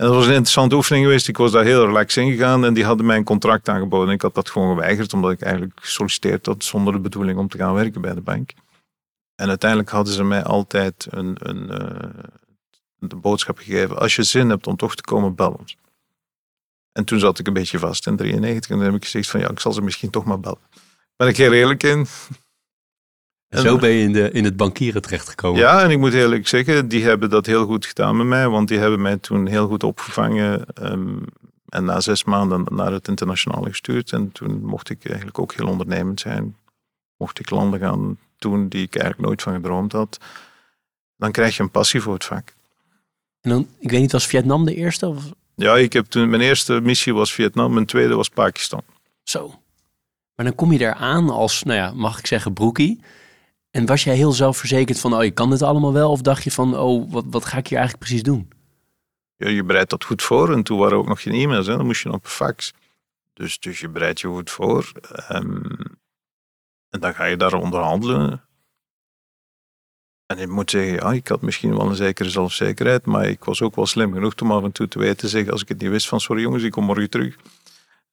En 0.00 0.06
dat 0.06 0.14
was 0.14 0.24
een 0.24 0.30
interessante 0.30 0.74
oefening 0.74 1.04
geweest. 1.04 1.28
Ik 1.28 1.36
was 1.36 1.52
daar 1.52 1.64
heel 1.64 1.86
relaxed 1.86 2.24
ingegaan 2.24 2.64
en 2.64 2.74
die 2.74 2.84
hadden 2.84 3.06
mij 3.06 3.16
een 3.16 3.24
contract 3.24 3.68
aangeboden. 3.68 4.14
Ik 4.14 4.22
had 4.22 4.34
dat 4.34 4.50
gewoon 4.50 4.68
geweigerd, 4.68 5.12
omdat 5.12 5.30
ik 5.30 5.40
eigenlijk 5.40 5.80
gesolliciteerd 5.80 6.46
had 6.46 6.64
zonder 6.64 6.92
de 6.92 6.98
bedoeling 6.98 7.38
om 7.38 7.48
te 7.48 7.58
gaan 7.58 7.74
werken 7.74 8.00
bij 8.00 8.14
de 8.14 8.20
bank. 8.20 8.52
En 9.34 9.48
uiteindelijk 9.48 9.90
hadden 9.90 10.14
ze 10.14 10.24
mij 10.24 10.42
altijd 10.42 11.06
een, 11.10 11.36
een, 11.38 11.62
uh, 11.70 12.22
de 12.98 13.16
boodschap 13.16 13.58
gegeven: 13.58 13.98
als 13.98 14.16
je 14.16 14.22
zin 14.22 14.48
hebt 14.48 14.66
om 14.66 14.76
toch 14.76 14.94
te 14.94 15.02
komen, 15.02 15.34
bel 15.34 15.56
ons. 15.58 15.76
En 16.92 17.04
toen 17.04 17.18
zat 17.18 17.38
ik 17.38 17.46
een 17.46 17.52
beetje 17.52 17.78
vast 17.78 18.06
in 18.06 18.16
93 18.16 18.70
en 18.70 18.76
dan 18.76 18.86
heb 18.86 18.94
ik 18.94 19.04
gezegd 19.04 19.30
van 19.30 19.40
ja, 19.40 19.50
ik 19.50 19.60
zal 19.60 19.72
ze 19.72 19.82
misschien 19.82 20.10
toch 20.10 20.24
maar 20.24 20.40
bellen. 20.40 20.68
Ben 21.16 21.28
ik 21.28 21.36
heel 21.36 21.52
eerlijk 21.52 21.82
in. 21.82 22.06
En 23.50 23.60
zo 23.60 23.78
ben 23.78 23.90
je 23.90 24.02
in, 24.02 24.12
de, 24.12 24.30
in 24.30 24.44
het 24.44 24.56
bankieren 24.56 25.02
terechtgekomen. 25.02 25.60
Ja, 25.60 25.82
en 25.82 25.90
ik 25.90 25.98
moet 25.98 26.12
eerlijk 26.12 26.48
zeggen, 26.48 26.88
die 26.88 27.04
hebben 27.04 27.30
dat 27.30 27.46
heel 27.46 27.66
goed 27.66 27.86
gedaan 27.86 28.16
met 28.16 28.26
mij, 28.26 28.48
want 28.48 28.68
die 28.68 28.78
hebben 28.78 29.00
mij 29.00 29.16
toen 29.16 29.46
heel 29.46 29.66
goed 29.66 29.84
opgevangen 29.84 30.64
um, 30.82 31.24
en 31.68 31.84
na 31.84 32.00
zes 32.00 32.24
maanden 32.24 32.66
naar 32.70 32.92
het 32.92 33.08
internationale 33.08 33.68
gestuurd. 33.68 34.12
En 34.12 34.32
toen 34.32 34.64
mocht 34.64 34.90
ik 34.90 35.06
eigenlijk 35.06 35.38
ook 35.38 35.54
heel 35.54 35.66
ondernemend 35.66 36.20
zijn. 36.20 36.56
Mocht 37.16 37.38
ik 37.38 37.50
landen 37.50 37.80
gaan 37.80 38.18
doen 38.38 38.68
die 38.68 38.82
ik 38.82 38.96
eigenlijk 38.96 39.26
nooit 39.26 39.42
van 39.42 39.54
gedroomd 39.54 39.92
had. 39.92 40.18
Dan 41.16 41.30
krijg 41.30 41.56
je 41.56 41.62
een 41.62 41.70
passie 41.70 42.00
voor 42.00 42.14
het 42.14 42.24
vak. 42.24 42.54
En 43.40 43.50
dan, 43.50 43.68
ik 43.78 43.90
weet 43.90 44.00
niet, 44.00 44.12
was 44.12 44.26
Vietnam 44.26 44.64
de 44.64 44.74
eerste? 44.74 45.08
Of? 45.08 45.24
Ja, 45.54 45.76
ik 45.76 45.92
heb 45.92 46.06
toen, 46.06 46.30
mijn 46.30 46.42
eerste 46.42 46.80
missie 46.80 47.14
was 47.14 47.32
Vietnam, 47.32 47.72
mijn 47.72 47.86
tweede 47.86 48.14
was 48.14 48.28
Pakistan. 48.28 48.82
Zo. 49.22 49.48
Maar 50.34 50.46
dan 50.46 50.54
kom 50.54 50.72
je 50.72 50.78
daar 50.78 50.94
aan 50.94 51.30
als, 51.30 51.62
nou 51.62 51.78
ja, 51.78 51.92
mag 51.94 52.18
ik 52.18 52.26
zeggen, 52.26 52.52
broekie. 52.52 53.00
En 53.70 53.86
was 53.86 54.04
jij 54.04 54.14
heel 54.14 54.32
zelfverzekerd 54.32 55.00
van, 55.00 55.14
oh, 55.14 55.24
je 55.24 55.30
kan 55.30 55.50
dit 55.50 55.62
allemaal 55.62 55.92
wel? 55.92 56.10
Of 56.10 56.20
dacht 56.20 56.44
je 56.44 56.50
van, 56.50 56.78
oh, 56.78 57.12
wat, 57.12 57.24
wat 57.30 57.44
ga 57.44 57.58
ik 57.58 57.66
hier 57.66 57.78
eigenlijk 57.78 58.08
precies 58.08 58.24
doen? 58.24 58.50
Ja, 59.36 59.48
je 59.48 59.64
bereidt 59.64 59.90
dat 59.90 60.04
goed 60.04 60.22
voor. 60.22 60.52
En 60.52 60.62
toen 60.62 60.78
waren 60.78 60.98
ook 60.98 61.08
nog 61.08 61.22
geen 61.22 61.34
e-mails, 61.34 61.66
hè. 61.66 61.76
dan 61.76 61.86
moest 61.86 62.02
je 62.02 62.12
op 62.12 62.24
een 62.24 62.30
fax. 62.30 62.72
Dus, 63.32 63.58
dus 63.58 63.80
je 63.80 63.88
bereidt 63.88 64.20
je 64.20 64.26
goed 64.26 64.50
voor. 64.50 64.92
Um, 65.32 65.76
en 66.90 67.00
dan 67.00 67.14
ga 67.14 67.24
je 67.24 67.36
daar 67.36 67.54
onderhandelen. 67.54 68.44
En 70.26 70.38
ik 70.38 70.48
moet 70.48 70.70
zeggen, 70.70 70.92
ja, 70.92 71.12
ik 71.12 71.28
had 71.28 71.40
misschien 71.40 71.76
wel 71.76 71.88
een 71.88 71.94
zekere 71.94 72.30
zelfzekerheid, 72.30 73.06
maar 73.06 73.28
ik 73.28 73.44
was 73.44 73.62
ook 73.62 73.76
wel 73.76 73.86
slim 73.86 74.12
genoeg 74.12 74.34
om 74.34 74.52
af 74.52 74.62
en 74.62 74.72
toe 74.72 74.88
te 74.88 74.98
weten 74.98 75.16
te 75.16 75.28
zeggen, 75.28 75.52
als 75.52 75.62
ik 75.62 75.68
het 75.68 75.80
niet 75.80 75.90
wist, 75.90 76.08
van 76.08 76.20
sorry 76.20 76.42
jongens, 76.42 76.62
ik 76.62 76.70
kom 76.70 76.84
morgen 76.84 77.10
terug. 77.10 77.36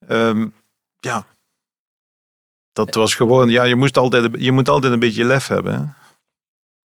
Um, 0.07 0.53
ja, 0.99 1.25
dat 2.85 2.95
was 2.95 3.15
gewoon, 3.15 3.49
ja, 3.49 3.63
je, 3.63 3.75
moest 3.75 3.97
altijd, 3.97 4.29
je 4.37 4.51
moet 4.51 4.69
altijd 4.69 4.93
een 4.93 4.99
beetje 4.99 5.25
lef 5.25 5.47
hebben. 5.47 5.73
Hè? 5.73 6.05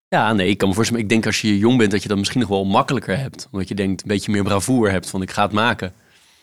Ja, 0.08 0.34
nee, 0.34 0.48
ik 0.48 0.58
kan 0.58 0.68
me 0.68 0.74
voorstellen. 0.74 1.04
Ik 1.04 1.10
denk 1.10 1.26
als 1.26 1.42
je 1.42 1.58
jong 1.58 1.78
bent 1.78 1.92
dat 1.92 2.02
je 2.02 2.08
dat 2.08 2.18
misschien 2.18 2.40
nog 2.40 2.50
wel 2.50 2.66
makkelijker 2.66 3.18
hebt. 3.18 3.48
Omdat 3.52 3.68
je 3.68 3.76
denkt 3.76 4.02
een 4.02 4.08
beetje 4.08 4.32
meer 4.32 4.44
bravoer 4.44 4.92
hebt 4.92 5.10
van 5.10 5.22
ik 5.22 5.32
ga 5.32 5.44
het 5.44 5.52
maken. 5.52 5.94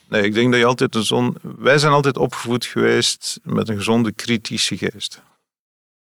Nee, 0.08 0.22
ik 0.22 0.34
denk 0.34 0.50
dat 0.50 0.60
je 0.60 0.66
altijd 0.66 0.94
een 0.94 1.04
zon. 1.04 1.36
Wij 1.42 1.78
zijn 1.78 1.92
altijd 1.92 2.16
opgevoed 2.16 2.64
geweest 2.64 3.40
met 3.42 3.68
een 3.68 3.76
gezonde 3.76 4.12
kritische 4.12 4.76
geest. 4.76 5.22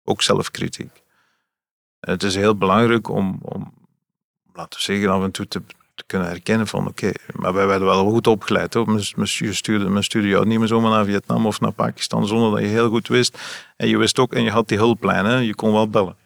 Ook 0.04 0.22
zelfkritiek. 0.22 1.02
En 2.00 2.12
het 2.12 2.22
is 2.22 2.34
heel 2.34 2.56
belangrijk 2.56 3.08
om, 3.08 3.38
om, 3.42 3.72
laten 4.52 4.78
we 4.78 4.84
zeggen, 4.84 5.08
af 5.08 5.22
en 5.22 5.30
toe 5.30 5.48
te, 5.48 5.62
te 5.96 6.04
kunnen 6.06 6.28
herkennen 6.28 6.66
van 6.66 6.86
oké, 6.86 7.12
maar 7.32 7.52
wij 7.52 7.66
werden 7.66 7.86
wel 7.86 8.10
goed 8.10 8.26
opgeleid. 8.26 8.74
Hoor. 8.74 8.90
Men, 9.16 9.28
stuurde, 9.54 9.88
men 9.88 10.04
stuurde 10.04 10.28
jou 10.28 10.46
niet 10.46 10.58
meer 10.58 10.68
zomaar 10.68 10.90
naar 10.90 11.04
Vietnam 11.04 11.46
of 11.46 11.60
naar 11.60 11.72
Pakistan 11.72 12.26
zonder 12.26 12.50
dat 12.50 12.60
je 12.60 12.66
heel 12.66 12.88
goed 12.88 13.08
wist. 13.08 13.38
En 13.76 13.88
je 13.88 13.98
wist 13.98 14.18
ook, 14.18 14.34
en 14.34 14.42
je 14.42 14.50
had 14.50 14.68
die 14.68 14.78
hulplijnen, 14.78 15.44
je 15.44 15.54
kon 15.54 15.72
wel 15.72 15.88
bellen. 15.88 16.16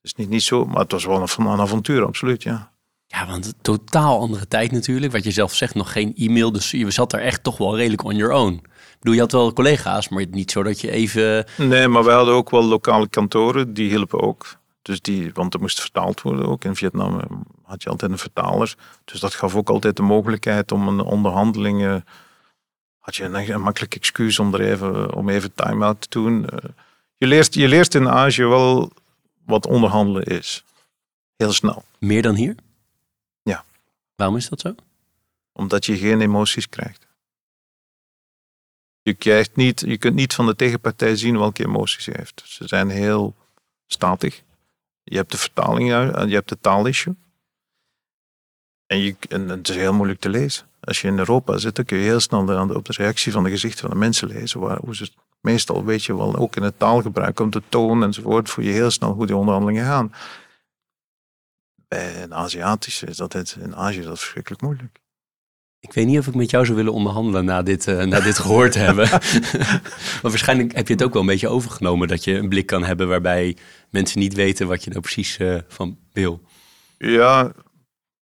Dus 0.00 0.14
niet, 0.14 0.28
niet 0.28 0.42
zo, 0.42 0.64
maar 0.64 0.80
het 0.80 0.92
was 0.92 1.04
wel 1.04 1.22
een, 1.22 1.46
een 1.46 1.60
avontuur, 1.60 2.04
absoluut, 2.04 2.42
ja. 2.42 2.72
Ja, 3.06 3.26
want 3.26 3.54
totaal 3.62 4.20
andere 4.20 4.48
tijd 4.48 4.72
natuurlijk. 4.72 5.12
Wat 5.12 5.24
je 5.24 5.30
zelf 5.30 5.54
zegt, 5.54 5.74
nog 5.74 5.92
geen 5.92 6.14
e-mail. 6.16 6.52
Dus 6.52 6.70
je 6.70 6.90
zat 6.90 7.12
er 7.12 7.20
echt 7.20 7.42
toch 7.42 7.58
wel 7.58 7.76
redelijk 7.76 8.04
on 8.04 8.16
your 8.16 8.34
own. 8.34 8.52
Ik 8.52 8.98
bedoel, 8.98 9.14
je 9.14 9.20
had 9.20 9.32
wel 9.32 9.52
collega's, 9.52 10.08
maar 10.08 10.24
niet 10.30 10.50
zo 10.50 10.62
dat 10.62 10.80
je 10.80 10.90
even... 10.90 11.46
Nee, 11.56 11.88
maar 11.88 12.04
we 12.04 12.10
hadden 12.10 12.34
ook 12.34 12.50
wel 12.50 12.64
lokale 12.64 13.08
kantoren, 13.08 13.74
die 13.74 13.88
hielpen 13.88 14.20
ook. 14.20 14.56
Dus 14.82 15.00
die, 15.00 15.30
want 15.32 15.54
er 15.54 15.60
moest 15.60 15.80
vertaald 15.80 16.22
worden 16.22 16.46
ook. 16.46 16.64
In 16.64 16.76
Vietnam 16.76 17.20
eh, 17.20 17.26
had 17.62 17.82
je 17.82 17.88
altijd 17.88 18.10
een 18.10 18.18
vertaler. 18.18 18.74
Dus 19.04 19.20
dat 19.20 19.34
gaf 19.34 19.54
ook 19.54 19.68
altijd 19.68 19.96
de 19.96 20.02
mogelijkheid 20.02 20.72
om 20.72 20.88
een 20.88 21.00
onderhandeling. 21.00 22.02
had 22.98 23.16
je 23.16 23.24
een, 23.24 23.50
een 23.50 23.60
makkelijk 23.60 23.94
excuus 23.94 24.38
om, 24.38 24.54
er 24.54 24.60
even, 24.60 25.14
om 25.14 25.28
even 25.28 25.54
time-out 25.54 26.00
te 26.00 26.08
doen. 26.10 26.48
Eh, 26.48 26.70
je 27.16 27.26
leert, 27.26 27.54
je 27.54 27.68
leert 27.68 27.94
in 27.94 28.08
Azië 28.08 28.44
wel 28.44 28.92
wat 29.44 29.66
onderhandelen 29.66 30.22
is. 30.22 30.64
Heel 31.36 31.52
snel. 31.52 31.84
Meer 31.98 32.22
dan 32.22 32.34
hier? 32.34 32.54
Ja. 33.42 33.64
Waarom 34.16 34.36
is 34.36 34.48
dat 34.48 34.60
zo? 34.60 34.74
Omdat 35.52 35.86
je 35.86 35.96
geen 35.96 36.20
emoties 36.20 36.68
krijgt. 36.68 37.06
Je, 39.02 39.14
krijgt 39.14 39.56
niet, 39.56 39.80
je 39.80 39.98
kunt 39.98 40.14
niet 40.14 40.34
van 40.34 40.46
de 40.46 40.56
tegenpartij 40.56 41.16
zien 41.16 41.38
welke 41.38 41.64
emoties 41.64 42.06
hij 42.06 42.14
heeft. 42.18 42.42
Ze 42.44 42.66
zijn 42.66 42.90
heel 42.90 43.34
statig. 43.86 44.42
Je 45.08 45.16
hebt 45.16 45.30
de 45.30 45.38
vertaling, 45.38 45.88
je 46.28 46.34
hebt 46.34 46.48
de 46.48 46.58
taalissue. 46.60 47.16
En, 48.86 48.98
je, 48.98 49.16
en 49.28 49.48
het 49.48 49.68
is 49.68 49.76
heel 49.76 49.92
moeilijk 49.92 50.20
te 50.20 50.28
lezen. 50.28 50.66
Als 50.80 51.00
je 51.00 51.08
in 51.08 51.18
Europa 51.18 51.58
zit, 51.58 51.76
dan 51.76 51.84
kun 51.84 51.98
je 51.98 52.04
heel 52.04 52.20
snel 52.20 52.74
op 52.74 52.84
de 52.84 52.92
reactie 52.96 53.32
van 53.32 53.44
de 53.44 53.50
gezichten 53.50 53.80
van 53.80 53.90
de 53.90 53.96
mensen 53.96 54.28
lezen. 54.28 54.60
Waar, 54.60 54.78
hoe 54.78 54.96
ze, 54.96 55.10
meestal 55.40 55.84
weet 55.84 56.04
je 56.04 56.16
wel, 56.16 56.36
ook 56.36 56.56
in 56.56 56.62
het 56.62 56.78
taalgebruik, 56.78 57.40
om 57.40 57.50
de 57.50 57.62
toon 57.68 58.02
enzovoort, 58.02 58.50
voel 58.50 58.64
je 58.64 58.70
heel 58.70 58.90
snel 58.90 59.12
hoe 59.12 59.26
die 59.26 59.36
onderhandelingen 59.36 59.84
gaan. 59.84 60.12
Bij 61.88 62.22
een 62.22 62.34
Aziatische 62.34 63.06
is 63.06 63.16
dat 63.16 63.32
het, 63.32 63.56
in 63.60 63.76
Azië 63.76 63.98
is 63.98 64.04
dat 64.04 64.18
verschrikkelijk 64.18 64.62
moeilijk. 64.62 65.00
Ik 65.80 65.92
weet 65.92 66.06
niet 66.06 66.18
of 66.18 66.26
ik 66.26 66.34
met 66.34 66.50
jou 66.50 66.64
zou 66.64 66.76
willen 66.76 66.92
onderhandelen 66.92 67.44
na 67.44 67.62
dit, 67.62 67.86
uh, 67.86 68.02
na 68.02 68.20
dit 68.20 68.38
gehoord 68.38 68.74
hebben. 68.74 69.08
maar 70.20 70.20
waarschijnlijk 70.22 70.74
heb 70.74 70.86
je 70.86 70.92
het 70.92 71.02
ook 71.02 71.12
wel 71.12 71.22
een 71.22 71.28
beetje 71.28 71.48
overgenomen 71.48 72.08
dat 72.08 72.24
je 72.24 72.34
een 72.34 72.48
blik 72.48 72.66
kan 72.66 72.84
hebben 72.84 73.08
waarbij 73.08 73.56
mensen 73.90 74.18
niet 74.18 74.34
weten 74.34 74.66
wat 74.66 74.84
je 74.84 74.90
nou 74.90 75.02
precies 75.02 75.38
uh, 75.38 75.58
van 75.68 75.98
wil. 76.12 76.42
Ja, 76.98 77.52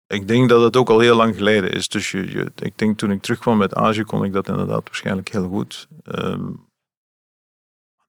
ik 0.06 0.28
denk 0.28 0.48
dat 0.48 0.62
het 0.62 0.76
ook 0.76 0.90
al 0.90 1.00
heel 1.00 1.16
lang 1.16 1.36
geleden 1.36 1.72
is. 1.72 1.88
Dus 1.88 2.10
je, 2.10 2.30
je, 2.30 2.52
ik 2.54 2.78
denk 2.78 2.98
toen 2.98 3.10
ik 3.10 3.22
terugkwam 3.22 3.56
met 3.56 3.74
Azië 3.74 4.02
kon 4.02 4.24
ik 4.24 4.32
dat 4.32 4.48
inderdaad 4.48 4.84
waarschijnlijk 4.84 5.28
heel 5.28 5.48
goed. 5.48 5.88
Um, 6.04 6.66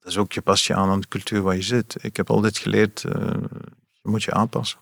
dat 0.00 0.10
is 0.10 0.18
ook, 0.18 0.32
je 0.32 0.42
past 0.42 0.66
je 0.66 0.74
aan 0.74 0.88
aan 0.88 1.00
de 1.00 1.08
cultuur 1.08 1.42
waar 1.42 1.54
je 1.54 1.62
zit. 1.62 1.96
Ik 2.04 2.16
heb 2.16 2.30
altijd 2.30 2.58
geleerd, 2.58 3.04
uh, 3.06 3.12
je 4.02 4.10
moet 4.10 4.22
je 4.22 4.32
aanpassen. 4.32 4.78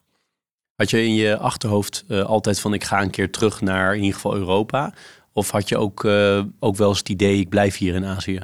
Had 0.78 0.90
je 0.90 1.04
in 1.04 1.14
je 1.14 1.38
achterhoofd 1.38 2.04
uh, 2.08 2.24
altijd 2.24 2.60
van 2.60 2.74
ik 2.74 2.84
ga 2.84 3.02
een 3.02 3.10
keer 3.10 3.30
terug 3.30 3.60
naar 3.60 3.94
in 3.94 4.00
ieder 4.00 4.14
geval 4.14 4.36
Europa? 4.36 4.94
Of 5.32 5.50
had 5.50 5.68
je 5.68 5.76
ook, 5.76 6.04
uh, 6.04 6.42
ook 6.58 6.76
wel 6.76 6.88
eens 6.88 6.98
het 6.98 7.08
idee 7.08 7.40
ik 7.40 7.48
blijf 7.48 7.76
hier 7.76 7.94
in 7.94 8.04
Azië? 8.04 8.40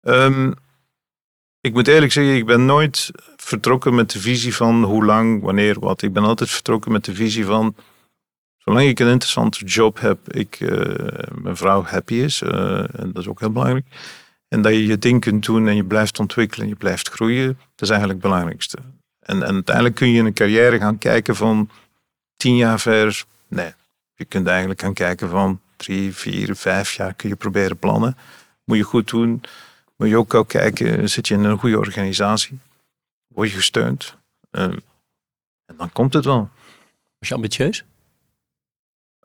Um, 0.00 0.54
ik 1.60 1.72
moet 1.72 1.88
eerlijk 1.88 2.12
zeggen, 2.12 2.34
ik 2.34 2.46
ben 2.46 2.64
nooit 2.64 3.10
vertrokken 3.36 3.94
met 3.94 4.10
de 4.10 4.20
visie 4.20 4.54
van 4.54 4.82
hoe 4.84 5.04
lang, 5.04 5.42
wanneer, 5.42 5.80
wat. 5.80 6.02
Ik 6.02 6.12
ben 6.12 6.24
altijd 6.24 6.50
vertrokken 6.50 6.92
met 6.92 7.04
de 7.04 7.14
visie 7.14 7.44
van 7.44 7.74
zolang 8.56 8.86
ik 8.86 9.00
een 9.00 9.10
interessante 9.10 9.64
job 9.64 10.00
heb, 10.00 10.32
ik, 10.32 10.60
uh, 10.60 11.08
mijn 11.34 11.56
vrouw 11.56 11.82
happy 11.82 12.14
is, 12.14 12.42
en 12.42 13.10
dat 13.12 13.22
is 13.22 13.28
ook 13.28 13.40
heel 13.40 13.52
belangrijk. 13.52 13.86
En 14.48 14.62
dat 14.62 14.72
je 14.72 14.86
je 14.86 14.98
ding 14.98 15.20
kunt 15.20 15.44
doen 15.44 15.68
en 15.68 15.76
je 15.76 15.84
blijft 15.84 16.18
ontwikkelen, 16.18 16.68
je 16.68 16.76
blijft 16.76 17.08
groeien, 17.08 17.46
dat 17.46 17.88
is 17.88 17.90
eigenlijk 17.90 18.22
het 18.22 18.30
belangrijkste. 18.30 18.78
En, 19.24 19.42
en 19.42 19.54
uiteindelijk 19.54 19.94
kun 19.94 20.08
je 20.08 20.18
in 20.18 20.26
een 20.26 20.34
carrière 20.34 20.78
gaan 20.78 20.98
kijken 20.98 21.36
van 21.36 21.70
tien 22.36 22.56
jaar 22.56 22.80
ver. 22.80 23.24
Nee, 23.48 23.72
je 24.14 24.24
kunt 24.24 24.46
eigenlijk 24.46 24.80
gaan 24.80 24.94
kijken 24.94 25.28
van 25.28 25.60
drie, 25.76 26.14
vier, 26.14 26.56
vijf 26.56 26.92
jaar 26.92 27.14
kun 27.14 27.28
je 27.28 27.36
proberen 27.36 27.78
plannen. 27.78 28.16
Moet 28.64 28.76
je 28.76 28.82
goed 28.82 29.10
doen. 29.10 29.42
Moet 29.96 30.08
je 30.08 30.16
ook, 30.16 30.34
ook 30.34 30.48
kijken, 30.48 31.10
zit 31.10 31.28
je 31.28 31.34
in 31.34 31.44
een 31.44 31.58
goede 31.58 31.78
organisatie? 31.78 32.58
Word 33.26 33.50
je 33.50 33.56
gesteund? 33.56 34.16
Uh, 34.50 34.62
en 35.64 35.76
dan 35.76 35.92
komt 35.92 36.12
het 36.12 36.24
wel. 36.24 36.48
Was 37.18 37.28
je 37.28 37.34
ambitieus? 37.34 37.84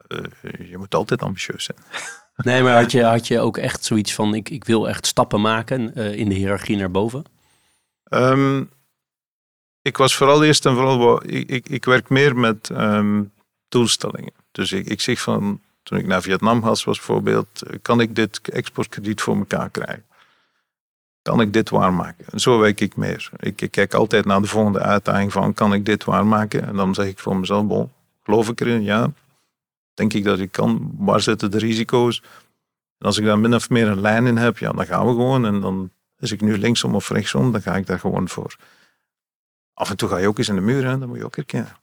Uh, 0.08 0.70
je 0.70 0.78
moet 0.78 0.96
altijd 0.96 1.22
ambitieus 1.22 1.64
zijn. 1.64 1.78
Nee, 2.44 2.64
maar 2.64 2.82
had 2.82 2.92
je, 2.92 3.04
had 3.04 3.28
je 3.28 3.40
ook 3.40 3.58
echt 3.58 3.84
zoiets 3.84 4.14
van: 4.14 4.34
ik, 4.34 4.50
ik 4.50 4.64
wil 4.66 4.90
echt 4.90 5.06
stappen 5.06 5.42
maken 5.42 5.92
uh, 6.00 6.14
in 6.14 6.30
de 6.30 6.36
hiërarchie 6.36 6.78
naar 6.78 6.92
boven? 6.92 7.24
Um, 8.10 8.70
ik 9.82 9.98
was 9.98 10.16
vooral 10.16 10.44
eerst 10.44 10.66
en 10.66 10.74
vooral, 10.74 11.24
ik, 11.26 11.50
ik, 11.50 11.70
ik 11.70 11.86
werk 11.86 12.10
meer 12.10 12.36
met 12.36 12.70
um, 12.70 13.32
doelstellingen. 13.70 14.34
Dus 14.52 14.72
ik, 14.72 14.86
ik 14.86 15.02
zeg 15.02 15.22
van, 15.22 15.62
toen 15.84 15.98
ik 15.98 16.08
naar 16.08 16.22
Vietnam 16.22 16.62
was, 16.62 16.84
was 16.84 16.98
bijvoorbeeld, 16.98 17.64
kan 17.82 18.02
ik 18.02 18.16
dit 18.16 18.42
exportkrediet 18.50 19.22
voor 19.22 19.38
elkaar 19.38 19.70
krijgen? 19.70 20.06
Kan 21.22 21.42
ik 21.42 21.54
dit 21.54 21.70
waarmaken? 21.70 22.26
En 22.30 22.40
zo 22.40 22.60
werk 22.60 22.80
ik 22.82 22.96
meer. 22.96 23.30
Ik, 23.38 23.62
ik, 23.62 23.72
kijk 23.72 23.94
altijd 23.94 24.26
naar 24.26 24.42
de 24.42 24.48
volgende 24.48 24.80
uitdaging 24.80 25.32
van, 25.32 25.54
kan 25.54 25.74
ik 25.74 25.86
dit 25.86 26.04
waarmaken? 26.04 26.68
En 26.68 26.76
dan 26.76 26.94
zeg 26.94 27.08
ik 27.08 27.20
voor 27.20 27.38
mezelf, 27.38 27.66
bon, 27.66 27.92
geloof 28.24 28.50
ik 28.50 28.62
erin? 28.62 28.84
Ja. 28.84 29.12
Denk 29.94 30.14
ik 30.14 30.24
dat 30.24 30.40
ik 30.40 30.52
kan? 30.52 30.92
Waar 30.98 31.22
zitten 31.22 31.52
de 31.52 31.58
risico's? 31.58 32.22
En 32.98 33.06
als 33.06 33.18
ik 33.18 33.26
daar 33.26 33.40
min 33.40 33.56
of 33.56 33.70
meer 33.70 33.88
een 33.88 34.02
lijn 34.02 34.28
in 34.28 34.38
heb, 34.38 34.58
ja, 34.58 34.72
dan 34.72 34.86
gaan 34.86 35.06
we 35.06 35.12
gewoon. 35.12 35.46
En 35.46 35.62
dan 35.62 35.92
is 36.20 36.32
ik 36.32 36.42
nu 36.42 36.58
linksom 36.58 36.96
of 36.96 37.10
rechtsom, 37.10 37.52
dan 37.52 37.62
ga 37.62 37.76
ik 37.76 37.88
daar 37.88 38.00
gewoon 38.00 38.30
voor. 38.30 38.56
Af 39.80 39.90
en 39.90 39.98
toe 39.98 40.10
ga 40.10 40.18
je 40.18 40.28
ook 40.28 40.38
eens 40.38 40.50
in 40.50 40.56
de 40.56 40.62
muur, 40.62 40.86
hè? 40.86 40.98
dat 40.98 41.08
moet 41.08 41.18
je 41.18 41.26
ook 41.26 41.36
herkennen. 41.36 41.78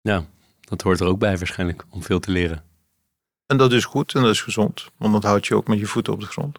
Ja, 0.00 0.24
dat 0.60 0.82
hoort 0.82 1.00
er 1.00 1.06
ook 1.06 1.18
bij 1.18 1.38
waarschijnlijk, 1.38 1.84
om 1.90 2.02
veel 2.02 2.20
te 2.20 2.30
leren. 2.30 2.64
En 3.46 3.56
dat 3.56 3.72
is 3.72 3.84
goed 3.84 4.14
en 4.14 4.22
dat 4.22 4.30
is 4.30 4.42
gezond, 4.42 4.90
want 4.96 5.12
dat 5.12 5.22
houdt 5.22 5.46
je 5.46 5.54
ook 5.54 5.68
met 5.68 5.78
je 5.78 5.86
voeten 5.86 6.12
op 6.12 6.20
de 6.20 6.26
grond. 6.26 6.58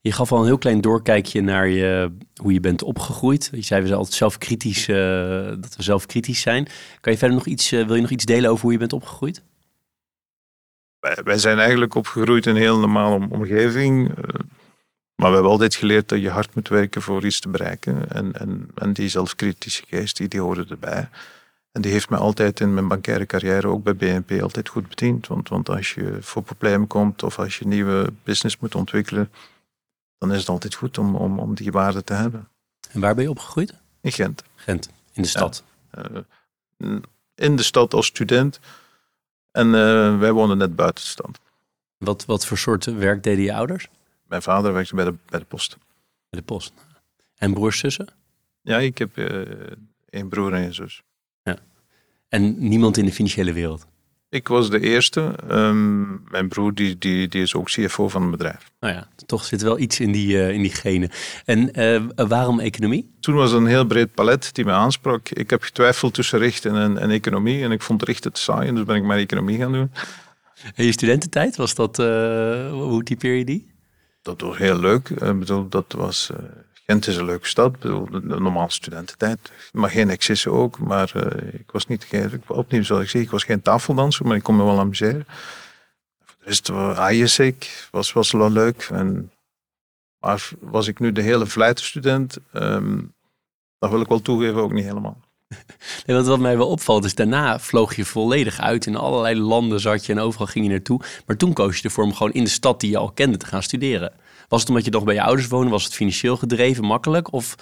Je 0.00 0.12
gaf 0.12 0.32
al 0.32 0.38
een 0.38 0.44
heel 0.44 0.58
klein 0.58 0.80
doorkijkje 0.80 1.40
naar 1.40 1.68
je, 1.68 2.16
hoe 2.34 2.52
je 2.52 2.60
bent 2.60 2.82
opgegroeid. 2.82 3.48
Je 3.52 3.62
zei 3.62 3.80
we 3.80 3.86
zijn 3.86 3.98
altijd 3.98 4.16
zelfkritisch, 4.16 4.88
uh, 4.88 4.96
dat 5.46 5.76
we 5.76 5.82
zelfkritisch 5.82 6.40
zijn. 6.40 6.68
Kan 7.00 7.12
je 7.12 7.18
verder 7.18 7.36
nog 7.36 7.46
iets, 7.46 7.72
uh, 7.72 7.86
wil 7.86 7.94
je 7.94 8.00
nog 8.00 8.10
iets 8.10 8.24
delen 8.24 8.50
over 8.50 8.62
hoe 8.62 8.72
je 8.72 8.78
bent 8.78 8.92
opgegroeid? 8.92 9.42
Wij, 11.00 11.18
wij 11.24 11.38
zijn 11.38 11.58
eigenlijk 11.58 11.94
opgegroeid 11.94 12.46
in 12.46 12.54
een 12.54 12.60
heel 12.60 12.78
normale 12.78 13.28
omgeving. 13.30 14.08
Uh, 14.08 14.24
maar 15.16 15.28
we 15.28 15.34
hebben 15.34 15.50
altijd 15.50 15.74
geleerd 15.74 16.08
dat 16.08 16.20
je 16.20 16.30
hard 16.30 16.54
moet 16.54 16.68
werken 16.68 17.02
voor 17.02 17.24
iets 17.24 17.40
te 17.40 17.48
bereiken. 17.48 18.10
En, 18.10 18.32
en, 18.32 18.68
en 18.74 18.92
die 18.92 19.08
zelfkritische 19.08 19.82
geest, 19.86 20.16
die, 20.16 20.28
die 20.28 20.40
hoorde 20.40 20.66
erbij. 20.68 21.08
En 21.72 21.82
die 21.82 21.92
heeft 21.92 22.10
me 22.10 22.16
altijd 22.16 22.60
in 22.60 22.74
mijn 22.74 22.88
bankaire 22.88 23.26
carrière, 23.26 23.68
ook 23.68 23.82
bij 23.82 23.96
BNP, 23.96 24.42
altijd 24.42 24.68
goed 24.68 24.88
bediend. 24.88 25.26
Want, 25.26 25.48
want 25.48 25.68
als 25.68 25.94
je 25.94 26.16
voor 26.20 26.42
problemen 26.42 26.86
komt 26.86 27.22
of 27.22 27.38
als 27.38 27.58
je 27.58 27.66
nieuwe 27.66 28.12
business 28.22 28.58
moet 28.58 28.74
ontwikkelen, 28.74 29.30
dan 30.18 30.32
is 30.32 30.38
het 30.38 30.48
altijd 30.48 30.74
goed 30.74 30.98
om, 30.98 31.14
om, 31.14 31.38
om 31.38 31.54
die 31.54 31.72
waarde 31.72 32.04
te 32.04 32.12
hebben. 32.12 32.48
En 32.90 33.00
waar 33.00 33.14
ben 33.14 33.24
je 33.24 33.30
opgegroeid? 33.30 33.74
In 34.00 34.12
Gent. 34.12 34.42
Gent, 34.54 34.90
in 35.12 35.22
de 35.22 35.28
stad? 35.28 35.62
Ja, 35.92 36.24
uh, 36.78 36.96
in 37.34 37.56
de 37.56 37.62
stad 37.62 37.94
als 37.94 38.06
student. 38.06 38.60
En 39.50 39.66
uh, 39.66 40.18
wij 40.18 40.32
woonden 40.32 40.58
net 40.58 40.76
buiten 40.76 41.04
de 41.04 41.10
stad. 41.10 41.40
Wat, 41.98 42.24
wat 42.24 42.46
voor 42.46 42.58
soort 42.58 42.84
werk 42.84 43.22
deden 43.22 43.44
je 43.44 43.54
ouders? 43.54 43.88
Mijn 44.34 44.46
vader 44.46 44.72
werkte 44.72 44.94
bij 44.94 45.04
de, 45.04 45.14
bij 45.30 45.38
de 45.38 45.44
post. 45.44 45.76
Bij 46.30 46.40
de 46.40 46.46
post. 46.46 46.72
En 47.36 47.52
broers, 47.52 47.78
zussen? 47.78 48.08
Ja, 48.62 48.78
ik 48.78 48.98
heb 48.98 49.16
uh, 49.16 49.42
één 50.10 50.28
broer 50.28 50.52
en 50.52 50.62
een 50.62 50.74
zus. 50.74 51.02
Ja. 51.42 51.58
En 52.28 52.68
niemand 52.68 52.96
in 52.96 53.04
de 53.04 53.12
financiële 53.12 53.52
wereld? 53.52 53.86
Ik 54.28 54.48
was 54.48 54.70
de 54.70 54.80
eerste. 54.80 55.34
Um, 55.50 56.22
mijn 56.30 56.48
broer 56.48 56.74
die, 56.74 56.98
die, 56.98 57.28
die 57.28 57.42
is 57.42 57.54
ook 57.54 57.66
CFO 57.66 58.08
van 58.08 58.22
een 58.22 58.30
bedrijf. 58.30 58.70
Nou 58.80 58.94
ja, 58.94 59.08
toch 59.26 59.44
zit 59.44 59.62
wel 59.62 59.78
iets 59.78 60.00
in 60.00 60.12
die, 60.12 60.36
uh, 60.36 60.50
in 60.50 60.62
die 60.62 60.74
genen. 60.74 61.10
En 61.44 61.80
uh, 61.80 62.26
waarom 62.28 62.60
economie? 62.60 63.14
Toen 63.20 63.34
was 63.34 63.50
het 63.50 63.60
een 63.60 63.66
heel 63.66 63.86
breed 63.86 64.14
palet 64.14 64.54
die 64.54 64.64
me 64.64 64.72
aansprak. 64.72 65.28
Ik 65.28 65.50
heb 65.50 65.62
getwijfeld 65.62 66.14
tussen 66.14 66.38
rechten 66.38 66.76
en, 66.76 66.98
en 66.98 67.10
economie. 67.10 67.62
En 67.62 67.72
ik 67.72 67.82
vond 67.82 68.02
rechten 68.02 68.32
te 68.32 68.40
saai, 68.40 68.72
dus 68.72 68.84
ben 68.84 68.96
ik 68.96 69.02
maar 69.02 69.18
economie 69.18 69.58
gaan 69.58 69.72
doen. 69.72 69.90
En 70.74 70.84
je 70.84 70.92
studententijd, 70.92 71.56
was 71.56 71.74
dat, 71.74 71.98
uh, 71.98 72.06
hoe 72.70 73.02
typeer 73.02 73.34
je 73.34 73.44
die? 73.44 73.73
Dat 74.24 74.40
was 74.40 74.56
heel 74.56 74.78
leuk. 74.78 75.08
Ik 75.08 75.38
bedoel, 75.38 75.68
dat 75.68 75.92
was, 75.92 76.30
uh, 76.32 76.38
Gent 76.86 77.06
is 77.06 77.16
een 77.16 77.24
leuke 77.24 77.46
stad. 77.46 77.74
Ik 77.74 77.80
bedoel, 77.80 78.10
de, 78.10 78.20
normale 78.20 78.70
studententijd. 78.70 79.52
Maar 79.72 79.90
geen 79.90 80.10
excessen 80.10 80.52
ook. 80.52 80.78
Maar 80.78 81.12
uh, 81.16 81.52
ik 81.52 81.70
was 81.70 81.86
niet, 81.86 82.06
opnieuw 82.46 82.82
zoals 82.82 83.02
ik 83.02 83.08
zeg, 83.08 83.22
ik 83.22 83.30
was 83.30 83.44
geen 83.44 83.62
tafeldanser, 83.62 84.26
maar 84.26 84.36
ik 84.36 84.42
kon 84.42 84.56
me 84.56 84.64
wel 84.64 84.78
amuseren. 84.78 85.26
Voor 86.24 86.36
de 86.38 86.44
rest, 86.44 86.70
ISIC 87.10 87.88
was, 87.90 88.12
was 88.12 88.30
wel 88.30 88.50
leuk. 88.50 88.88
En, 88.92 89.32
maar 90.18 90.48
was 90.60 90.86
ik 90.86 90.98
nu 90.98 91.12
de 91.12 91.22
hele 91.22 91.46
vlijterstudent, 91.46 92.38
um, 92.52 93.14
dat 93.78 93.90
wil 93.90 94.00
ik 94.00 94.08
wel 94.08 94.22
toegeven, 94.22 94.62
ook 94.62 94.72
niet 94.72 94.84
helemaal. 94.84 95.20
Nee, 96.06 96.16
wat, 96.16 96.26
wat 96.26 96.38
mij 96.38 96.56
wel 96.56 96.68
opvalt 96.68 97.04
is, 97.04 97.14
daarna 97.14 97.58
vloog 97.58 97.96
je 97.96 98.04
volledig 98.04 98.60
uit. 98.60 98.86
In 98.86 98.96
allerlei 98.96 99.40
landen 99.40 99.80
zat 99.80 100.06
je 100.06 100.12
en 100.12 100.18
overal 100.18 100.46
ging 100.46 100.64
je 100.64 100.70
naartoe. 100.70 101.00
Maar 101.26 101.36
toen 101.36 101.52
koos 101.52 101.76
je 101.76 101.82
ervoor 101.82 102.04
om 102.04 102.14
gewoon 102.14 102.32
in 102.32 102.44
de 102.44 102.50
stad 102.50 102.80
die 102.80 102.90
je 102.90 102.96
al 102.96 103.10
kende 103.10 103.36
te 103.36 103.46
gaan 103.46 103.62
studeren. 103.62 104.12
Was 104.48 104.60
het 104.60 104.68
omdat 104.68 104.84
je 104.84 104.90
nog 104.90 105.04
bij 105.04 105.14
je 105.14 105.22
ouders 105.22 105.48
woonde? 105.48 105.70
Was 105.70 105.84
het 105.84 105.94
financieel 105.94 106.36
gedreven, 106.36 106.84
makkelijk? 106.84 107.32
Of 107.32 107.54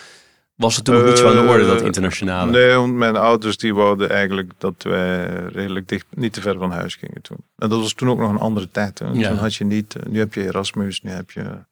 was 0.54 0.76
het 0.76 0.84
toen 0.84 0.94
nog 0.94 1.04
niet 1.04 1.18
zo 1.18 1.28
aan 1.28 1.46
de 1.46 1.52
orde, 1.52 1.66
dat 1.66 1.82
internationale? 1.82 2.50
Nee, 2.50 2.74
want 2.74 2.94
mijn 2.94 3.16
ouders 3.16 3.56
die 3.56 3.74
wouden 3.74 4.10
eigenlijk 4.10 4.52
dat 4.58 4.74
wij 4.78 5.26
redelijk 5.46 5.88
dicht, 5.88 6.06
niet 6.10 6.32
te 6.32 6.40
ver 6.40 6.58
van 6.58 6.70
huis 6.70 6.94
gingen 6.94 7.22
toen. 7.22 7.36
En 7.56 7.68
dat 7.68 7.80
was 7.80 7.92
toen 7.92 8.10
ook 8.10 8.18
nog 8.18 8.30
een 8.30 8.38
andere 8.38 8.68
tijd. 8.70 8.98
Hè. 8.98 9.06
Ja. 9.12 9.28
Toen 9.28 9.38
had 9.38 9.54
je 9.54 9.64
niet, 9.64 9.96
nu 10.08 10.18
heb 10.18 10.34
je 10.34 10.44
Erasmus, 10.44 11.02
nu 11.02 11.10
heb 11.10 11.30
je... 11.30 11.64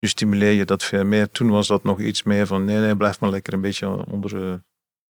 Nu 0.00 0.08
stimuleer 0.08 0.52
je 0.52 0.64
dat 0.64 0.84
veel 0.84 1.04
meer. 1.04 1.30
Toen 1.30 1.50
was 1.50 1.66
dat 1.66 1.82
nog 1.82 2.00
iets 2.00 2.22
meer 2.22 2.46
van, 2.46 2.64
nee, 2.64 2.78
nee, 2.78 2.96
blijf 2.96 3.20
maar 3.20 3.30
lekker 3.30 3.52
een 3.52 3.60
beetje 3.60 4.06
onder 4.06 4.60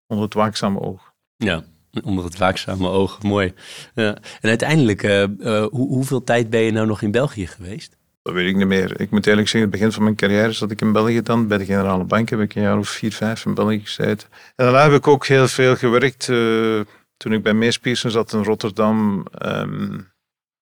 onder 0.06 0.24
het 0.24 0.34
waakzame 0.34 0.80
oog. 0.80 1.12
Ja, 1.36 1.64
onder 2.02 2.24
het 2.24 2.38
waakzame 2.38 2.88
oog. 2.88 3.22
Mooi. 3.22 3.54
Ja. 3.94 4.14
En 4.14 4.48
uiteindelijk, 4.48 5.02
uh, 5.02 5.22
uh, 5.22 5.28
hoe, 5.66 5.88
hoeveel 5.88 6.24
tijd 6.24 6.50
ben 6.50 6.60
je 6.60 6.70
nou 6.70 6.86
nog 6.86 7.02
in 7.02 7.10
België 7.10 7.46
geweest? 7.46 7.96
Dat 8.22 8.34
weet 8.34 8.48
ik 8.48 8.56
niet 8.56 8.66
meer. 8.66 9.00
Ik 9.00 9.10
moet 9.10 9.26
eerlijk 9.26 9.48
zeggen, 9.48 9.70
het 9.70 9.78
begin 9.78 9.92
van 9.92 10.02
mijn 10.02 10.14
carrière 10.14 10.52
zat 10.52 10.70
ik 10.70 10.80
in 10.80 10.92
België 10.92 11.22
dan. 11.22 11.46
Bij 11.46 11.58
de 11.58 11.64
Generale 11.64 12.04
Bank 12.04 12.28
heb 12.28 12.40
ik 12.40 12.54
een 12.54 12.62
jaar 12.62 12.78
of 12.78 12.88
vier, 12.88 13.12
vijf 13.12 13.44
in 13.46 13.54
België 13.54 13.80
gezeten. 13.80 14.28
En 14.32 14.64
daarna 14.64 14.82
heb 14.82 14.92
ik 14.92 15.06
ook 15.06 15.26
heel 15.26 15.48
veel 15.48 15.76
gewerkt. 15.76 16.28
Uh, 16.28 16.80
toen 17.16 17.32
ik 17.32 17.42
bij 17.42 17.54
Meespiersen 17.54 18.10
zat 18.10 18.32
in 18.32 18.42
Rotterdam, 18.42 19.26
um, 19.42 20.12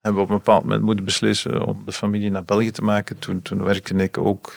hebben 0.01 0.23
we 0.23 0.29
op 0.29 0.31
een 0.31 0.37
bepaald 0.37 0.63
moment 0.63 0.83
moeten 0.83 1.05
beslissen 1.05 1.67
om 1.67 1.83
de 1.85 1.93
familie 1.93 2.31
naar 2.31 2.45
België 2.45 2.71
te 2.71 2.83
maken. 2.83 3.19
Toen, 3.19 3.43
toen 3.43 3.63
werkte 3.63 3.95
ik 3.95 4.19
ook 4.19 4.55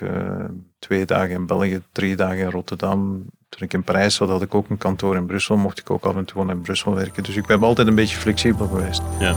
twee 0.80 1.06
dagen 1.06 1.36
in 1.36 1.46
België, 1.46 1.82
drie 1.92 2.16
dagen 2.16 2.38
in 2.38 2.52
Rotterdam, 2.52 3.26
toen 3.50 3.62
ik 3.62 3.74
in 3.74 3.84
Parijs 3.84 4.16
zat, 4.16 4.30
had 4.30 4.42
ik 4.42 4.56
ook 4.56 4.70
een 4.70 4.78
kantoor 4.78 5.16
in 5.16 5.26
Brussel. 5.26 5.58
Mocht 5.58 5.80
ik 5.80 5.90
ook 5.90 6.06
af 6.06 6.16
en 6.16 6.26
toe 6.26 6.50
in 6.50 6.62
Brussel 6.62 6.94
werken. 6.94 7.24
Dus 7.24 7.36
ik 7.36 7.46
ben 7.46 7.64
altijd 7.64 7.88
een 7.88 7.96
beetje 7.96 8.18
flexibel 8.18 8.68
geweest. 8.68 9.02
Ja. 9.20 9.36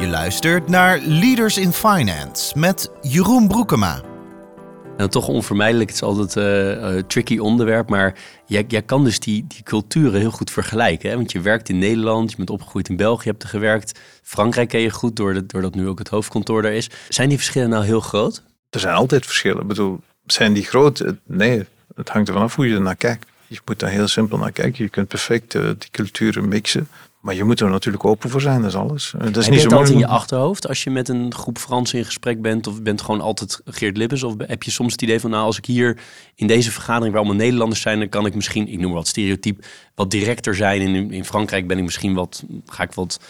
Je 0.00 0.06
luistert 0.06 0.68
naar 0.68 0.98
Leaders 0.98 1.58
in 1.58 1.72
Finance 1.72 2.58
met 2.58 2.90
Jeroen 3.00 3.48
Broekema. 3.48 4.00
Nou, 4.96 5.10
toch 5.10 5.28
onvermijdelijk. 5.28 5.88
Het 5.90 5.98
is 5.98 6.08
altijd 6.08 6.34
een 6.34 6.84
uh, 6.84 6.94
uh, 6.94 7.02
tricky 7.02 7.38
onderwerp. 7.38 7.88
Maar 7.88 8.14
jij, 8.46 8.64
jij 8.68 8.82
kan 8.82 9.04
dus 9.04 9.18
die, 9.18 9.44
die 9.46 9.62
culturen 9.62 10.20
heel 10.20 10.30
goed 10.30 10.50
vergelijken. 10.50 11.10
Hè? 11.10 11.16
Want 11.16 11.32
je 11.32 11.40
werkt 11.40 11.68
in 11.68 11.78
Nederland, 11.78 12.30
je 12.30 12.36
bent 12.36 12.50
opgegroeid 12.50 12.88
in 12.88 12.96
België, 12.96 13.24
je 13.24 13.30
hebt 13.30 13.42
er 13.42 13.48
gewerkt. 13.48 14.00
Frankrijk 14.22 14.68
ken 14.68 14.80
je 14.80 14.90
goed, 14.90 15.16
doordat, 15.16 15.48
doordat 15.48 15.74
nu 15.74 15.88
ook 15.88 15.98
het 15.98 16.08
hoofdkantoor 16.08 16.62
daar 16.62 16.72
is. 16.72 16.90
Zijn 17.08 17.28
die 17.28 17.38
verschillen 17.38 17.68
nou 17.68 17.84
heel 17.84 18.00
groot? 18.00 18.42
Er 18.70 18.80
zijn 18.80 18.94
altijd 18.94 19.26
verschillen. 19.26 19.62
Ik 19.62 19.68
bedoel, 19.68 20.00
zijn 20.26 20.52
die 20.52 20.64
groot? 20.64 21.04
Nee, 21.24 21.66
het 21.94 22.08
hangt 22.08 22.28
ervan 22.28 22.42
af 22.42 22.54
hoe 22.56 22.68
je 22.68 22.74
er 22.74 22.80
naar 22.80 22.96
kijkt. 22.96 23.26
Je 23.46 23.60
moet 23.64 23.78
daar 23.78 23.90
heel 23.90 24.08
simpel 24.08 24.38
naar 24.38 24.52
kijken. 24.52 24.84
Je 24.84 24.90
kunt 24.90 25.08
perfect 25.08 25.54
uh, 25.54 25.62
die 25.62 25.90
culturen 25.90 26.48
mixen. 26.48 26.88
Maar 27.22 27.34
je 27.34 27.44
moet 27.44 27.60
er 27.60 27.70
natuurlijk 27.70 28.04
open 28.04 28.30
voor 28.30 28.40
zijn, 28.40 28.60
dat 28.60 28.70
is 28.70 28.76
alles. 28.76 29.14
Dat 29.18 29.36
is 29.36 29.48
niet 29.48 29.60
zo 29.60 29.68
altijd 29.68 29.90
in 29.90 29.98
je 29.98 30.06
achterhoofd 30.06 30.68
als 30.68 30.84
je 30.84 30.90
met 30.90 31.08
een 31.08 31.34
groep 31.34 31.58
Fransen 31.58 31.98
in 31.98 32.04
gesprek 32.04 32.42
bent? 32.42 32.66
Of 32.66 32.82
bent 32.82 33.02
gewoon 33.02 33.20
altijd 33.20 33.60
Geert 33.64 33.96
Lippes? 33.96 34.22
Of 34.22 34.34
heb 34.38 34.62
je 34.62 34.70
soms 34.70 34.92
het 34.92 35.02
idee 35.02 35.20
van, 35.20 35.30
nou, 35.30 35.44
als 35.44 35.58
ik 35.58 35.66
hier 35.66 35.98
in 36.34 36.46
deze 36.46 36.70
vergadering 36.70 37.12
waar 37.14 37.22
allemaal 37.22 37.42
Nederlanders 37.42 37.80
zijn, 37.80 37.98
dan 37.98 38.08
kan 38.08 38.26
ik 38.26 38.34
misschien, 38.34 38.68
ik 38.68 38.78
noem 38.78 38.92
wat 38.92 39.06
stereotyp, 39.06 39.64
wat 39.94 40.10
directer 40.10 40.54
zijn. 40.54 40.80
In, 40.80 41.10
in 41.10 41.24
Frankrijk 41.24 41.66
ben 41.66 41.78
ik 41.78 41.84
misschien 41.84 42.14
wat, 42.14 42.44
ga 42.66 42.82
ik 42.82 42.92
wat 42.92 43.20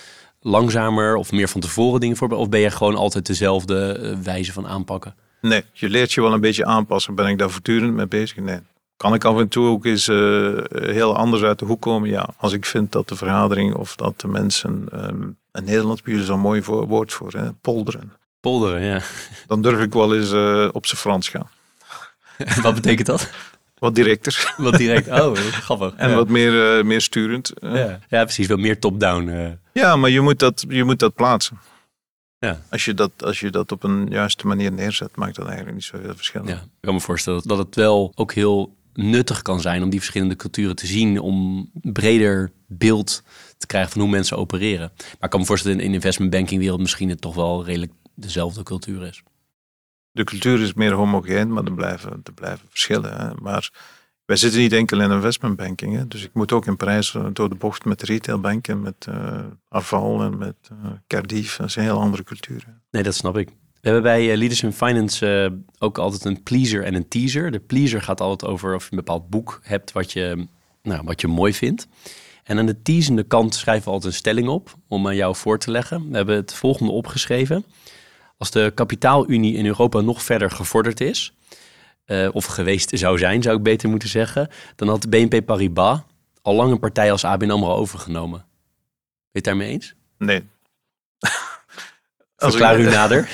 langzamer 0.41 1.17
of 1.17 1.33
meer 1.33 1.49
van 1.49 1.61
tevoren 1.61 2.01
dingen 2.01 2.17
voor? 2.17 2.29
Of 2.29 2.49
ben 2.49 2.61
je 2.61 2.71
gewoon 2.71 2.97
altijd 2.97 3.27
dezelfde 3.27 3.99
uh, 4.03 4.25
wijze 4.25 4.53
van 4.53 4.67
aanpakken? 4.67 5.15
Nee, 5.43 5.65
je 5.73 5.89
leert 5.89 6.13
je 6.13 6.21
wel 6.21 6.33
een 6.33 6.41
beetje 6.41 6.65
aanpassen. 6.65 7.15
Ben 7.15 7.27
ik 7.27 7.39
daar 7.39 7.51
voortdurend 7.51 7.95
mee 7.95 8.07
bezig? 8.07 8.37
Nee. 8.37 8.59
Kan 8.97 9.15
ik 9.15 9.25
af 9.25 9.39
en 9.39 9.49
toe 9.49 9.69
ook 9.69 9.85
eens 9.85 10.09
uh, 10.09 10.59
heel 10.71 11.17
anders 11.17 11.43
uit 11.43 11.59
de 11.59 11.65
hoek 11.65 11.81
komen? 11.81 12.09
Ja, 12.09 12.29
als 12.37 12.53
ik 12.53 12.67
vind 12.67 12.93
dat 12.93 13.09
de 13.09 13.17
vergadering 13.17 13.75
of 13.75 13.97
dat 13.97 14.21
de 14.21 14.29
mensen... 14.29 14.89
Um, 14.95 15.37
in 15.53 15.65
Nederland 15.65 16.01
is 16.05 16.27
zo'n 16.27 16.41
mooi 16.41 16.63
voor, 16.63 16.87
woord 16.87 17.13
voor, 17.13 17.33
hè? 17.33 17.53
polderen. 17.53 18.13
Polderen, 18.41 18.83
ja. 18.83 19.01
Dan 19.47 19.63
durf 19.63 19.81
ik 19.81 19.93
wel 19.93 20.15
eens 20.15 20.33
uh, 20.33 20.69
op 20.73 20.87
zijn 20.87 21.01
Frans 21.01 21.29
gaan. 21.29 21.49
wat 22.63 22.75
betekent 22.75 23.07
dat? 23.07 23.31
Wat 23.79 23.95
directer. 23.95 24.55
Wat 24.57 24.77
direct, 24.77 25.09
oh, 25.21 25.35
grappig. 25.37 25.95
En 25.97 26.09
ja. 26.09 26.15
wat 26.15 26.29
meer, 26.29 26.79
uh, 26.79 26.85
meer 26.85 27.01
sturend. 27.01 27.53
Ja. 27.61 27.99
ja, 28.09 28.23
precies, 28.23 28.47
wel 28.47 28.57
meer 28.57 28.79
top-down. 28.79 29.59
Ja, 29.73 29.97
maar 29.97 30.11
je 30.11 30.21
moet 30.21 30.39
dat, 30.39 30.65
je 30.69 30.85
moet 30.85 30.99
dat 30.99 31.15
plaatsen. 31.15 31.59
Ja. 32.43 32.61
Als, 32.71 32.85
je 32.85 32.95
dat, 32.95 33.11
als 33.25 33.41
je 33.41 33.51
dat 33.51 33.73
op 33.73 33.83
een 33.83 34.07
juiste 34.09 34.47
manier 34.47 34.73
neerzet, 34.73 35.17
maakt 35.17 35.37
dat 35.37 35.47
eigenlijk 35.47 35.77
niet 35.77 35.85
zoveel 35.85 36.15
verschil. 36.15 36.47
Ja, 36.47 36.55
ik 36.55 36.81
kan 36.81 36.95
me 36.95 37.01
voorstellen 37.01 37.43
dat 37.45 37.59
het 37.59 37.75
wel 37.75 38.13
ook 38.15 38.33
heel 38.33 38.77
nuttig 38.93 39.43
kan 39.43 39.61
zijn 39.61 39.83
om 39.83 39.91
die 39.91 39.99
verschillende 39.99 40.37
culturen 40.37 40.77
te 40.77 40.87
zien, 40.87 41.21
om 41.21 41.69
een 41.83 41.93
breder 41.93 42.51
beeld 42.67 43.23
te 43.59 43.67
krijgen 43.67 43.93
van 43.93 44.01
hoe 44.01 44.11
mensen 44.11 44.37
opereren. 44.37 44.93
Maar 44.97 45.17
ik 45.21 45.31
kan 45.31 45.41
me 45.41 45.47
voorstellen 45.47 45.81
in 45.81 45.89
de 45.89 45.95
investment 45.95 46.31
banking 46.31 46.61
wereld 46.61 46.81
misschien 46.81 47.09
het 47.09 47.21
toch 47.21 47.35
wel 47.35 47.65
redelijk 47.65 47.93
dezelfde 48.15 48.63
cultuur 48.63 49.03
is. 49.03 49.23
De 50.11 50.25
cultuur 50.25 50.61
is 50.61 50.75
meer 50.75 50.93
homogeen, 50.93 51.53
maar 51.53 51.65
er 51.65 51.75
blijven, 51.75 52.21
er 52.25 52.33
blijven 52.33 52.67
verschillen. 52.69 53.17
Hè. 53.17 53.35
Maar 53.35 53.71
wij 54.33 54.41
zitten 54.41 54.61
niet 54.61 54.73
enkel 54.73 55.01
in 55.01 55.11
investment 55.11 55.57
banking. 55.57 55.97
Hè. 55.97 56.09
Dus 56.09 56.25
ik 56.25 56.31
moet 56.33 56.53
ook 56.53 56.67
in 56.67 56.77
prijs 56.77 57.17
door 57.33 57.49
de 57.49 57.55
bocht 57.55 57.85
met 57.85 58.03
retailbanken, 58.03 58.81
met 58.81 59.07
uh, 59.09 60.25
en 60.25 60.39
met 60.39 60.57
uh, 60.73 60.91
Cardiff. 61.07 61.57
Dat 61.57 61.75
een 61.75 61.83
heel 61.83 62.01
andere 62.01 62.25
cultuur. 62.25 62.63
Hè. 62.67 62.73
Nee, 62.91 63.03
dat 63.03 63.15
snap 63.15 63.37
ik. 63.37 63.49
We 63.49 63.89
hebben 63.89 64.03
bij 64.03 64.37
Leaders 64.37 64.63
in 64.63 64.73
Finance 64.73 65.59
ook 65.79 65.99
altijd 65.99 66.25
een 66.25 66.43
pleaser 66.43 66.85
en 66.85 66.95
een 66.95 67.09
teaser. 67.09 67.51
De 67.51 67.61
pleaser 67.61 68.03
gaat 68.03 68.21
altijd 68.21 68.51
over 68.51 68.75
of 68.75 68.85
je 68.85 68.91
een 68.91 68.97
bepaald 68.97 69.31
boek 69.31 69.61
hebt 69.63 69.93
wat 69.93 70.13
je, 70.13 70.47
nou, 70.83 71.03
wat 71.05 71.21
je 71.21 71.29
mooi 71.29 71.55
vindt. 71.55 71.89
En 72.45 72.59
aan 72.59 72.67
de 72.67 72.83
teasende 72.83 73.23
kant 73.23 73.55
schrijven 73.55 73.85
we 73.85 73.91
altijd 73.91 74.13
een 74.13 74.19
stelling 74.19 74.49
op 74.49 74.75
om 74.89 75.07
aan 75.07 75.17
jou 75.17 75.37
voor 75.37 75.59
te 75.59 75.71
leggen. 75.71 76.11
We 76.11 76.17
hebben 76.17 76.37
het 76.37 76.55
volgende 76.55 76.93
opgeschreven. 76.93 77.65
Als 78.39 78.51
de 78.51 78.73
kapitaalunie 78.75 79.57
in 79.57 79.67
Europa 79.67 80.01
nog 80.01 80.23
verder 80.23 80.51
gevorderd 80.51 81.01
is, 81.01 81.35
uh, 82.07 82.29
of 82.33 82.45
geweest 82.45 82.99
zou 82.99 83.19
zijn, 83.19 83.43
zou 83.43 83.57
ik 83.57 83.63
beter 83.63 83.89
moeten 83.89 84.09
zeggen, 84.09 84.49
dan 84.77 84.89
had 84.89 85.11
BNP 85.11 85.45
Paribas 85.45 86.01
al 86.43 86.55
lang 86.55 86.71
een 86.73 86.79
partij 86.79 87.13
als 87.13 87.25
ABN 87.25 87.51
AMRO 87.51 87.75
overgenomen. 87.75 88.39
Ben 88.39 88.47
je 89.31 89.39
het 89.39 89.45
daarmee 89.45 89.69
eens? 89.69 89.95
Nee. 90.19 90.49
Verklaar 92.37 92.81
u 92.81 92.85
nader. 92.85 93.29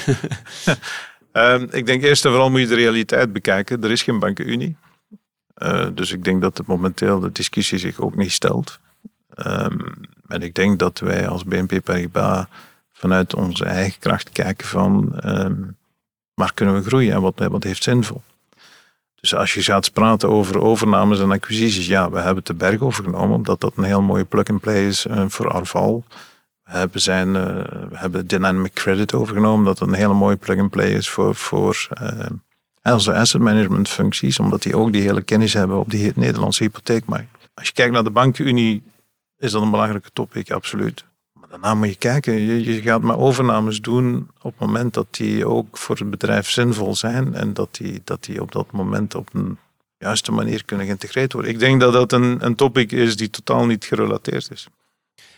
um, 1.33 1.69
ik 1.79 1.87
denk 1.87 2.03
eerst 2.03 2.25
en 2.25 2.31
vooral 2.31 2.51
moet 2.51 2.61
je 2.61 2.67
de 2.67 2.75
realiteit 2.75 3.33
bekijken. 3.33 3.83
Er 3.83 3.91
is 3.91 4.03
geen 4.03 4.19
bankenunie. 4.19 4.77
Uh, 5.57 5.87
dus 5.95 6.13
ik 6.13 6.25
denk 6.25 6.43
dat 6.43 6.59
het 6.59 6.67
momenteel 6.67 7.21
de 7.21 7.33
discussie 7.33 7.79
zich 7.79 8.01
ook 8.01 8.17
niet 8.17 8.33
stelt. 8.33 8.81
Um, 9.47 9.95
en 10.29 10.43
ik 10.43 10.55
denk 10.55 10.79
dat 10.79 10.99
wij 10.99 11.29
als 11.29 11.45
BNP 11.45 11.85
Paribas 11.85 12.45
vanuit 12.93 13.35
onze 13.35 13.65
eigen 13.65 13.99
kracht 13.99 14.31
kijken 14.31 14.67
van 14.67 15.21
um, 15.25 15.77
waar 16.35 16.55
kunnen 16.55 16.75
we 16.75 16.83
groeien 16.83 17.15
en 17.15 17.21
wat, 17.21 17.39
wat 17.39 17.65
heeft 17.65 17.83
zinvol. 17.83 18.23
Dus 19.21 19.35
als 19.35 19.55
je 19.55 19.63
gaat 19.63 19.93
praten 19.93 20.29
over 20.29 20.61
overnames 20.61 21.21
en 21.21 21.31
acquisities, 21.31 21.87
ja, 21.87 22.11
we 22.11 22.21
hebben 22.21 22.45
de 22.45 22.55
berg 22.55 22.81
overgenomen, 22.81 23.37
omdat 23.37 23.61
dat 23.61 23.73
een 23.77 23.85
heel 23.85 24.03
mooie 24.03 24.25
plug-and-play 24.25 24.87
is 24.87 25.07
uh, 25.07 25.25
voor 25.29 25.51
Arval. 25.51 26.05
We 26.65 26.77
hebben, 26.77 27.01
zijn, 27.01 27.33
we 27.33 27.97
hebben 27.97 28.27
Dynamic 28.27 28.73
Credit 28.73 29.15
overgenomen, 29.15 29.65
dat 29.65 29.81
een 29.81 29.93
hele 29.93 30.15
mooie 30.15 30.37
plug-and-play 30.37 30.91
is 30.91 31.09
voor, 31.09 31.35
voor 31.35 31.89
onze 32.83 33.15
asset 33.15 33.41
management 33.41 33.89
functies, 33.89 34.39
omdat 34.39 34.63
die 34.63 34.77
ook 34.77 34.93
die 34.93 35.03
hele 35.03 35.23
kennis 35.23 35.53
hebben 35.53 35.79
op 35.79 35.91
die 35.91 36.13
Nederlandse 36.15 36.63
hypotheekmarkt. 36.63 37.49
Als 37.55 37.67
je 37.67 37.73
kijkt 37.73 37.93
naar 37.93 38.05
de 38.05 38.11
bankenunie, 38.11 38.83
is 39.39 39.53
dat 39.53 39.63
een 39.63 39.71
belangrijke 39.71 40.11
topic, 40.13 40.51
absoluut. 40.51 41.05
Maar 41.49 41.59
daarna 41.61 41.75
moet 41.75 41.89
je 41.89 41.97
kijken, 41.97 42.41
je, 42.41 42.65
je 42.65 42.83
gaat 42.83 43.03
maar 43.03 43.19
overnames 43.19 43.81
doen 43.81 44.29
op 44.43 44.59
het 44.59 44.67
moment 44.67 44.95
dat 44.95 45.07
die 45.11 45.47
ook 45.47 45.79
voor 45.79 45.97
het 45.97 46.11
bedrijf 46.11 46.51
zinvol 46.51 46.95
zijn 46.95 47.35
en 47.35 47.55
dat 47.55 47.75
die, 47.75 48.01
dat 48.05 48.25
die 48.25 48.41
op 48.41 48.53
dat 48.53 48.73
moment 48.73 49.15
op 49.15 49.29
een 49.33 49.59
juiste 49.99 50.33
manier 50.33 50.65
kunnen 50.65 50.87
geïntegreerd 50.87 51.33
worden. 51.33 51.51
Ik 51.51 51.59
denk 51.59 51.81
dat 51.81 51.93
dat 51.93 52.13
een, 52.13 52.45
een 52.45 52.55
topic 52.55 52.93
is 52.93 53.17
die 53.17 53.31
totaal 53.31 53.67
niet 53.67 53.85
gerelateerd 53.85 54.51
is. 54.51 54.69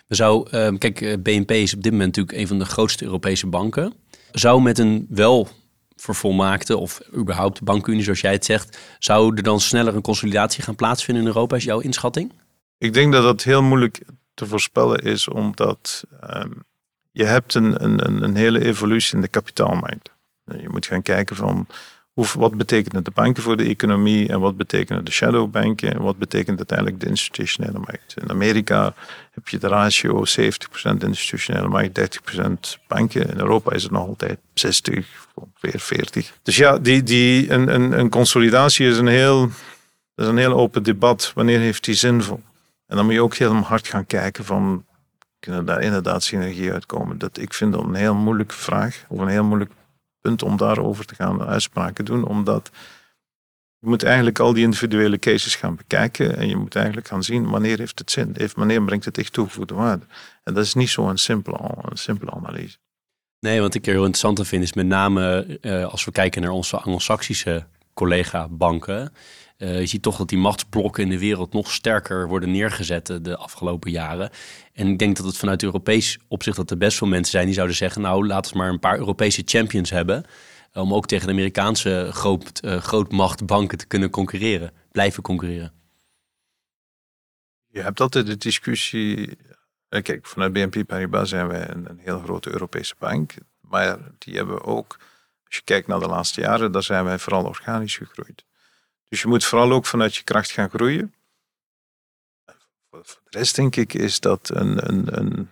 We 0.06 0.14
zou, 0.14 0.48
uh, 0.50 0.78
kijk, 0.78 1.22
BNP 1.22 1.50
is 1.50 1.74
op 1.74 1.82
dit 1.82 1.92
moment 1.92 2.16
natuurlijk 2.16 2.38
een 2.38 2.48
van 2.48 2.58
de 2.58 2.64
grootste 2.64 3.04
Europese 3.04 3.46
banken. 3.46 3.94
Zou 4.30 4.62
met 4.62 4.78
een 4.78 5.06
wel 5.08 5.48
vervolmaakte 5.96 6.76
of 6.76 7.00
überhaupt 7.16 7.62
bankunie, 7.62 8.02
zoals 8.02 8.20
jij 8.20 8.32
het 8.32 8.44
zegt, 8.44 8.78
zou 8.98 9.36
er 9.36 9.42
dan 9.42 9.60
sneller 9.60 9.94
een 9.94 10.02
consolidatie 10.02 10.62
gaan 10.62 10.74
plaatsvinden 10.74 11.22
in 11.22 11.28
Europa, 11.28 11.56
is 11.56 11.64
jouw 11.64 11.80
inschatting? 11.80 12.32
Ik 12.78 12.92
denk 12.92 13.12
dat 13.12 13.22
dat 13.22 13.42
heel 13.42 13.62
moeilijk 13.62 14.00
te 14.40 14.46
voorspellen 14.46 14.98
is, 14.98 15.28
omdat 15.28 16.04
um, 16.34 16.62
je 17.10 17.24
hebt 17.24 17.54
een, 17.54 17.84
een, 17.84 18.22
een 18.22 18.36
hele 18.36 18.64
evolutie 18.64 19.14
in 19.14 19.20
de 19.20 19.28
kapitaalmarkt. 19.28 20.10
Je 20.44 20.68
moet 20.68 20.86
gaan 20.86 21.02
kijken 21.02 21.36
van 21.36 21.66
hoe, 22.12 22.26
wat 22.36 22.56
betekenen 22.56 23.04
de 23.04 23.10
banken 23.10 23.42
voor 23.42 23.56
de 23.56 23.64
economie 23.64 24.28
en 24.28 24.40
wat 24.40 24.56
betekenen 24.56 25.04
de 25.04 25.10
shadowbanken 25.10 25.94
en 25.94 26.02
wat 26.02 26.18
betekent 26.18 26.58
uiteindelijk 26.58 27.00
de 27.00 27.06
institutionele 27.06 27.78
markt. 27.78 28.14
In 28.22 28.30
Amerika 28.30 28.94
heb 29.30 29.48
je 29.48 29.58
de 29.58 29.68
ratio 29.68 30.24
70% 30.24 30.96
institutionele 30.98 31.68
markt, 31.68 32.18
30% 32.30 32.78
banken. 32.88 33.30
In 33.30 33.38
Europa 33.38 33.72
is 33.72 33.82
het 33.82 33.92
nog 33.92 34.06
altijd 34.06 34.38
60, 34.54 35.06
ongeveer 35.34 35.80
40. 35.80 36.32
Dus 36.42 36.56
ja, 36.56 36.78
die, 36.78 37.02
die, 37.02 37.50
een, 37.50 37.74
een, 37.74 37.98
een 37.98 38.10
consolidatie 38.10 38.86
is 38.86 38.98
een 38.98 39.06
heel, 39.06 39.50
is 40.14 40.26
een 40.26 40.38
heel 40.38 40.54
open 40.54 40.82
debat. 40.82 41.32
Wanneer 41.34 41.58
heeft 41.58 41.84
die 41.84 41.94
zinvol? 41.94 42.42
En 42.90 42.96
dan 42.96 43.04
moet 43.04 43.14
je 43.14 43.22
ook 43.22 43.34
heel 43.34 43.54
hard 43.54 43.88
gaan 43.88 44.06
kijken 44.06 44.44
van, 44.44 44.84
kunnen 45.38 45.64
daar 45.64 45.82
inderdaad 45.82 46.22
synergie 46.22 46.72
uitkomen? 46.72 47.18
Dat, 47.18 47.38
ik 47.38 47.54
vind 47.54 47.72
dat 47.72 47.82
een 47.82 47.94
heel 47.94 48.14
moeilijke 48.14 48.54
vraag, 48.54 49.04
of 49.08 49.18
een 49.18 49.28
heel 49.28 49.44
moeilijk 49.44 49.72
punt 50.20 50.42
om 50.42 50.56
daarover 50.56 51.04
te 51.04 51.14
gaan 51.14 51.42
uitspraken 51.42 52.04
doen, 52.04 52.24
omdat 52.24 52.70
je 53.78 53.88
moet 53.88 54.02
eigenlijk 54.02 54.38
al 54.38 54.52
die 54.52 54.64
individuele 54.64 55.18
cases 55.18 55.54
gaan 55.54 55.76
bekijken 55.76 56.36
en 56.36 56.48
je 56.48 56.56
moet 56.56 56.74
eigenlijk 56.74 57.08
gaan 57.08 57.22
zien 57.22 57.50
wanneer 57.50 57.78
heeft 57.78 57.98
het 57.98 58.10
zin, 58.10 58.34
heeft, 58.36 58.56
wanneer 58.56 58.84
brengt 58.84 59.04
het 59.04 59.18
echt 59.18 59.32
toegevoegde 59.32 59.74
waarde. 59.74 60.04
En 60.44 60.54
dat 60.54 60.64
is 60.64 60.74
niet 60.74 60.90
zo'n 60.90 61.16
simpele, 61.16 61.58
een 61.82 61.96
simpele 61.96 62.30
analyse. 62.30 62.76
Nee, 63.40 63.60
wat 63.60 63.74
ik 63.74 63.84
heel 63.84 64.04
interessant 64.04 64.48
vind 64.48 64.62
is 64.62 64.72
met 64.72 64.86
name 64.86 65.58
uh, 65.62 65.84
als 65.84 66.04
we 66.04 66.12
kijken 66.12 66.42
naar 66.42 66.50
onze 66.50 66.76
anglo-saxische 66.76 67.66
collega-banken. 67.94 69.12
Uh, 69.60 69.80
je 69.80 69.86
ziet 69.86 70.02
toch 70.02 70.16
dat 70.16 70.28
die 70.28 70.38
machtsblokken 70.38 71.02
in 71.02 71.08
de 71.08 71.18
wereld 71.18 71.52
nog 71.52 71.72
sterker 71.72 72.28
worden 72.28 72.50
neergezet 72.50 73.18
de 73.22 73.36
afgelopen 73.36 73.90
jaren. 73.90 74.30
En 74.72 74.86
ik 74.86 74.98
denk 74.98 75.16
dat 75.16 75.26
het 75.26 75.36
vanuit 75.36 75.62
Europees 75.62 76.18
opzicht 76.28 76.56
dat 76.56 76.70
er 76.70 76.76
best 76.76 76.98
veel 76.98 77.06
mensen 77.06 77.30
zijn 77.30 77.44
die 77.44 77.54
zouden 77.54 77.76
zeggen... 77.76 78.02
nou, 78.02 78.26
laten 78.26 78.52
we 78.52 78.58
maar 78.58 78.68
een 78.68 78.78
paar 78.78 78.98
Europese 78.98 79.42
champions 79.44 79.90
hebben... 79.90 80.24
om 80.72 80.94
ook 80.94 81.06
tegen 81.06 81.26
de 81.26 81.32
Amerikaanse 81.32 82.08
groot, 82.12 82.60
uh, 82.64 82.76
grootmachtbanken 82.76 83.78
te 83.78 83.86
kunnen 83.86 84.10
concurreren. 84.10 84.72
Blijven 84.92 85.22
concurreren. 85.22 85.72
Je 87.66 87.80
hebt 87.80 88.00
altijd 88.00 88.26
de 88.26 88.36
discussie... 88.36 89.38
Kijk, 89.88 90.26
vanuit 90.26 90.52
BNP 90.52 90.86
Paribas 90.86 91.28
zijn 91.28 91.48
wij 91.48 91.70
een, 91.70 91.90
een 91.90 92.00
heel 92.02 92.18
grote 92.20 92.50
Europese 92.50 92.94
bank. 92.98 93.34
Maar 93.60 93.98
die 94.18 94.36
hebben 94.36 94.64
ook, 94.64 94.96
als 95.46 95.56
je 95.56 95.62
kijkt 95.64 95.86
naar 95.86 96.00
de 96.00 96.06
laatste 96.06 96.40
jaren... 96.40 96.72
daar 96.72 96.82
zijn 96.82 97.04
wij 97.04 97.18
vooral 97.18 97.44
organisch 97.44 97.96
gegroeid. 97.96 98.44
Dus 99.10 99.20
je 99.20 99.28
moet 99.28 99.44
vooral 99.44 99.72
ook 99.72 99.86
vanuit 99.86 100.16
je 100.16 100.22
kracht 100.22 100.50
gaan 100.50 100.70
groeien. 100.70 101.14
Voor 102.90 103.20
de 103.30 103.38
rest 103.38 103.56
denk 103.56 103.76
ik 103.76 103.94
is 103.94 104.20
dat 104.20 104.50
een, 104.54 104.88
een, 104.88 105.18
een 105.18 105.50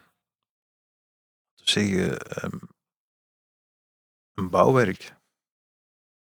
zeggen, 1.55 2.45
um, 2.45 2.61
een 4.35 4.51
bouwwerk. 4.51 5.13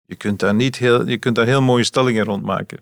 Je 0.06 0.16
kunt 0.16 0.40
daar 0.40 0.56
niet 0.56 0.78
heel, 0.78 1.08
je 1.08 1.18
kunt 1.18 1.36
daar 1.36 1.46
heel 1.46 1.62
mooie 1.62 1.84
stellingen 1.84 2.24
rond 2.24 2.44
maken. 2.44 2.80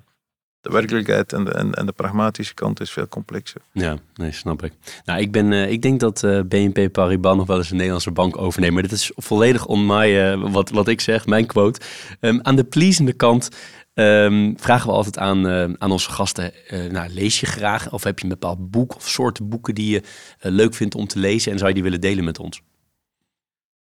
De 0.62 0.72
werkelijkheid 0.72 1.34
en 1.34 1.44
de, 1.44 1.52
en, 1.52 1.86
de 1.86 1.92
pragmatische 1.92 2.54
kant 2.54 2.80
is 2.80 2.92
veel 2.92 3.08
complexer. 3.08 3.62
Ja, 3.72 3.98
nee, 4.14 4.32
snap 4.32 4.64
ik. 4.64 4.74
Nou, 5.06 5.20
ik, 5.20 5.32
ben, 5.32 5.52
uh, 5.52 5.72
ik 5.72 5.82
denk 5.82 6.00
dat 6.00 6.24
uh, 6.24 6.42
BNP 6.42 6.92
Paribas 6.92 7.36
nog 7.36 7.48
wel 7.48 7.58
eens 7.58 7.70
een 7.70 7.76
Nederlandse 7.76 8.12
bank 8.12 8.38
overneemt. 8.38 8.74
Maar 8.74 8.82
dit 8.82 8.92
is 8.92 9.12
volledig 9.16 9.66
on 9.66 9.86
my, 9.86 10.34
uh, 10.34 10.52
wat, 10.52 10.70
wat 10.70 10.88
ik 10.88 11.02
zeg, 11.02 11.26
mijn 11.26 11.46
quote. 11.46 11.80
Um, 12.20 12.40
aan 12.44 12.56
de 12.56 12.64
pleasende 12.64 13.14
kant 13.14 13.50
Um, 13.98 14.60
vragen 14.60 14.88
we 14.88 14.94
altijd 14.94 15.18
aan, 15.18 15.48
uh, 15.48 15.74
aan 15.78 15.92
onze 15.92 16.10
gasten, 16.10 16.54
uh, 16.70 16.92
nou, 16.92 17.10
lees 17.10 17.40
je 17.40 17.46
graag 17.46 17.92
of 17.92 18.04
heb 18.04 18.18
je 18.18 18.24
een 18.24 18.30
bepaald 18.30 18.72
boek 18.72 18.96
of 18.96 19.10
soorten 19.10 19.50
boeken 19.50 19.76
die 19.76 19.92
je 19.92 20.02
uh, 20.02 20.52
leuk 20.52 20.74
vindt 20.74 20.96
om 20.96 21.08
te 21.08 21.20
lezen 21.20 21.52
en 21.52 21.58
zou 21.58 21.70
je 21.70 21.76
die 21.76 21.84
willen 21.84 22.02
delen 22.02 22.24
met 22.24 22.40
ons? 22.40 22.62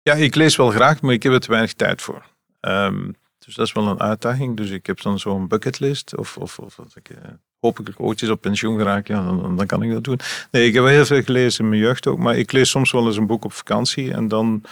Ja, 0.02 0.14
ik 0.14 0.36
lees 0.36 0.56
wel 0.56 0.70
graag, 0.70 1.02
maar 1.02 1.14
ik 1.14 1.24
heb 1.24 1.34
er 1.34 1.40
te 1.40 1.50
weinig 1.52 1.74
tijd 1.74 2.02
voor. 2.02 2.26
Um, 2.62 3.16
dus 3.46 3.56
dat 3.56 3.68
is 3.68 3.74
wel 3.74 3.88
een 3.88 4.00
uitdaging. 4.00 4.58
Dus 4.58 4.70
ik 4.70 4.86
heb 4.86 5.02
dan 5.02 5.20
zo'n 5.20 5.48
bucketlist 5.48 6.18
of, 6.18 6.38
of, 6.38 6.60
of 6.60 6.80
als 6.80 6.96
ik 6.96 7.12
hopelijk 7.60 8.00
ooit 8.00 8.22
eens 8.22 8.32
op 8.32 8.42
pensioen 8.42 8.78
geraak, 8.78 9.08
ja, 9.08 9.24
dan, 9.24 9.56
dan, 9.58 9.66
kan 9.66 9.84
ik 9.84 9.92
dat 9.92 10.04
doen. 10.04 10.20
Nee, 10.52 10.68
ik 10.68 10.74
heb 10.74 10.86
heel 10.86 11.06
veel 11.06 11.24
gelezen 11.24 11.64
in 11.64 11.70
mijn 11.70 11.82
jeugd 11.82 12.08
ook, 12.08 12.18
maar 12.18 12.38
ik 12.38 12.52
lees 12.52 12.70
soms 12.70 12.92
wel 12.92 13.06
eens 13.06 13.18
een 13.18 13.28
boek 13.28 13.46
op 13.46 13.54
vakantie 13.54 14.14
en 14.14 14.28
dan 14.28 14.64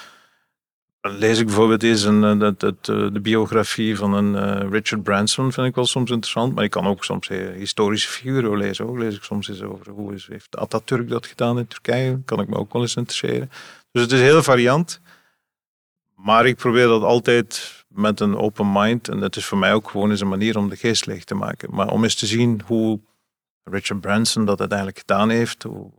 lees 1.09 1.39
ik 1.39 1.45
bijvoorbeeld 1.45 1.83
eens 1.83 2.03
een, 2.03 2.23
eh, 2.23 2.47
eh, 2.47 2.53
de 3.13 3.19
biografie 3.21 3.97
van 3.97 4.13
een 4.13 4.33
uh, 4.33 4.69
Richard 4.71 5.03
Branson, 5.03 5.51
vind 5.51 5.67
ik 5.67 5.75
wel 5.75 5.85
soms 5.85 6.11
interessant. 6.11 6.55
Maar 6.55 6.63
ik 6.63 6.69
kan 6.69 6.87
ook 6.87 7.03
soms 7.03 7.27
historische 7.55 8.09
figuren 8.09 8.57
lezen. 8.57 8.87
Ook 8.87 8.97
lees 8.97 9.15
ik 9.15 9.23
soms 9.23 9.47
eens 9.47 9.61
over 9.61 9.91
hoe 9.91 10.13
is, 10.13 10.27
heeft 10.27 10.57
Atatürk 10.57 11.09
dat 11.09 11.25
gedaan 11.25 11.57
in 11.57 11.67
Turkije. 11.67 12.21
Kan 12.25 12.39
ik 12.39 12.47
me 12.47 12.55
ook 12.55 12.73
wel 12.73 12.81
eens 12.81 12.95
interesseren. 12.95 13.49
Dus 13.91 14.01
het 14.01 14.11
is 14.11 14.19
heel 14.19 14.43
variant. 14.43 15.01
Maar 16.15 16.45
ik 16.45 16.55
probeer 16.55 16.87
dat 16.87 17.03
altijd 17.03 17.75
met 17.87 18.19
een 18.19 18.37
open 18.37 18.71
mind. 18.71 19.09
En 19.09 19.19
dat 19.19 19.35
is 19.35 19.45
voor 19.45 19.57
mij 19.57 19.73
ook 19.73 19.89
gewoon 19.89 20.11
een 20.11 20.27
manier 20.27 20.57
om 20.57 20.69
de 20.69 20.75
geest 20.75 21.05
leeg 21.05 21.23
te 21.23 21.35
maken. 21.35 21.69
Maar 21.75 21.91
om 21.91 22.03
eens 22.03 22.15
te 22.15 22.25
zien 22.25 22.61
hoe 22.65 22.99
Richard 23.63 24.01
Branson 24.01 24.45
dat 24.45 24.59
uiteindelijk 24.59 24.99
gedaan 24.99 25.29
heeft. 25.29 25.63
Hoe 25.63 25.91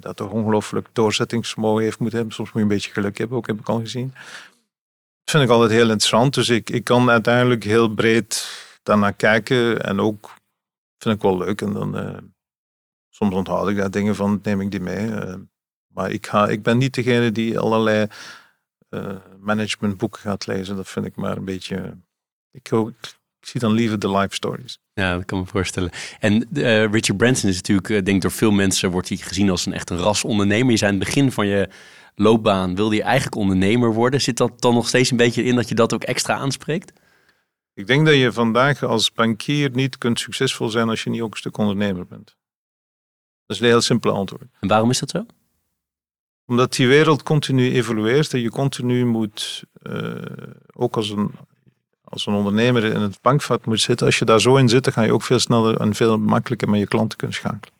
dat 0.00 0.16
toch 0.16 0.30
ongelooflijk 0.30 0.88
doorzettingsvermogen 0.92 1.82
heeft 1.82 1.98
moeten 1.98 2.18
hebben. 2.18 2.36
Soms 2.36 2.48
moet 2.48 2.62
je 2.62 2.68
een 2.68 2.74
beetje 2.74 2.92
geluk 2.92 3.18
hebben, 3.18 3.36
ook 3.36 3.46
heb 3.46 3.60
ik 3.60 3.68
al 3.68 3.80
gezien. 3.80 4.12
Dat 5.24 5.34
vind 5.34 5.42
ik 5.42 5.50
altijd 5.50 5.70
heel 5.70 5.90
interessant. 5.90 6.34
Dus 6.34 6.48
ik, 6.48 6.70
ik 6.70 6.84
kan 6.84 7.10
uiteindelijk 7.10 7.64
heel 7.64 7.94
breed 7.94 8.48
daarnaar 8.82 9.12
kijken. 9.12 9.82
En 9.82 10.00
ook 10.00 10.34
vind 10.98 11.14
ik 11.14 11.22
wel 11.22 11.38
leuk. 11.38 11.60
En 11.60 11.72
dan 11.72 11.98
uh, 11.98 12.16
soms 13.08 13.34
onthoud 13.34 13.68
ik 13.68 13.76
daar 13.76 13.90
dingen 13.90 14.14
van, 14.14 14.40
neem 14.42 14.60
ik 14.60 14.70
die 14.70 14.80
mee. 14.80 15.06
Uh, 15.06 15.34
maar 15.86 16.10
ik, 16.10 16.26
ga, 16.26 16.48
ik 16.48 16.62
ben 16.62 16.78
niet 16.78 16.94
degene 16.94 17.32
die 17.32 17.58
allerlei 17.58 18.06
uh, 18.90 19.16
managementboeken 19.38 20.20
gaat 20.20 20.46
lezen. 20.46 20.76
Dat 20.76 20.88
vind 20.88 21.06
ik 21.06 21.16
maar 21.16 21.36
een 21.36 21.44
beetje. 21.44 21.98
Ik, 22.50 22.70
ik 22.70 23.46
zie 23.46 23.60
dan 23.60 23.72
liever 23.72 23.98
de 23.98 24.10
life 24.10 24.34
stories. 24.34 24.78
Ja, 25.00 25.14
dat 25.14 25.24
kan 25.24 25.38
me 25.38 25.46
voorstellen. 25.46 25.90
En 26.20 26.48
uh, 26.52 26.90
Richard 26.90 27.16
Branson 27.16 27.50
is 27.50 27.56
natuurlijk, 27.56 27.88
uh, 27.88 28.02
denk 28.02 28.22
door 28.22 28.30
veel 28.30 28.50
mensen 28.50 28.90
wordt 28.90 29.08
hij 29.08 29.16
gezien 29.16 29.50
als 29.50 29.66
een 29.66 29.72
echt 29.72 29.90
een 29.90 29.98
ras 29.98 30.24
ondernemer. 30.24 30.70
Je 30.70 30.76
zei 30.76 30.92
aan 30.92 30.96
het 30.96 31.06
begin 31.06 31.32
van 31.32 31.46
je 31.46 31.68
loopbaan 32.14 32.74
wilde 32.74 32.94
je 32.94 33.02
eigenlijk 33.02 33.36
ondernemer 33.36 33.92
worden. 33.92 34.20
Zit 34.20 34.36
dat 34.36 34.60
dan 34.60 34.74
nog 34.74 34.88
steeds 34.88 35.10
een 35.10 35.16
beetje 35.16 35.42
in 35.42 35.54
dat 35.54 35.68
je 35.68 35.74
dat 35.74 35.94
ook 35.94 36.02
extra 36.02 36.34
aanspreekt? 36.34 37.00
Ik 37.74 37.86
denk 37.86 38.06
dat 38.06 38.14
je 38.14 38.32
vandaag 38.32 38.82
als 38.82 39.12
bankier 39.12 39.70
niet 39.70 39.98
kunt 39.98 40.20
succesvol 40.20 40.68
zijn 40.68 40.88
als 40.88 41.04
je 41.04 41.10
niet 41.10 41.20
ook 41.20 41.32
een 41.32 41.38
stuk 41.38 41.58
ondernemer 41.58 42.06
bent. 42.06 42.36
Dat 43.46 43.56
is 43.56 43.62
een 43.62 43.68
heel 43.68 43.80
simpele 43.80 44.12
antwoord. 44.12 44.48
En 44.60 44.68
waarom 44.68 44.90
is 44.90 44.98
dat 44.98 45.10
zo? 45.10 45.26
Omdat 46.46 46.74
die 46.74 46.88
wereld 46.88 47.22
continu 47.22 47.72
evolueert 47.72 48.32
en 48.32 48.40
je 48.40 48.50
continu 48.50 49.04
moet, 49.04 49.64
uh, 49.82 50.14
ook 50.72 50.96
als 50.96 51.10
een 51.10 51.30
als 52.08 52.26
een 52.26 52.34
ondernemer 52.34 52.84
in 52.84 53.00
het 53.00 53.18
bankvat 53.22 53.66
moet 53.66 53.80
zitten, 53.80 54.06
als 54.06 54.18
je 54.18 54.24
daar 54.24 54.40
zo 54.40 54.56
in 54.56 54.68
zit, 54.68 54.84
dan 54.84 54.92
ga 54.92 55.02
je 55.02 55.12
ook 55.12 55.22
veel 55.22 55.38
sneller 55.38 55.80
en 55.80 55.94
veel 55.94 56.18
makkelijker 56.18 56.68
met 56.68 56.80
je 56.80 56.86
klanten 56.86 57.18
kunnen 57.18 57.36
schakelen. 57.36 57.74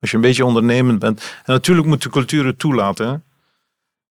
Als 0.00 0.10
je 0.10 0.16
een 0.16 0.22
beetje 0.22 0.44
ondernemend 0.44 0.98
bent. 0.98 1.20
En 1.20 1.52
natuurlijk 1.52 1.86
moet 1.86 2.02
de 2.02 2.10
cultuur 2.10 2.46
het 2.46 2.58
toelaten. 2.58 3.24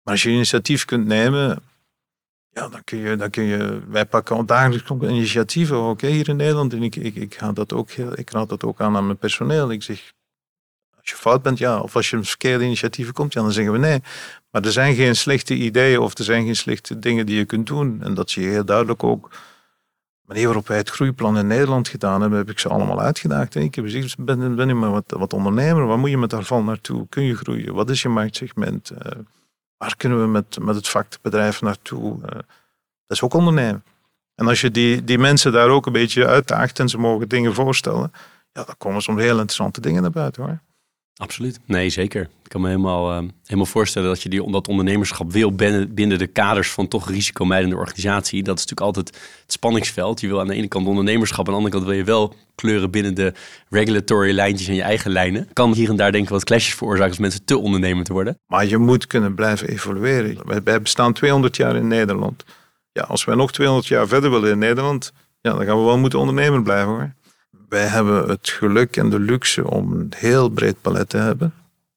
Maar 0.02 0.14
als 0.14 0.22
je 0.22 0.30
initiatief 0.30 0.84
kunt 0.84 1.06
nemen, 1.06 1.62
ja, 2.50 2.68
dan 2.68 2.84
kun 2.84 2.98
je, 2.98 3.16
dan 3.16 3.30
kun 3.30 3.44
je 3.44 3.80
wij 3.88 4.06
pakken 4.06 4.46
dagelijks 4.46 4.90
initiatieven 4.90 5.76
ook 5.76 6.00
hier 6.00 6.28
in 6.28 6.36
Nederland. 6.36 6.72
En 6.72 6.82
ik, 6.82 6.96
ik, 6.96 7.14
ik, 7.14 7.34
ga 7.34 7.52
dat 7.52 7.72
ook 7.72 7.90
ik 7.90 8.30
raad 8.30 8.48
dat 8.48 8.64
ook 8.64 8.80
aan 8.80 8.96
aan 8.96 9.06
mijn 9.06 9.18
personeel. 9.18 9.70
Ik 9.70 9.82
zeg, 9.82 10.12
als 10.96 11.10
je 11.10 11.16
fout 11.16 11.42
bent, 11.42 11.58
ja, 11.58 11.80
of 11.80 11.96
als 11.96 12.10
je 12.10 12.16
een 12.16 12.24
verkeerde 12.24 12.64
initiatieven 12.64 13.14
komt, 13.14 13.32
ja, 13.32 13.42
dan 13.42 13.52
zeggen 13.52 13.72
we 13.72 13.78
nee. 13.78 14.02
Maar 14.50 14.64
er 14.64 14.72
zijn 14.72 14.94
geen 14.94 15.16
slechte 15.16 15.54
ideeën 15.54 15.98
of 15.98 16.18
er 16.18 16.24
zijn 16.24 16.44
geen 16.44 16.56
slechte 16.56 16.98
dingen 16.98 17.26
die 17.26 17.36
je 17.36 17.44
kunt 17.44 17.66
doen. 17.66 18.02
En 18.02 18.14
dat 18.14 18.30
zie 18.30 18.42
je 18.42 18.48
heel 18.48 18.64
duidelijk 18.64 19.04
ook. 19.04 19.30
Wanneer 20.20 20.46
waarop 20.46 20.68
wij 20.68 20.76
het 20.76 20.90
groeiplan 20.90 21.38
in 21.38 21.46
Nederland 21.46 21.88
gedaan 21.88 22.20
hebben, 22.20 22.38
heb 22.38 22.50
ik 22.50 22.58
ze 22.58 22.68
allemaal 22.68 23.00
uitgedaagd. 23.00 23.54
Ik 23.54 23.74
heb 23.74 23.84
gezegd, 23.84 24.24
ben, 24.24 24.56
ben 24.56 24.68
je 24.68 24.74
maar 24.74 24.90
wat, 24.90 25.04
wat 25.06 25.32
ondernemer, 25.32 25.86
waar 25.86 25.98
moet 25.98 26.10
je 26.10 26.18
met 26.18 26.30
daarvan 26.30 26.64
naartoe? 26.64 27.06
Kun 27.08 27.22
je 27.22 27.36
groeien? 27.36 27.74
Wat 27.74 27.90
is 27.90 28.02
je 28.02 28.08
marktsegment? 28.08 28.90
Uh, 28.92 28.98
waar 29.76 29.96
kunnen 29.96 30.20
we 30.20 30.26
met, 30.26 30.58
met 30.60 30.74
het 30.74 30.88
vakbedrijf 30.88 31.60
naartoe? 31.60 32.16
Uh, 32.16 32.22
dat 32.26 32.42
is 33.06 33.22
ook 33.22 33.34
ondernemen. 33.34 33.84
En 34.34 34.46
als 34.46 34.60
je 34.60 34.70
die, 34.70 35.04
die 35.04 35.18
mensen 35.18 35.52
daar 35.52 35.68
ook 35.68 35.86
een 35.86 35.92
beetje 35.92 36.26
uitdaagt 36.26 36.78
en 36.78 36.88
ze 36.88 36.98
mogen 36.98 37.28
dingen 37.28 37.54
voorstellen, 37.54 38.12
ja, 38.52 38.64
dan 38.64 38.74
komen 38.78 39.02
soms 39.02 39.20
heel 39.20 39.30
interessante 39.30 39.80
dingen 39.80 40.02
naar 40.02 40.10
buiten 40.10 40.42
hoor. 40.42 40.60
Absoluut. 41.16 41.58
Nee, 41.64 41.90
zeker. 41.90 42.22
Ik 42.22 42.48
kan 42.48 42.60
me 42.60 42.68
helemaal, 42.68 43.22
uh, 43.22 43.28
helemaal 43.44 43.66
voorstellen 43.66 44.08
dat 44.08 44.22
je 44.22 44.28
die, 44.28 44.50
dat 44.50 44.68
ondernemerschap 44.68 45.32
wil 45.32 45.52
binnen, 45.52 45.94
binnen 45.94 46.18
de 46.18 46.26
kaders 46.26 46.70
van 46.70 46.88
toch 46.88 47.08
risicomijdende 47.08 47.76
organisatie. 47.76 48.42
Dat 48.42 48.58
is 48.58 48.66
natuurlijk 48.66 48.96
altijd 48.96 49.16
het 49.42 49.52
spanningsveld. 49.52 50.20
Je 50.20 50.26
wil 50.26 50.40
aan 50.40 50.46
de 50.46 50.54
ene 50.54 50.68
kant 50.68 50.86
ondernemerschap, 50.86 51.46
aan 51.46 51.52
de 51.52 51.58
andere 51.58 51.74
kant 51.74 51.86
wil 51.86 51.96
je 51.96 52.04
wel 52.04 52.34
kleuren 52.54 52.90
binnen 52.90 53.14
de 53.14 53.32
regulatory 53.68 54.34
lijntjes 54.34 54.68
en 54.68 54.74
je 54.74 54.82
eigen 54.82 55.10
lijnen. 55.10 55.48
Kan 55.52 55.72
hier 55.72 55.88
en 55.88 55.96
daar 55.96 56.12
denk 56.12 56.24
ik 56.24 56.30
wat 56.30 56.44
clashes 56.44 56.74
veroorzaken 56.74 57.10
als 57.10 57.18
mensen 57.18 57.44
te 57.44 57.58
ondernemend 57.58 58.08
worden. 58.08 58.38
Maar 58.46 58.66
je 58.66 58.78
moet 58.78 59.06
kunnen 59.06 59.34
blijven 59.34 59.68
evolueren. 59.68 60.62
Wij 60.64 60.82
bestaan 60.82 61.12
200 61.12 61.56
jaar 61.56 61.76
in 61.76 61.88
Nederland. 61.88 62.44
Ja, 62.92 63.02
als 63.02 63.24
wij 63.24 63.34
nog 63.34 63.52
200 63.52 63.86
jaar 63.86 64.08
verder 64.08 64.30
willen 64.30 64.50
in 64.50 64.58
Nederland, 64.58 65.12
ja, 65.40 65.52
dan 65.52 65.64
gaan 65.64 65.78
we 65.78 65.84
wel 65.84 65.98
moeten 65.98 66.18
ondernemer 66.18 66.62
blijven 66.62 66.88
hoor 66.88 67.12
wij 67.70 67.86
hebben 67.86 68.28
het 68.28 68.48
geluk 68.48 68.96
en 68.96 69.10
de 69.10 69.18
luxe 69.20 69.70
om 69.70 69.92
een 69.92 70.12
heel 70.16 70.48
breed 70.48 70.80
palet 70.80 71.08
te 71.08 71.16
hebben. 71.16 71.54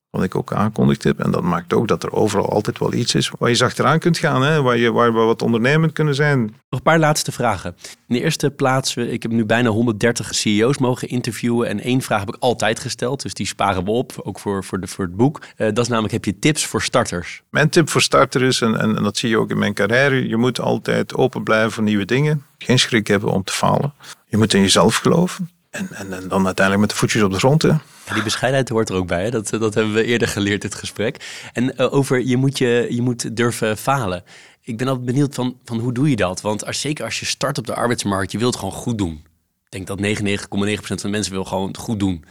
Wat 0.10 0.24
ik 0.24 0.36
ook 0.36 0.54
aankondigd 0.54 1.04
heb. 1.04 1.20
En 1.20 1.32
dat 1.32 1.44
maakt 1.44 1.74
ook 1.74 1.88
dat 1.88 2.04
er 2.04 2.12
overal 2.12 2.50
altijd 2.50 2.80
wel 2.80 2.94
iets 2.94 3.16
is 3.16 3.32
waar 3.40 3.52
je 3.52 3.64
achteraan 3.64 4.00
kunt 4.00 4.18
gaan. 4.18 4.44
Hè? 4.44 4.62
Waar, 4.62 4.78
je, 4.78 4.92
waar 4.92 5.14
we 5.14 5.20
wat 5.20 5.42
ondernemend 5.42 5.94
kunnen 5.94 6.16
zijn. 6.16 6.40
Nog 6.42 6.54
een 6.70 6.82
paar 6.82 7.00
laatste 7.00 7.32
vragen. 7.32 7.76
In 8.08 8.16
de 8.16 8.22
eerste 8.22 8.52
plaats, 8.52 8.96
ik 8.96 9.22
heb 9.24 9.32
nu 9.32 9.46
bijna 9.46 9.70
130 9.70 10.36
CEO's 10.36 10.78
mogen 10.78 11.08
interviewen. 11.08 11.68
En 11.68 11.80
één 11.80 12.02
vraag 12.02 12.20
heb 12.20 12.30
ik 12.30 12.36
altijd 12.40 12.80
gesteld. 12.80 13.22
Dus 13.22 13.34
die 13.34 13.46
sparen 13.46 13.84
we 13.84 13.92
op, 13.92 14.14
ook 14.24 14.40
voor, 14.40 14.64
voor, 14.64 14.80
de, 14.80 14.88
voor 14.88 15.06
het 15.06 15.16
boek. 15.16 15.40
Uh, 15.40 15.68
dat 15.68 15.78
is 15.78 15.88
namelijk, 15.88 16.14
heb 16.14 16.26
je 16.26 16.40
tips 16.40 16.66
voor 16.66 16.82
starters? 16.82 17.44
Mijn 17.50 17.70
tip 17.70 17.90
voor 17.90 18.02
starters 18.02 18.44
is, 18.44 18.62
en, 18.62 18.80
en, 18.80 18.98
en 18.98 19.04
dat 19.04 19.18
zie 19.18 19.30
je 19.30 19.38
ook 19.38 19.50
in 19.50 19.58
mijn 19.58 19.74
carrière. 19.74 20.28
Je 20.28 20.38
moet 20.38 20.60
altijd 20.60 21.16
open 21.16 21.44
blijven 21.44 21.72
voor 21.72 21.84
nieuwe 21.84 22.06
dingen. 22.06 22.46
Geen 22.58 22.80
schrik 22.80 23.08
hebben 23.08 23.30
om 23.30 23.44
te 23.44 23.54
falen. 23.54 23.94
Je 24.28 24.38
moet 24.38 24.54
in 24.54 24.62
jezelf 24.62 24.96
geloven. 24.96 25.50
En, 25.74 25.88
en, 25.92 26.14
en, 26.14 26.28
dan 26.28 26.46
uiteindelijk 26.46 26.80
met 26.80 26.90
de 26.90 26.96
voetjes 26.96 27.22
op 27.22 27.32
de 27.32 27.38
grond. 27.38 27.62
Hè. 27.62 27.68
Ja, 27.68 28.14
die 28.14 28.24
bescheidenheid 28.24 28.70
hoort 28.70 28.90
er 28.90 28.96
ook 28.96 29.08
bij. 29.08 29.24
Hè? 29.24 29.30
Dat, 29.30 29.50
dat 29.50 29.74
hebben 29.74 29.94
we 29.94 30.04
eerder 30.04 30.28
geleerd, 30.28 30.62
dit 30.62 30.76
gesprek. 30.76 31.48
En 31.54 31.74
uh, 31.78 31.94
over 31.94 32.26
je 32.26 32.38
moet, 32.38 32.58
je, 32.58 32.88
je 32.90 33.02
moet 33.02 33.36
durven 33.36 33.78
falen. 33.78 34.24
Ik 34.62 34.78
ben 34.78 34.88
altijd 34.88 35.06
benieuwd 35.06 35.36
van, 35.36 35.58
van 35.64 35.80
hoe 35.80 35.94
doe 35.94 36.10
je 36.10 36.16
dat? 36.16 36.42
Want 36.42 36.66
als, 36.66 36.82
zeker 36.82 37.06
als 37.06 37.20
je 37.20 37.26
start 37.26 37.58
op 37.58 37.66
de 37.66 37.76
arbeidsmarkt, 37.76 38.32
je 38.32 38.38
wilt 38.38 38.56
gewoon 38.56 38.74
goed 38.74 38.98
doen. 38.98 39.24
Ik 39.70 39.86
denk 39.86 39.88
dat 39.88 40.00
99,9% 40.00 40.46
van 40.50 40.98
de 41.02 41.08
mensen 41.08 41.34
wil 41.34 41.46
gewoon 41.46 41.78
goed 41.78 42.00
doen. 42.00 42.26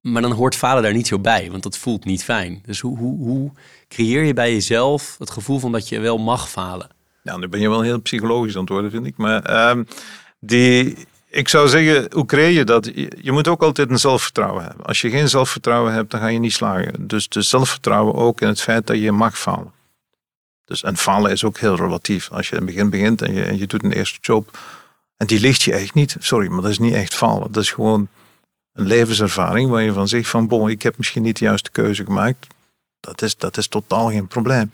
Maar 0.00 0.22
dan 0.22 0.32
hoort 0.32 0.54
falen 0.54 0.82
daar 0.82 0.92
niet 0.92 1.06
zo 1.06 1.18
bij, 1.18 1.50
want 1.50 1.62
dat 1.62 1.78
voelt 1.78 2.04
niet 2.04 2.24
fijn. 2.24 2.62
Dus 2.64 2.80
hoe, 2.80 2.98
hoe, 2.98 3.18
hoe 3.18 3.52
creëer 3.88 4.24
je 4.24 4.34
bij 4.34 4.52
jezelf 4.52 5.16
het 5.18 5.30
gevoel 5.30 5.58
van 5.58 5.72
dat 5.72 5.88
je 5.88 6.00
wel 6.00 6.18
mag 6.18 6.50
falen? 6.50 6.88
Nou, 7.22 7.40
nu 7.40 7.48
ben 7.48 7.60
je 7.60 7.68
wel 7.68 7.80
heel 7.80 8.00
psychologisch 8.00 8.54
aan 8.54 8.60
het 8.60 8.70
worden, 8.70 8.90
vind 8.90 9.06
ik. 9.06 9.16
Maar 9.16 9.50
uh, 9.50 9.84
die, 10.40 10.96
ik 11.28 11.48
zou 11.48 11.68
zeggen, 11.68 12.12
hoe 12.12 12.26
creëer 12.26 12.50
je 12.50 12.64
dat? 12.64 12.90
Je 13.20 13.32
moet 13.32 13.48
ook 13.48 13.62
altijd 13.62 13.90
een 13.90 13.98
zelfvertrouwen 13.98 14.64
hebben. 14.64 14.86
Als 14.86 15.00
je 15.00 15.10
geen 15.10 15.28
zelfvertrouwen 15.28 15.92
hebt, 15.92 16.10
dan 16.10 16.20
ga 16.20 16.26
je 16.26 16.38
niet 16.38 16.52
slagen. 16.52 17.06
Dus 17.06 17.28
de 17.28 17.42
zelfvertrouwen 17.42 18.14
ook 18.14 18.40
in 18.40 18.48
het 18.48 18.60
feit 18.60 18.86
dat 18.86 18.98
je 18.98 19.12
mag 19.12 19.38
falen. 19.38 19.72
Dus, 20.64 20.82
en 20.82 20.96
falen 20.96 21.30
is 21.30 21.44
ook 21.44 21.58
heel 21.58 21.76
relatief. 21.76 22.30
Als 22.30 22.48
je 22.48 22.56
in 22.56 22.62
het 22.62 22.70
begin 22.70 22.90
begint 22.90 23.22
en 23.22 23.34
je, 23.34 23.44
en 23.44 23.58
je 23.58 23.66
doet 23.66 23.84
een 23.84 23.92
eerste 23.92 24.18
job 24.20 24.58
en 25.16 25.26
die 25.26 25.40
ligt 25.40 25.62
je 25.62 25.72
echt 25.72 25.94
niet. 25.94 26.16
Sorry, 26.18 26.48
maar 26.48 26.62
dat 26.62 26.70
is 26.70 26.78
niet 26.78 26.94
echt 26.94 27.14
falen. 27.14 27.52
Dat 27.52 27.62
is 27.62 27.70
gewoon 27.70 28.08
een 28.72 28.86
levenservaring 28.86 29.70
waar 29.70 29.82
je 29.82 29.92
van 29.92 30.08
zegt 30.08 30.28
van, 30.28 30.48
bon, 30.48 30.68
ik 30.68 30.82
heb 30.82 30.96
misschien 30.96 31.22
niet 31.22 31.38
de 31.38 31.44
juiste 31.44 31.70
keuze 31.70 32.04
gemaakt. 32.04 32.46
Dat 33.00 33.22
is, 33.22 33.36
dat 33.36 33.56
is 33.56 33.68
totaal 33.68 34.10
geen 34.10 34.26
probleem 34.26 34.70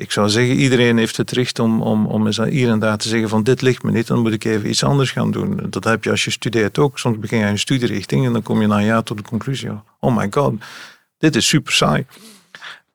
ik 0.00 0.12
zou 0.12 0.28
zeggen, 0.28 0.54
iedereen 0.54 0.98
heeft 0.98 1.16
het 1.16 1.30
recht 1.30 1.58
om, 1.58 1.82
om, 1.82 2.06
om 2.06 2.26
eens 2.26 2.36
hier 2.36 2.68
en 2.70 2.78
daar 2.78 2.98
te 2.98 3.08
zeggen 3.08 3.28
van 3.28 3.42
dit 3.42 3.62
ligt 3.62 3.82
me 3.82 3.90
niet, 3.90 4.06
dan 4.06 4.18
moet 4.18 4.32
ik 4.32 4.44
even 4.44 4.68
iets 4.68 4.84
anders 4.84 5.10
gaan 5.10 5.30
doen. 5.30 5.60
Dat 5.70 5.84
heb 5.84 6.04
je 6.04 6.10
als 6.10 6.24
je 6.24 6.30
studeert 6.30 6.78
ook. 6.78 6.98
Soms 6.98 7.18
begin 7.18 7.38
je 7.38 7.44
een 7.44 7.58
studierichting 7.58 8.26
en 8.26 8.32
dan 8.32 8.42
kom 8.42 8.60
je 8.60 8.66
na 8.66 8.76
een 8.76 8.84
jaar 8.84 9.02
tot 9.02 9.16
de 9.16 9.22
conclusie, 9.22 9.70
oh 9.98 10.16
my 10.16 10.26
god, 10.30 10.54
dit 11.18 11.36
is 11.36 11.48
super 11.48 11.72
saai. 11.72 12.06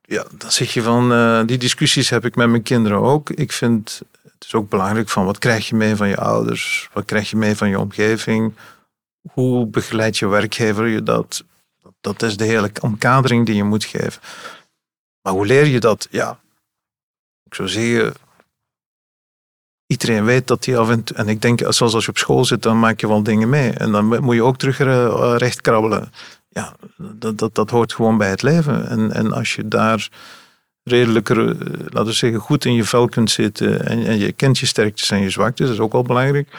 Ja, 0.01 0.25
dan 0.37 0.51
zeg 0.51 0.73
je 0.73 0.81
van, 0.81 1.11
uh, 1.11 1.41
die 1.45 1.57
discussies 1.57 2.09
heb 2.09 2.25
ik 2.25 2.35
met 2.35 2.49
mijn 2.49 2.63
kinderen 2.63 2.99
ook. 2.99 3.29
Ik 3.29 3.51
vind, 3.51 4.01
het 4.23 4.45
is 4.45 4.53
ook 4.53 4.69
belangrijk 4.69 5.09
van, 5.09 5.25
wat 5.25 5.37
krijg 5.37 5.69
je 5.69 5.75
mee 5.75 5.95
van 5.95 6.07
je 6.07 6.17
ouders? 6.17 6.89
Wat 6.93 7.05
krijg 7.05 7.29
je 7.29 7.35
mee 7.37 7.55
van 7.55 7.69
je 7.69 7.79
omgeving? 7.79 8.53
Hoe 9.31 9.67
begeleid 9.67 10.17
je 10.17 10.27
werkgever 10.27 10.87
je 10.87 11.03
dat? 11.03 11.43
Dat 12.01 12.21
is 12.21 12.37
de 12.37 12.43
hele 12.43 12.71
omkadering 12.81 13.45
die 13.45 13.55
je 13.55 13.63
moet 13.63 13.85
geven. 13.85 14.21
Maar 15.21 15.33
hoe 15.33 15.45
leer 15.45 15.65
je 15.65 15.79
dat? 15.79 16.07
Ja, 16.11 16.39
ik 17.55 17.69
zou 17.69 17.85
zeggen, 17.85 18.13
iedereen 19.87 20.25
weet 20.25 20.47
dat 20.47 20.65
hij 20.65 20.77
af 20.77 20.89
en 20.89 21.03
toe, 21.03 21.17
en 21.17 21.27
ik 21.27 21.41
denk, 21.41 21.59
zoals 21.59 21.93
als 21.93 22.05
je 22.05 22.09
op 22.09 22.17
school 22.17 22.45
zit, 22.45 22.61
dan 22.61 22.79
maak 22.79 22.99
je 22.99 23.07
wel 23.07 23.23
dingen 23.23 23.49
mee. 23.49 23.71
En 23.71 23.91
dan 23.91 24.05
moet 24.23 24.35
je 24.35 24.43
ook 24.43 24.57
terug 24.57 24.79
uh, 24.79 25.35
recht 25.37 25.61
krabbelen. 25.61 26.11
Ja, 26.49 26.75
dat, 26.97 27.37
dat, 27.37 27.55
dat 27.55 27.69
hoort 27.69 27.93
gewoon 27.93 28.17
bij 28.17 28.29
het 28.29 28.41
leven. 28.41 28.87
En, 28.87 29.11
en 29.11 29.31
als 29.31 29.55
je 29.55 29.67
daar 29.67 30.09
redelijk, 30.83 31.29
eh, 31.29 31.37
laten 31.37 32.05
we 32.05 32.11
zeggen, 32.11 32.39
goed 32.39 32.65
in 32.65 32.73
je 32.73 32.83
vel 32.83 33.07
kunt 33.07 33.31
zitten 33.31 33.85
en, 33.85 34.05
en 34.05 34.17
je 34.17 34.31
kent 34.31 34.57
je 34.57 34.65
sterktes 34.65 35.11
en 35.11 35.21
je 35.21 35.29
zwaktes, 35.29 35.65
dat 35.65 35.75
is 35.75 35.81
ook 35.81 35.91
wel 35.91 36.03
belangrijk. 36.03 36.49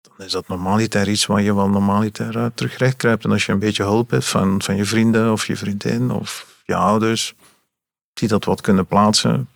Dan 0.00 0.26
is 0.26 0.32
dat 0.32 0.48
normaliter 0.48 1.08
iets 1.08 1.26
waar 1.26 1.42
je 1.42 1.54
wel 1.54 1.68
normaliter 1.68 2.54
terug 2.54 2.76
recht 2.76 2.96
krijgt. 2.96 3.24
En 3.24 3.30
als 3.30 3.46
je 3.46 3.52
een 3.52 3.58
beetje 3.58 3.82
hulp 3.82 4.10
hebt 4.10 4.28
van, 4.28 4.62
van 4.62 4.76
je 4.76 4.84
vrienden 4.84 5.32
of 5.32 5.46
je 5.46 5.56
vriendin 5.56 6.10
of 6.10 6.60
je 6.64 6.74
ouders, 6.74 7.34
die 8.14 8.28
dat 8.28 8.44
wat 8.44 8.60
kunnen 8.60 8.86
plaatsen, 8.86 9.48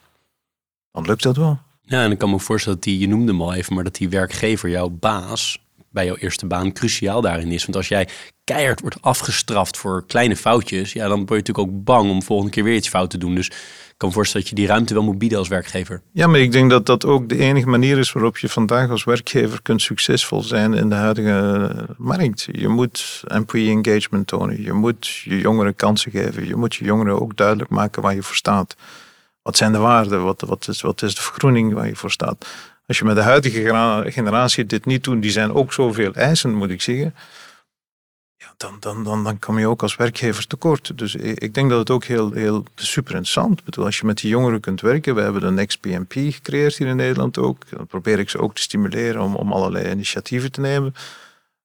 dan 0.92 1.06
lukt 1.06 1.22
dat 1.22 1.36
wel. 1.36 1.58
Ja, 1.82 2.02
en 2.02 2.10
ik 2.10 2.18
kan 2.18 2.30
me 2.30 2.38
voorstellen 2.38 2.78
dat 2.78 2.86
die, 2.86 2.98
je 2.98 3.08
noemde 3.08 3.32
hem 3.32 3.42
al 3.42 3.54
even, 3.54 3.74
maar 3.74 3.84
dat 3.84 3.94
die 3.94 4.08
werkgever, 4.08 4.68
jouw 4.68 4.88
baas, 4.88 5.58
bij 5.90 6.04
jouw 6.04 6.16
eerste 6.16 6.46
baan 6.46 6.72
cruciaal 6.72 7.20
daarin 7.20 7.52
is. 7.52 7.62
Want 7.62 7.76
als 7.76 7.88
jij 7.88 8.08
keihard 8.44 8.80
wordt 8.80 9.02
afgestraft 9.02 9.76
voor 9.76 10.06
kleine 10.06 10.36
foutjes, 10.36 10.92
ja, 10.92 11.08
dan 11.08 11.26
word 11.26 11.28
je 11.28 11.36
natuurlijk 11.36 11.68
ook 11.68 11.84
bang 11.84 12.10
om 12.10 12.22
volgende 12.22 12.52
keer 12.52 12.64
weer 12.64 12.74
iets 12.74 12.88
fout 12.88 13.10
te 13.10 13.18
doen. 13.18 13.34
Dus 13.34 13.50
kan 13.98 14.08
me 14.08 14.14
voorstellen 14.14 14.46
dat 14.46 14.56
je 14.58 14.62
die 14.62 14.72
ruimte 14.72 14.94
wel 14.94 15.02
moet 15.02 15.18
bieden 15.18 15.38
als 15.38 15.48
werkgever. 15.48 16.00
Ja, 16.12 16.26
maar 16.26 16.40
ik 16.40 16.52
denk 16.52 16.70
dat 16.70 16.86
dat 16.86 17.04
ook 17.04 17.28
de 17.28 17.38
enige 17.38 17.68
manier 17.68 17.98
is 17.98 18.12
waarop 18.12 18.38
je 18.38 18.48
vandaag 18.48 18.90
als 18.90 19.04
werkgever 19.04 19.62
kunt 19.62 19.82
succesvol 19.82 20.42
zijn 20.42 20.74
in 20.74 20.88
de 20.88 20.94
huidige 20.94 21.86
markt. 21.96 22.48
Je 22.52 22.68
moet 22.68 23.22
employee 23.26 23.70
engagement 23.70 24.26
tonen, 24.26 24.62
je 24.62 24.72
moet 24.72 25.06
je 25.06 25.38
jongeren 25.38 25.76
kansen 25.76 26.10
geven, 26.10 26.46
je 26.46 26.56
moet 26.56 26.74
je 26.74 26.84
jongeren 26.84 27.20
ook 27.20 27.36
duidelijk 27.36 27.70
maken 27.70 28.02
waar 28.02 28.14
je 28.14 28.22
voor 28.22 28.36
staat. 28.36 28.76
Wat 29.42 29.56
zijn 29.56 29.72
de 29.72 29.78
waarden? 29.78 30.24
Wat, 30.24 30.40
wat, 30.46 30.68
is, 30.68 30.80
wat 30.80 31.02
is 31.02 31.14
de 31.14 31.22
vergroening 31.22 31.72
waar 31.72 31.86
je 31.86 31.96
voor 31.96 32.10
staat? 32.10 32.46
Als 32.86 32.98
je 32.98 33.04
met 33.04 33.16
de 33.16 33.22
huidige 33.22 33.60
generatie 34.10 34.66
dit 34.66 34.84
niet 34.84 35.04
doet, 35.04 35.22
die 35.22 35.30
zijn 35.30 35.52
ook 35.52 35.72
zoveel 35.72 36.12
eisen, 36.12 36.54
moet 36.54 36.70
ik 36.70 36.82
zeggen. 36.82 37.14
Ja, 38.40 38.54
dan, 38.56 38.76
dan, 38.80 39.04
dan, 39.04 39.24
dan 39.24 39.38
kom 39.38 39.58
je 39.58 39.66
ook 39.66 39.82
als 39.82 39.96
werkgever 39.96 40.46
tekort. 40.46 40.98
Dus 40.98 41.14
ik 41.14 41.54
denk 41.54 41.70
dat 41.70 41.78
het 41.78 41.90
ook 41.90 42.04
heel, 42.04 42.32
heel 42.32 42.64
super 42.74 43.12
interessant 43.12 43.62
is. 43.66 43.76
Als 43.76 43.98
je 43.98 44.06
met 44.06 44.18
die 44.18 44.30
jongeren 44.30 44.60
kunt 44.60 44.80
werken, 44.80 45.14
we 45.14 45.20
hebben 45.20 45.40
de 45.40 45.50
Next 45.50 45.80
PMP 45.80 46.12
gecreëerd 46.12 46.76
hier 46.76 46.86
in 46.86 46.96
Nederland 46.96 47.38
ook. 47.38 47.70
Dan 47.70 47.86
probeer 47.86 48.18
ik 48.18 48.30
ze 48.30 48.38
ook 48.38 48.54
te 48.54 48.62
stimuleren 48.62 49.20
om, 49.20 49.34
om 49.34 49.52
allerlei 49.52 49.90
initiatieven 49.90 50.52
te 50.52 50.60
nemen. 50.60 50.94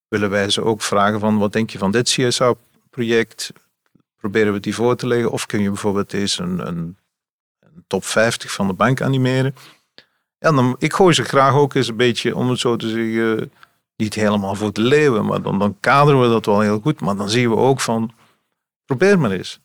Willen 0.08 0.30
wij 0.30 0.50
ze 0.50 0.64
ook 0.64 0.82
vragen 0.82 1.20
van, 1.20 1.38
wat 1.38 1.54
denk 1.54 1.70
je 1.70 1.78
van 1.78 1.92
dit 1.92 2.10
CSA-project? 2.10 3.54
Proberen 4.18 4.54
we 4.54 4.60
die 4.60 4.76
voor 4.76 4.96
te 4.96 5.08
leggen? 5.08 5.32
Of 5.32 5.46
kun 5.46 5.62
je 5.62 5.70
bijvoorbeeld 5.70 6.10
deze 6.10 6.44
een, 6.44 6.68
een 6.68 6.98
top 7.88 8.06
50 8.06 8.52
van 8.52 8.68
de 8.68 8.74
bank 8.74 9.02
animeren. 9.02 9.56
Ja, 10.40 10.52
dan, 10.52 10.76
ik 10.80 10.94
gooi 10.94 11.14
ze 11.14 11.24
graag 11.24 11.54
ook 11.54 11.74
eens 11.74 11.88
een 11.88 11.98
beetje, 11.98 12.36
om 12.36 12.50
het 12.50 12.60
zo 12.60 12.76
te 12.76 12.90
zeggen, 12.90 13.52
niet 13.96 14.14
helemaal 14.14 14.56
voor 14.56 14.74
de 14.74 14.82
leeuwen, 14.82 15.26
maar 15.26 15.42
dan, 15.42 15.60
dan 15.60 15.78
kaderen 15.80 16.22
we 16.22 16.28
dat 16.28 16.46
wel 16.46 16.60
heel 16.60 16.80
goed. 16.80 17.02
Maar 17.02 17.16
dan 17.16 17.30
zien 17.30 17.50
we 17.50 17.56
ook 17.56 17.82
van, 17.82 18.12
probeer 18.86 19.20
maar 19.20 19.32
eens. 19.32 19.60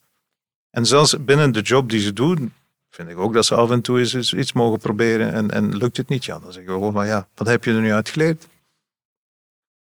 En 0.70 0.86
zelfs 0.86 1.24
binnen 1.24 1.52
de 1.52 1.60
job 1.60 1.90
die 1.90 2.00
ze 2.00 2.12
doen, 2.12 2.52
vind 2.90 3.08
ik 3.08 3.18
ook 3.18 3.32
dat 3.34 3.46
ze 3.46 3.54
af 3.54 3.70
en 3.70 3.80
toe 3.80 3.98
eens 3.98 4.32
iets 4.32 4.52
mogen 4.52 4.78
proberen. 4.78 5.32
En, 5.32 5.50
en 5.50 5.76
lukt 5.76 5.96
het 5.96 6.08
niet, 6.08 6.24
ja, 6.24 6.38
dan 6.38 6.52
zeggen 6.52 6.72
we 6.72 6.78
gewoon 6.78 6.92
van 6.92 7.06
ja, 7.06 7.28
wat 7.34 7.46
heb 7.46 7.64
je 7.64 7.72
er 7.72 7.80
nu 7.80 7.92
uit 7.92 8.08
geleerd? 8.08 8.48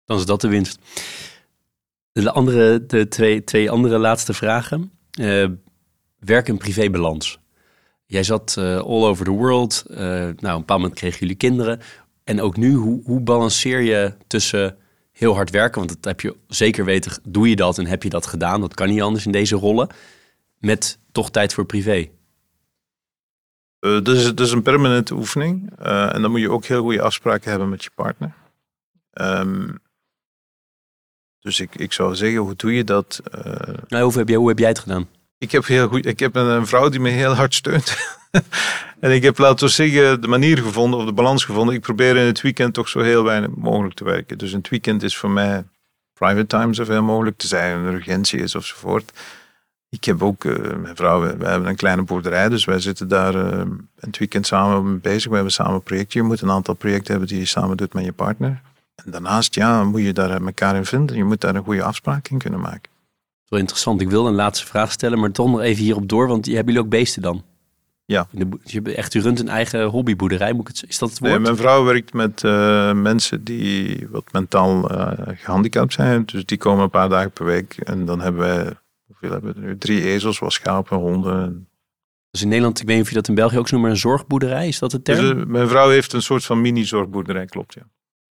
Dan 0.06 0.18
is 0.18 0.26
dat 0.26 0.42
de 0.42 0.48
winst. 0.48 0.80
De, 2.12 2.32
andere, 2.32 2.86
de 2.86 3.08
twee, 3.08 3.44
twee 3.44 3.72
andere 3.72 3.98
laatste 3.98 4.34
vragen. 4.34 4.92
Uh, 5.20 5.50
werk- 6.20 6.48
en 6.48 6.58
privébalans. 6.58 7.40
Jij 8.06 8.24
zat 8.24 8.56
uh, 8.60 8.78
all 8.78 9.04
over 9.04 9.26
the 9.26 9.32
world. 9.32 9.84
Uh, 9.88 9.98
nou, 9.98 10.30
een 10.30 10.36
bepaald 10.38 10.68
moment 10.68 10.94
kregen 10.94 11.20
jullie 11.20 11.36
kinderen. 11.36 11.82
En 12.26 12.42
ook 12.42 12.58
nu, 12.58 12.74
hoe, 12.74 13.02
hoe 13.04 13.22
balanceer 13.22 13.82
je 13.82 14.14
tussen 14.28 14.78
heel 15.12 15.34
hard 15.34 15.50
werken, 15.50 15.78
want 15.78 15.94
dat 15.94 16.06
heb 16.06 16.22
je 16.22 16.36
zeker 16.48 16.86
weten, 16.86 17.22
doe 17.24 17.50
je 17.50 17.56
dat 17.56 17.78
en 17.78 17.86
heb 17.86 18.04
je 18.04 18.10
dat 18.10 18.26
gedaan, 18.26 18.62
dat 18.62 18.74
kan 18.74 18.90
niet 18.90 19.02
anders 19.02 19.26
in 19.26 19.32
deze 19.32 19.56
rollen, 19.56 19.90
met 20.58 21.00
toch 21.12 21.32
tijd 21.32 21.54
voor 21.54 21.66
privé? 21.66 22.10
Uh, 23.80 24.02
dus 24.02 24.24
het 24.24 24.40
is 24.40 24.52
een 24.52 24.62
permanente 24.62 25.14
oefening 25.14 25.78
en 25.80 26.22
dan 26.22 26.32
moet 26.32 26.40
je 26.40 26.52
ook 26.52 26.66
heel 26.66 26.82
goede 26.82 27.02
afspraken 27.02 27.50
hebben 27.50 27.70
met 27.70 27.84
je 27.84 27.90
partner. 27.96 28.34
Um, 29.14 29.80
dus 31.40 31.60
ik, 31.60 31.76
ik 31.76 31.94
zou 31.94 32.16
zeggen, 32.16 32.40
hoe 32.40 32.56
doe 32.56 32.74
je 32.74 32.84
dat? 32.84 33.22
nou, 33.88 34.04
hoe, 34.04 34.18
heb 34.18 34.28
jij, 34.28 34.38
hoe 34.38 34.48
heb 34.48 34.60
jij 34.60 34.68
het 34.68 34.80
gedaan? 34.80 35.08
Ik 35.38 35.52
heb, 35.52 35.66
heel 35.66 35.88
goed, 35.88 36.06
ik 36.06 36.20
heb 36.20 36.36
een 36.36 36.68
vrouw 36.68 36.90
die 36.90 37.00
me 37.00 37.10
heel 37.10 37.34
hard 37.34 37.54
steunt. 37.54 37.98
en 39.00 39.12
ik 39.12 39.24
heb, 39.24 39.38
laten 39.38 39.66
we 39.66 39.72
zeggen, 39.72 40.22
de 40.22 40.28
manier 40.28 40.58
gevonden 40.58 41.00
of 41.00 41.06
de 41.06 41.14
balans 41.14 41.44
gevonden. 41.44 41.76
Ik 41.76 41.82
probeer 41.82 42.16
in 42.16 42.26
het 42.26 42.42
weekend 42.42 42.74
toch 42.74 42.88
zo 42.88 43.00
heel 43.00 43.24
weinig 43.24 43.50
mogelijk 43.56 43.96
te 43.96 44.04
werken. 44.04 44.38
Dus 44.38 44.52
het 44.52 44.70
weekend 44.70 45.04
is 45.04 45.18
voor 45.18 45.30
mij 45.30 45.64
private 46.14 46.48
time 46.48 46.74
zoveel 46.74 47.04
mogelijk. 47.04 47.38
Tenzij 47.38 47.72
er 47.72 47.78
een 47.78 47.94
urgentie 47.94 48.40
is 48.40 48.56
ofzovoort. 48.56 49.12
Ik 49.90 50.04
heb 50.04 50.24
ook, 50.24 50.44
uh, 50.44 50.76
mijn 50.76 50.96
vrouw, 50.96 51.22
we, 51.22 51.46
hebben 51.46 51.70
een 51.70 51.76
kleine 51.76 52.04
boerderij, 52.04 52.50
dus 52.50 52.66
wij 52.66 52.80
zitten 52.80 53.08
daar 53.08 53.36
uh, 53.36 53.60
in 53.60 53.88
het 54.00 54.18
weekend 54.18 54.48
samen 54.48 55.02
bezig. 55.02 55.30
We 55.30 55.36
hebben 55.36 55.54
samen 55.54 55.74
een 55.74 55.84
projectje. 55.84 56.20
Je 56.20 56.26
moet 56.26 56.42
een 56.42 56.52
aantal 56.52 56.74
projecten 56.74 57.12
hebben 57.12 57.30
die 57.30 57.40
je 57.40 57.46
samen 57.46 57.78
doet 57.78 57.94
met 57.94 58.06
je 58.06 58.14
partner. 58.14 58.62
En 58.96 59.12
daarnaast, 59.12 59.56
ja, 59.56 59.84
moet 59.84 60.02
je 60.02 60.14
daar 60.14 60.42
elkaar 60.42 60.76
in 60.76 60.86
vinden. 60.86 61.16
Je 61.16 61.24
moet 61.24 61.42
daar 61.42 61.56
een 61.56 61.64
goede 61.64 61.84
afspraak 61.84 62.28
in 62.28 62.38
kunnen 62.38 62.60
maken 62.60 62.95
wel 63.50 63.60
interessant. 63.60 64.02
Ik 64.02 64.10
wil 64.10 64.28
een 64.28 64.34
laatste 64.34 64.66
vraag 64.66 64.92
stellen, 64.92 65.20
maar 65.20 65.32
toch 65.32 65.50
nog 65.50 65.62
even 65.62 65.84
hierop 65.84 66.10
door. 66.10 66.28
Want 66.28 66.46
hebben 66.46 66.66
jullie 66.66 66.80
ook 66.80 66.90
beesten 66.90 67.22
dan? 67.22 67.44
Ja. 68.06 68.28
Je 68.64 68.82
echt, 68.82 69.14
u 69.14 69.22
runt 69.22 69.40
een 69.40 69.50
eigen 69.50 69.86
hobbyboerderij, 69.86 70.54
moet 70.54 70.70
ik 70.70 70.76
het, 70.76 70.90
is 70.90 70.98
dat 70.98 71.10
het 71.10 71.20
woord? 71.20 71.32
Nee, 71.32 71.42
mijn 71.42 71.56
vrouw 71.56 71.84
werkt 71.84 72.14
met 72.14 72.44
uh, 72.44 72.94
mensen 72.94 73.44
die 73.44 74.08
wat 74.12 74.32
mentaal 74.32 74.92
uh, 74.92 75.12
gehandicapt 75.26 75.94
zijn. 75.94 76.26
Dus 76.26 76.46
die 76.46 76.58
komen 76.58 76.84
een 76.84 76.90
paar 76.90 77.10
dagen 77.10 77.32
per 77.32 77.46
week. 77.46 77.78
En 77.78 78.06
dan 78.06 78.22
hebben 78.22 78.42
wij, 78.42 78.74
hoeveel 79.08 79.32
hebben 79.32 79.54
we 79.54 79.60
nu? 79.60 79.78
Drie 79.78 80.04
ezels, 80.04 80.40
wat 80.40 80.54
schapen, 80.54 80.98
honden. 80.98 81.68
Dus 82.32 82.42
in 82.42 82.48
Nederland, 82.48 82.80
ik 82.80 82.86
weet 82.86 82.96
niet 82.96 83.06
of 83.06 83.10
je 83.10 83.16
dat 83.16 83.28
in 83.28 83.36
België 83.36 83.58
ook 83.58 83.68
zo 83.68 83.72
noemt, 83.72 83.88
maar 83.88 83.96
een 83.96 84.02
zorgboerderij, 84.02 84.68
is 84.68 84.80
dat 84.80 84.92
het 84.92 85.04
term? 85.04 85.20
Dus, 85.20 85.44
uh, 85.44 85.50
mijn 85.50 85.68
vrouw 85.68 85.90
heeft 85.90 86.14
een 86.14 86.22
soort 86.22 86.46
van 86.46 86.62
mini-zorgboerderij, 86.62 87.46
klopt 87.46 87.74
ja. 87.74 87.82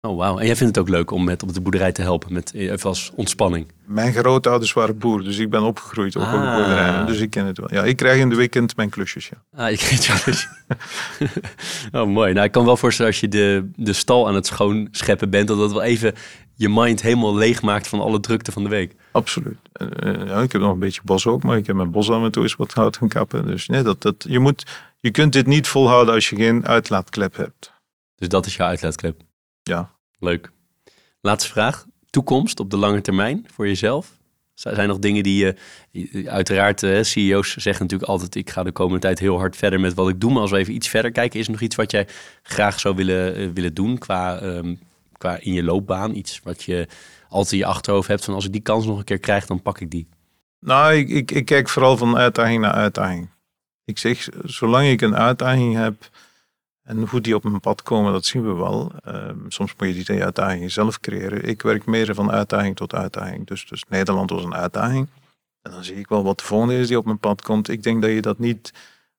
Oh, 0.01 0.17
wauw. 0.17 0.37
En 0.39 0.45
jij 0.45 0.55
vindt 0.55 0.75
het 0.75 0.85
ook 0.85 0.91
leuk 0.91 1.11
om 1.11 1.23
met 1.23 1.43
op 1.43 1.53
de 1.53 1.61
boerderij 1.61 1.91
te 1.91 2.01
helpen, 2.01 2.33
met, 2.33 2.53
even 2.53 2.89
als 2.89 3.11
ontspanning? 3.15 3.71
Mijn 3.85 4.13
grootouders 4.13 4.73
waren 4.73 4.97
boer, 4.97 5.23
dus 5.23 5.37
ik 5.37 5.49
ben 5.49 5.61
opgegroeid 5.61 6.15
op 6.15 6.21
een 6.21 6.55
boerderij. 6.55 7.05
Dus 7.05 7.19
ik 7.19 7.29
ken 7.29 7.45
het 7.45 7.57
wel. 7.57 7.73
Ja, 7.73 7.83
ik 7.83 7.97
krijg 7.97 8.19
in 8.19 8.29
de 8.29 8.35
weekend 8.35 8.75
mijn 8.75 8.89
klusjes, 8.89 9.29
ja. 9.29 9.63
Ah, 9.63 9.69
je 9.69 9.77
krijgt 9.77 10.05
je 10.05 10.19
klusjes. 10.19 10.49
oh, 12.01 12.07
mooi. 12.07 12.33
Nou, 12.33 12.45
ik 12.45 12.51
kan 12.51 12.65
wel 12.65 12.77
voorstellen 12.77 13.11
als 13.11 13.21
je 13.21 13.27
de, 13.27 13.69
de 13.75 13.93
stal 13.93 14.27
aan 14.27 14.35
het 14.35 14.45
schoonscheppen 14.45 15.29
bent, 15.29 15.47
dat 15.47 15.57
dat 15.57 15.71
wel 15.71 15.83
even 15.83 16.13
je 16.55 16.69
mind 16.69 17.01
helemaal 17.01 17.35
leeg 17.35 17.61
maakt 17.61 17.87
van 17.87 17.99
alle 17.99 18.19
drukte 18.19 18.51
van 18.51 18.63
de 18.63 18.69
week. 18.69 18.95
Absoluut. 19.11 19.57
Uh, 19.81 20.27
ja, 20.27 20.41
ik 20.41 20.51
heb 20.51 20.61
nog 20.61 20.71
een 20.71 20.79
beetje 20.79 21.01
bos 21.03 21.27
ook, 21.27 21.43
maar 21.43 21.57
ik 21.57 21.67
heb 21.67 21.75
mijn 21.75 21.91
bos 21.91 22.11
aan 22.11 22.23
en 22.23 22.31
toe 22.31 22.43
eens 22.43 22.55
wat 22.55 22.73
hout 22.73 22.97
gaan 22.97 23.07
kappen. 23.07 23.45
Dus 23.45 23.67
nee, 23.67 23.81
dat, 23.81 24.01
dat, 24.01 24.25
je, 24.27 24.39
moet, 24.39 24.65
je 24.99 25.11
kunt 25.11 25.33
dit 25.33 25.47
niet 25.47 25.67
volhouden 25.67 26.13
als 26.13 26.29
je 26.29 26.35
geen 26.35 26.67
uitlaatklep 26.67 27.35
hebt. 27.35 27.73
Dus 28.15 28.27
dat 28.27 28.45
is 28.45 28.55
jouw 28.55 28.67
uitlaatklep? 28.67 29.27
Ja. 29.69 29.91
Leuk. 30.19 30.51
Laatste 31.21 31.49
vraag. 31.49 31.85
Toekomst 32.09 32.59
op 32.59 32.69
de 32.69 32.77
lange 32.77 33.01
termijn 33.01 33.45
voor 33.53 33.67
jezelf? 33.67 34.17
Zijn 34.53 34.77
er 34.77 34.87
nog 34.87 34.99
dingen 34.99 35.23
die 35.23 35.55
je, 35.91 36.29
uiteraard, 36.29 36.81
uh, 36.81 37.03
CEO's 37.03 37.55
zeggen 37.55 37.83
natuurlijk 37.83 38.11
altijd, 38.11 38.35
ik 38.35 38.49
ga 38.49 38.63
de 38.63 38.71
komende 38.71 38.99
tijd 38.99 39.19
heel 39.19 39.37
hard 39.37 39.55
verder 39.55 39.79
met 39.79 39.93
wat 39.93 40.09
ik 40.09 40.19
doe. 40.19 40.31
Maar 40.31 40.41
als 40.41 40.51
we 40.51 40.57
even 40.57 40.73
iets 40.73 40.87
verder 40.87 41.11
kijken, 41.11 41.39
is 41.39 41.45
er 41.45 41.51
nog 41.51 41.61
iets 41.61 41.75
wat 41.75 41.91
jij 41.91 42.07
graag 42.43 42.79
zou 42.79 42.95
willen, 42.95 43.39
uh, 43.39 43.49
willen 43.53 43.73
doen 43.73 43.97
qua, 43.97 44.41
um, 44.41 44.79
qua 45.17 45.39
in 45.39 45.53
je 45.53 45.63
loopbaan? 45.63 46.15
Iets 46.15 46.39
wat 46.43 46.63
je 46.63 46.87
altijd 47.29 47.51
in 47.51 47.57
je 47.57 47.65
achterhoofd 47.65 48.07
hebt 48.07 48.25
van 48.25 48.33
als 48.33 48.45
ik 48.45 48.51
die 48.51 48.61
kans 48.61 48.85
nog 48.85 48.97
een 48.97 49.03
keer 49.03 49.19
krijg, 49.19 49.45
dan 49.45 49.61
pak 49.61 49.79
ik 49.79 49.91
die. 49.91 50.07
Nou, 50.59 50.93
ik, 50.93 51.09
ik, 51.09 51.31
ik 51.31 51.45
kijk 51.45 51.69
vooral 51.69 51.97
van 51.97 52.17
uitdaging 52.17 52.61
naar 52.61 52.71
uitdaging. 52.71 53.29
Ik 53.85 53.97
zeg, 53.97 54.27
zolang 54.43 54.87
ik 54.87 55.01
een 55.01 55.15
uitdaging 55.15 55.75
heb, 55.75 56.09
en 56.89 57.07
hoe 57.07 57.21
die 57.21 57.35
op 57.35 57.43
mijn 57.43 57.59
pad 57.59 57.83
komen, 57.83 58.11
dat 58.11 58.25
zien 58.25 58.43
we 58.43 58.53
wel. 58.53 58.91
Ehm, 59.03 59.37
soms 59.47 59.73
moet 59.77 59.95
je 59.95 60.03
die 60.03 60.23
uitdagingen 60.23 60.71
zelf 60.71 60.99
creëren. 60.99 61.43
Ik 61.43 61.61
werk 61.61 61.85
meer 61.85 62.15
van 62.15 62.31
uitdaging 62.31 62.75
tot 62.75 62.93
uitdaging. 62.93 63.47
Dus, 63.47 63.65
dus 63.67 63.83
Nederland 63.89 64.29
was 64.29 64.43
een 64.43 64.55
uitdaging. 64.55 65.07
En 65.61 65.71
dan 65.71 65.83
zie 65.83 65.95
ik 65.95 66.07
wel 66.07 66.23
wat 66.23 66.37
de 66.39 66.43
volgende 66.43 66.77
is 66.77 66.87
die 66.87 66.97
op 66.97 67.05
mijn 67.05 67.19
pad 67.19 67.41
komt. 67.41 67.69
Ik 67.69 67.83
denk 67.83 68.01
dat 68.01 68.11
je 68.11 68.21
dat 68.21 68.39
niet, 68.39 68.73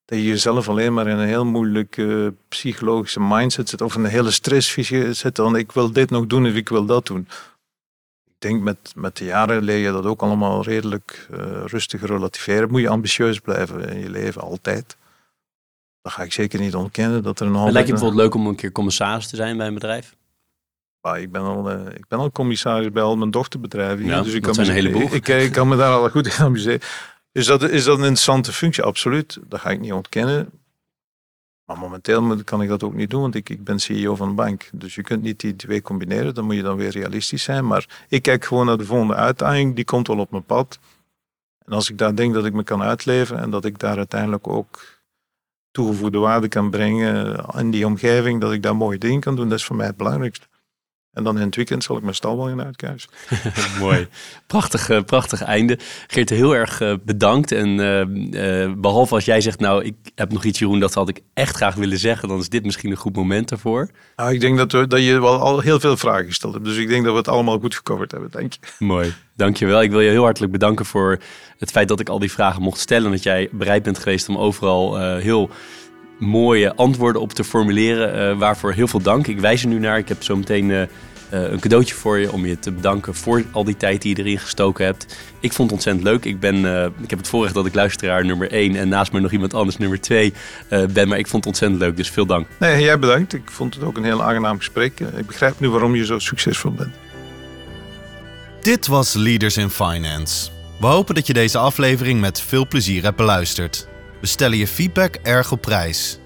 dat 0.05 0.19
je 0.19 0.25
jezelf 0.25 0.69
alleen 0.69 0.95
maar 0.95 1.07
in 1.07 1.19
een 1.19 1.27
heel 1.27 1.45
moeilijke 1.45 2.35
psychologische 2.49 3.21
mindset 3.21 3.69
zit. 3.69 3.81
Of 3.81 3.95
een 3.95 4.05
hele 4.05 4.31
stressvisie 4.31 5.13
zit. 5.13 5.37
Dan 5.37 5.57
ik 5.57 5.73
wil 5.73 5.93
dit 5.93 6.11
nog 6.11 6.27
doen 6.27 6.47
of 6.47 6.55
ik 6.55 6.69
wil 6.69 6.85
dat 6.85 7.07
doen. 7.07 7.29
Ik 8.27 8.49
denk 8.49 8.63
met, 8.63 8.93
met 8.97 9.17
de 9.17 9.25
jaren 9.25 9.63
leer 9.63 9.79
je 9.79 9.93
dat 9.93 10.05
ook 10.05 10.23
allemaal 10.23 10.63
redelijk 10.63 11.29
uh, 11.31 11.39
rustig 11.67 12.07
relativeren. 12.07 12.71
Moet 12.71 12.81
je 12.81 12.89
ambitieus 12.89 13.41
blijven 13.41 13.89
in 13.89 13.99
je 13.99 14.11
leven, 14.11 14.43
altijd. 14.43 14.97
Dat 16.03 16.13
ga 16.13 16.23
ik 16.23 16.33
zeker 16.33 16.61
niet 16.61 16.75
ontkennen. 16.75 17.23
Dat 17.23 17.41
er 17.41 17.47
een 17.47 17.73
lijkt 17.73 17.89
je 17.89 17.95
bijvoorbeeld 17.95 18.23
leuk 18.23 18.35
om 18.35 18.47
een 18.47 18.55
keer 18.55 18.73
commissaris 18.73 19.27
te 19.29 19.37
zijn 19.37 19.57
bij 19.57 19.67
een 19.67 19.75
bedrijf? 19.75 20.17
Ah, 21.01 21.19
ik, 21.19 21.33
ben 21.33 21.43
al, 21.43 21.73
uh, 21.73 21.87
ik 21.87 22.09
ben 22.09 22.19
al 22.19 22.31
commissaris 22.31 22.93
bij 22.93 23.03
al 23.03 23.17
mijn 23.17 23.31
dochterbedrijven. 23.31 24.05
Ja, 24.05 24.23
dus 24.23 24.33
ik 24.33 24.43
kan, 24.43 24.57
me. 24.57 25.05
Ik, 25.11 25.29
ik, 25.29 25.53
kan 25.53 25.69
me 25.69 25.77
daar 25.77 25.93
al 25.93 26.11
goed 26.11 26.27
in 26.27 26.45
amuseren. 26.45 26.81
Is 27.33 27.47
dat, 27.47 27.63
is 27.63 27.85
dat 27.85 27.95
een 27.95 28.05
interessante 28.05 28.53
functie? 28.53 28.83
Absoluut. 28.83 29.39
Dat 29.49 29.61
ga 29.61 29.71
ik 29.71 29.81
niet 29.81 29.93
ontkennen. 29.93 30.51
Maar 31.65 31.79
momenteel 31.79 32.45
kan 32.45 32.63
ik 32.63 32.69
dat 32.69 32.83
ook 32.83 32.95
niet 32.95 33.11
doen, 33.11 33.21
want 33.21 33.35
ik, 33.35 33.49
ik 33.49 33.65
ben 33.65 33.79
CEO 33.79 34.15
van 34.15 34.29
een 34.29 34.35
bank. 34.35 34.69
Dus 34.73 34.95
je 34.95 35.03
kunt 35.03 35.23
niet 35.23 35.41
die 35.41 35.57
twee 35.57 35.83
combineren. 35.83 36.35
Dan 36.35 36.45
moet 36.45 36.55
je 36.55 36.63
dan 36.63 36.77
weer 36.77 36.91
realistisch 36.91 37.43
zijn. 37.43 37.67
Maar 37.67 38.05
ik 38.09 38.23
kijk 38.23 38.45
gewoon 38.45 38.67
naar 38.67 38.79
de 38.79 38.85
volgende 38.85 39.15
uitdaging. 39.15 39.75
Die 39.75 39.85
komt 39.85 40.07
wel 40.07 40.19
op 40.19 40.31
mijn 40.31 40.45
pad. 40.45 40.79
En 41.65 41.73
als 41.73 41.91
ik 41.91 41.99
daar 41.99 42.15
denk 42.15 42.35
dat 42.35 42.45
ik 42.45 42.53
me 42.53 42.63
kan 42.63 42.83
uitleven 42.83 43.39
en 43.39 43.51
dat 43.51 43.65
ik 43.65 43.79
daar 43.79 43.97
uiteindelijk 43.97 44.49
ook 44.49 45.00
toegevoegde 45.71 46.19
waarde 46.19 46.49
kan 46.49 46.71
brengen 46.71 47.45
in 47.59 47.71
die 47.71 47.87
omgeving, 47.87 48.41
dat 48.41 48.53
ik 48.53 48.63
daar 48.63 48.77
mooie 48.77 48.99
dingen 48.99 49.21
kan 49.21 49.37
doen, 49.37 49.49
dat 49.49 49.59
is 49.59 49.65
voor 49.65 49.77
mij 49.77 49.87
het 49.87 49.97
belangrijkste. 49.97 50.50
En 51.13 51.25
dan 51.25 51.39
in 51.39 51.47
het 51.47 51.57
weekend 51.57 51.85
zal 51.85 51.97
ik 51.97 52.03
mijn 52.03 52.15
stalwagen 52.15 52.65
uitkuisen. 52.65 53.11
Mooi. 53.81 54.09
Prachtig, 54.47 54.89
eh, 54.89 55.03
prachtig 55.03 55.43
einde. 55.43 55.79
Geert, 56.07 56.31
heel 56.31 56.57
erg 56.57 56.81
uh, 56.81 56.95
bedankt. 57.05 57.53
En 57.53 57.69
uh, 57.79 58.73
behalve 58.77 59.15
als 59.15 59.25
jij 59.25 59.41
zegt, 59.41 59.61
nou, 59.61 59.85
ik 59.85 59.95
heb 60.15 60.33
nog 60.33 60.45
iets, 60.45 60.59
Jeroen, 60.59 60.81
dat 60.81 60.95
had 60.95 61.09
ik 61.09 61.21
echt 61.35 61.57
graag 61.57 61.75
willen 61.75 61.99
zeggen, 61.99 62.29
dan 62.29 62.39
is 62.39 62.49
dit 62.49 62.65
misschien 62.65 62.91
een 62.91 62.97
goed 62.97 63.17
moment 63.17 63.49
daarvoor. 63.49 63.91
Nou, 64.17 64.33
ik 64.33 64.41
denk 64.41 64.57
dat, 64.57 64.73
we, 64.73 64.87
dat 64.87 65.03
je 65.03 65.21
wel 65.21 65.39
al 65.41 65.61
heel 65.61 65.81
veel 65.81 65.97
vragen 65.97 66.27
gesteld 66.27 66.53
hebt. 66.53 66.65
Dus 66.65 66.77
ik 66.77 66.89
denk 66.89 67.05
dat 67.05 67.13
we 67.13 67.19
het 67.19 67.29
allemaal 67.29 67.59
goed 67.59 67.75
gecoverd 67.75 68.11
hebben, 68.11 68.31
denk 68.31 68.53
je. 68.53 68.59
Mooi. 68.79 69.15
Dankjewel. 69.37 69.83
Ik 69.83 69.91
wil 69.91 70.01
je 70.01 70.11
heel 70.11 70.25
hartelijk 70.25 70.53
bedanken 70.53 70.85
voor 70.85 71.19
het 71.59 71.71
feit 71.71 71.89
dat 71.89 72.01
ik 72.01 72.09
al 72.09 72.19
die 72.19 72.33
vragen 72.33 72.63
mocht 72.63 72.79
stellen. 72.79 73.05
En 73.05 73.11
dat 73.11 73.23
jij 73.23 73.49
bereid 73.53 73.83
bent 73.83 73.99
geweest 73.99 74.29
om 74.29 74.37
overal 74.37 74.99
heel 75.17 75.51
mooie 76.21 76.75
antwoorden 76.75 77.23
op 77.23 77.33
te 77.33 77.45
formuleren. 77.45 78.33
Uh, 78.33 78.39
waarvoor 78.39 78.73
heel 78.73 78.89
veel 78.89 79.01
dank. 79.01 79.27
Ik 79.27 79.41
wijs 79.41 79.63
er 79.63 79.69
nu 79.69 79.79
naar. 79.79 79.99
Ik 79.99 80.09
heb 80.09 80.23
zo 80.23 80.37
meteen 80.37 80.69
uh, 80.69 80.83
een 81.31 81.61
cadeautje 81.61 81.95
voor 81.95 82.19
je 82.19 82.33
om 82.33 82.47
je 82.47 82.59
te 82.59 82.73
bedanken 82.73 83.15
voor 83.15 83.45
al 83.51 83.65
die 83.65 83.77
tijd 83.77 84.03
die 84.03 84.17
je 84.17 84.23
erin 84.23 84.39
gestoken 84.39 84.85
hebt. 84.85 85.17
Ik 85.41 85.53
vond 85.53 85.71
het 85.71 85.73
ontzettend 85.73 86.05
leuk. 86.05 86.25
Ik, 86.25 86.41
ben, 86.41 86.57
uh, 86.57 86.85
ik 86.85 87.11
heb 87.11 87.19
het 87.19 87.29
voorrecht 87.29 87.55
dat 87.55 87.67
ik 87.67 87.75
luisteraar 87.75 88.25
nummer 88.25 88.51
1 88.51 88.77
en 88.77 88.89
naast 88.89 89.13
me 89.13 89.21
nog 89.21 89.33
iemand 89.33 89.55
anders 89.55 89.77
nummer 89.77 90.01
2 90.01 90.33
ben. 90.93 91.09
Maar 91.09 91.19
ik 91.19 91.27
vond 91.27 91.45
het 91.45 91.47
ontzettend 91.47 91.81
leuk, 91.81 91.97
dus 91.97 92.11
veel 92.11 92.27
dank. 92.27 92.47
Nee, 92.59 92.83
jij 92.83 92.99
bedankt. 92.99 93.35
Ik 93.35 93.51
vond 93.51 93.75
het 93.75 93.85
ook 93.85 93.97
een 93.97 94.05
heel 94.05 94.23
aangenaam 94.23 94.57
gesprek. 94.57 95.01
Ik 95.01 95.27
begrijp 95.27 95.61
nu 95.61 95.71
waarom 95.71 95.95
je 95.95 96.05
zo 96.05 96.19
succesvol 96.19 96.73
bent. 96.73 96.95
Dit 98.61 98.87
was 98.87 99.15
Leaders 99.15 99.57
in 99.57 99.71
Finance. 99.71 100.51
We 100.81 100.87
hopen 100.87 101.15
dat 101.15 101.27
je 101.27 101.33
deze 101.33 101.59
aflevering 101.59 102.21
met 102.21 102.41
veel 102.41 102.67
plezier 102.67 103.03
hebt 103.03 103.17
beluisterd. 103.17 103.89
We 104.21 104.27
stellen 104.27 104.59
je 104.59 104.67
feedback 104.67 105.15
erg 105.15 105.53
op 105.53 105.61
prijs. 105.61 106.19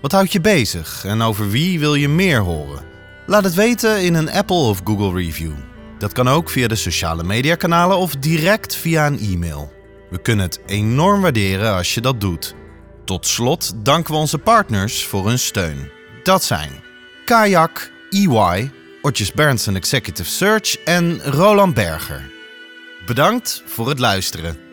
Wat 0.00 0.12
houdt 0.12 0.32
je 0.32 0.40
bezig 0.40 1.04
en 1.04 1.22
over 1.22 1.50
wie 1.50 1.78
wil 1.78 1.94
je 1.94 2.08
meer 2.08 2.40
horen? 2.40 2.84
Laat 3.26 3.44
het 3.44 3.54
weten 3.54 4.02
in 4.02 4.14
een 4.14 4.30
Apple 4.30 4.56
of 4.56 4.80
Google 4.84 5.22
review. 5.22 5.52
Dat 5.98 6.12
kan 6.12 6.28
ook 6.28 6.50
via 6.50 6.68
de 6.68 6.74
sociale 6.74 7.24
mediakanalen 7.24 7.96
of 7.96 8.16
direct 8.16 8.76
via 8.76 9.06
een 9.06 9.18
e-mail. 9.18 9.72
We 10.10 10.18
kunnen 10.18 10.44
het 10.44 10.60
enorm 10.66 11.20
waarderen 11.20 11.74
als 11.74 11.94
je 11.94 12.00
dat 12.00 12.20
doet. 12.20 12.54
Tot 13.04 13.26
slot 13.26 13.72
danken 13.76 14.12
we 14.14 14.20
onze 14.20 14.38
partners 14.38 15.04
voor 15.04 15.26
hun 15.26 15.38
steun. 15.38 15.90
Dat 16.22 16.44
zijn 16.44 16.70
Kayak, 17.24 17.90
EY, 18.10 18.70
Otjes 19.02 19.32
Berndsen 19.32 19.76
Executive 19.76 20.30
Search 20.30 20.76
en 20.84 21.22
Roland 21.22 21.74
Berger. 21.74 22.30
Bedankt 23.06 23.62
voor 23.66 23.88
het 23.88 23.98
luisteren. 23.98 24.65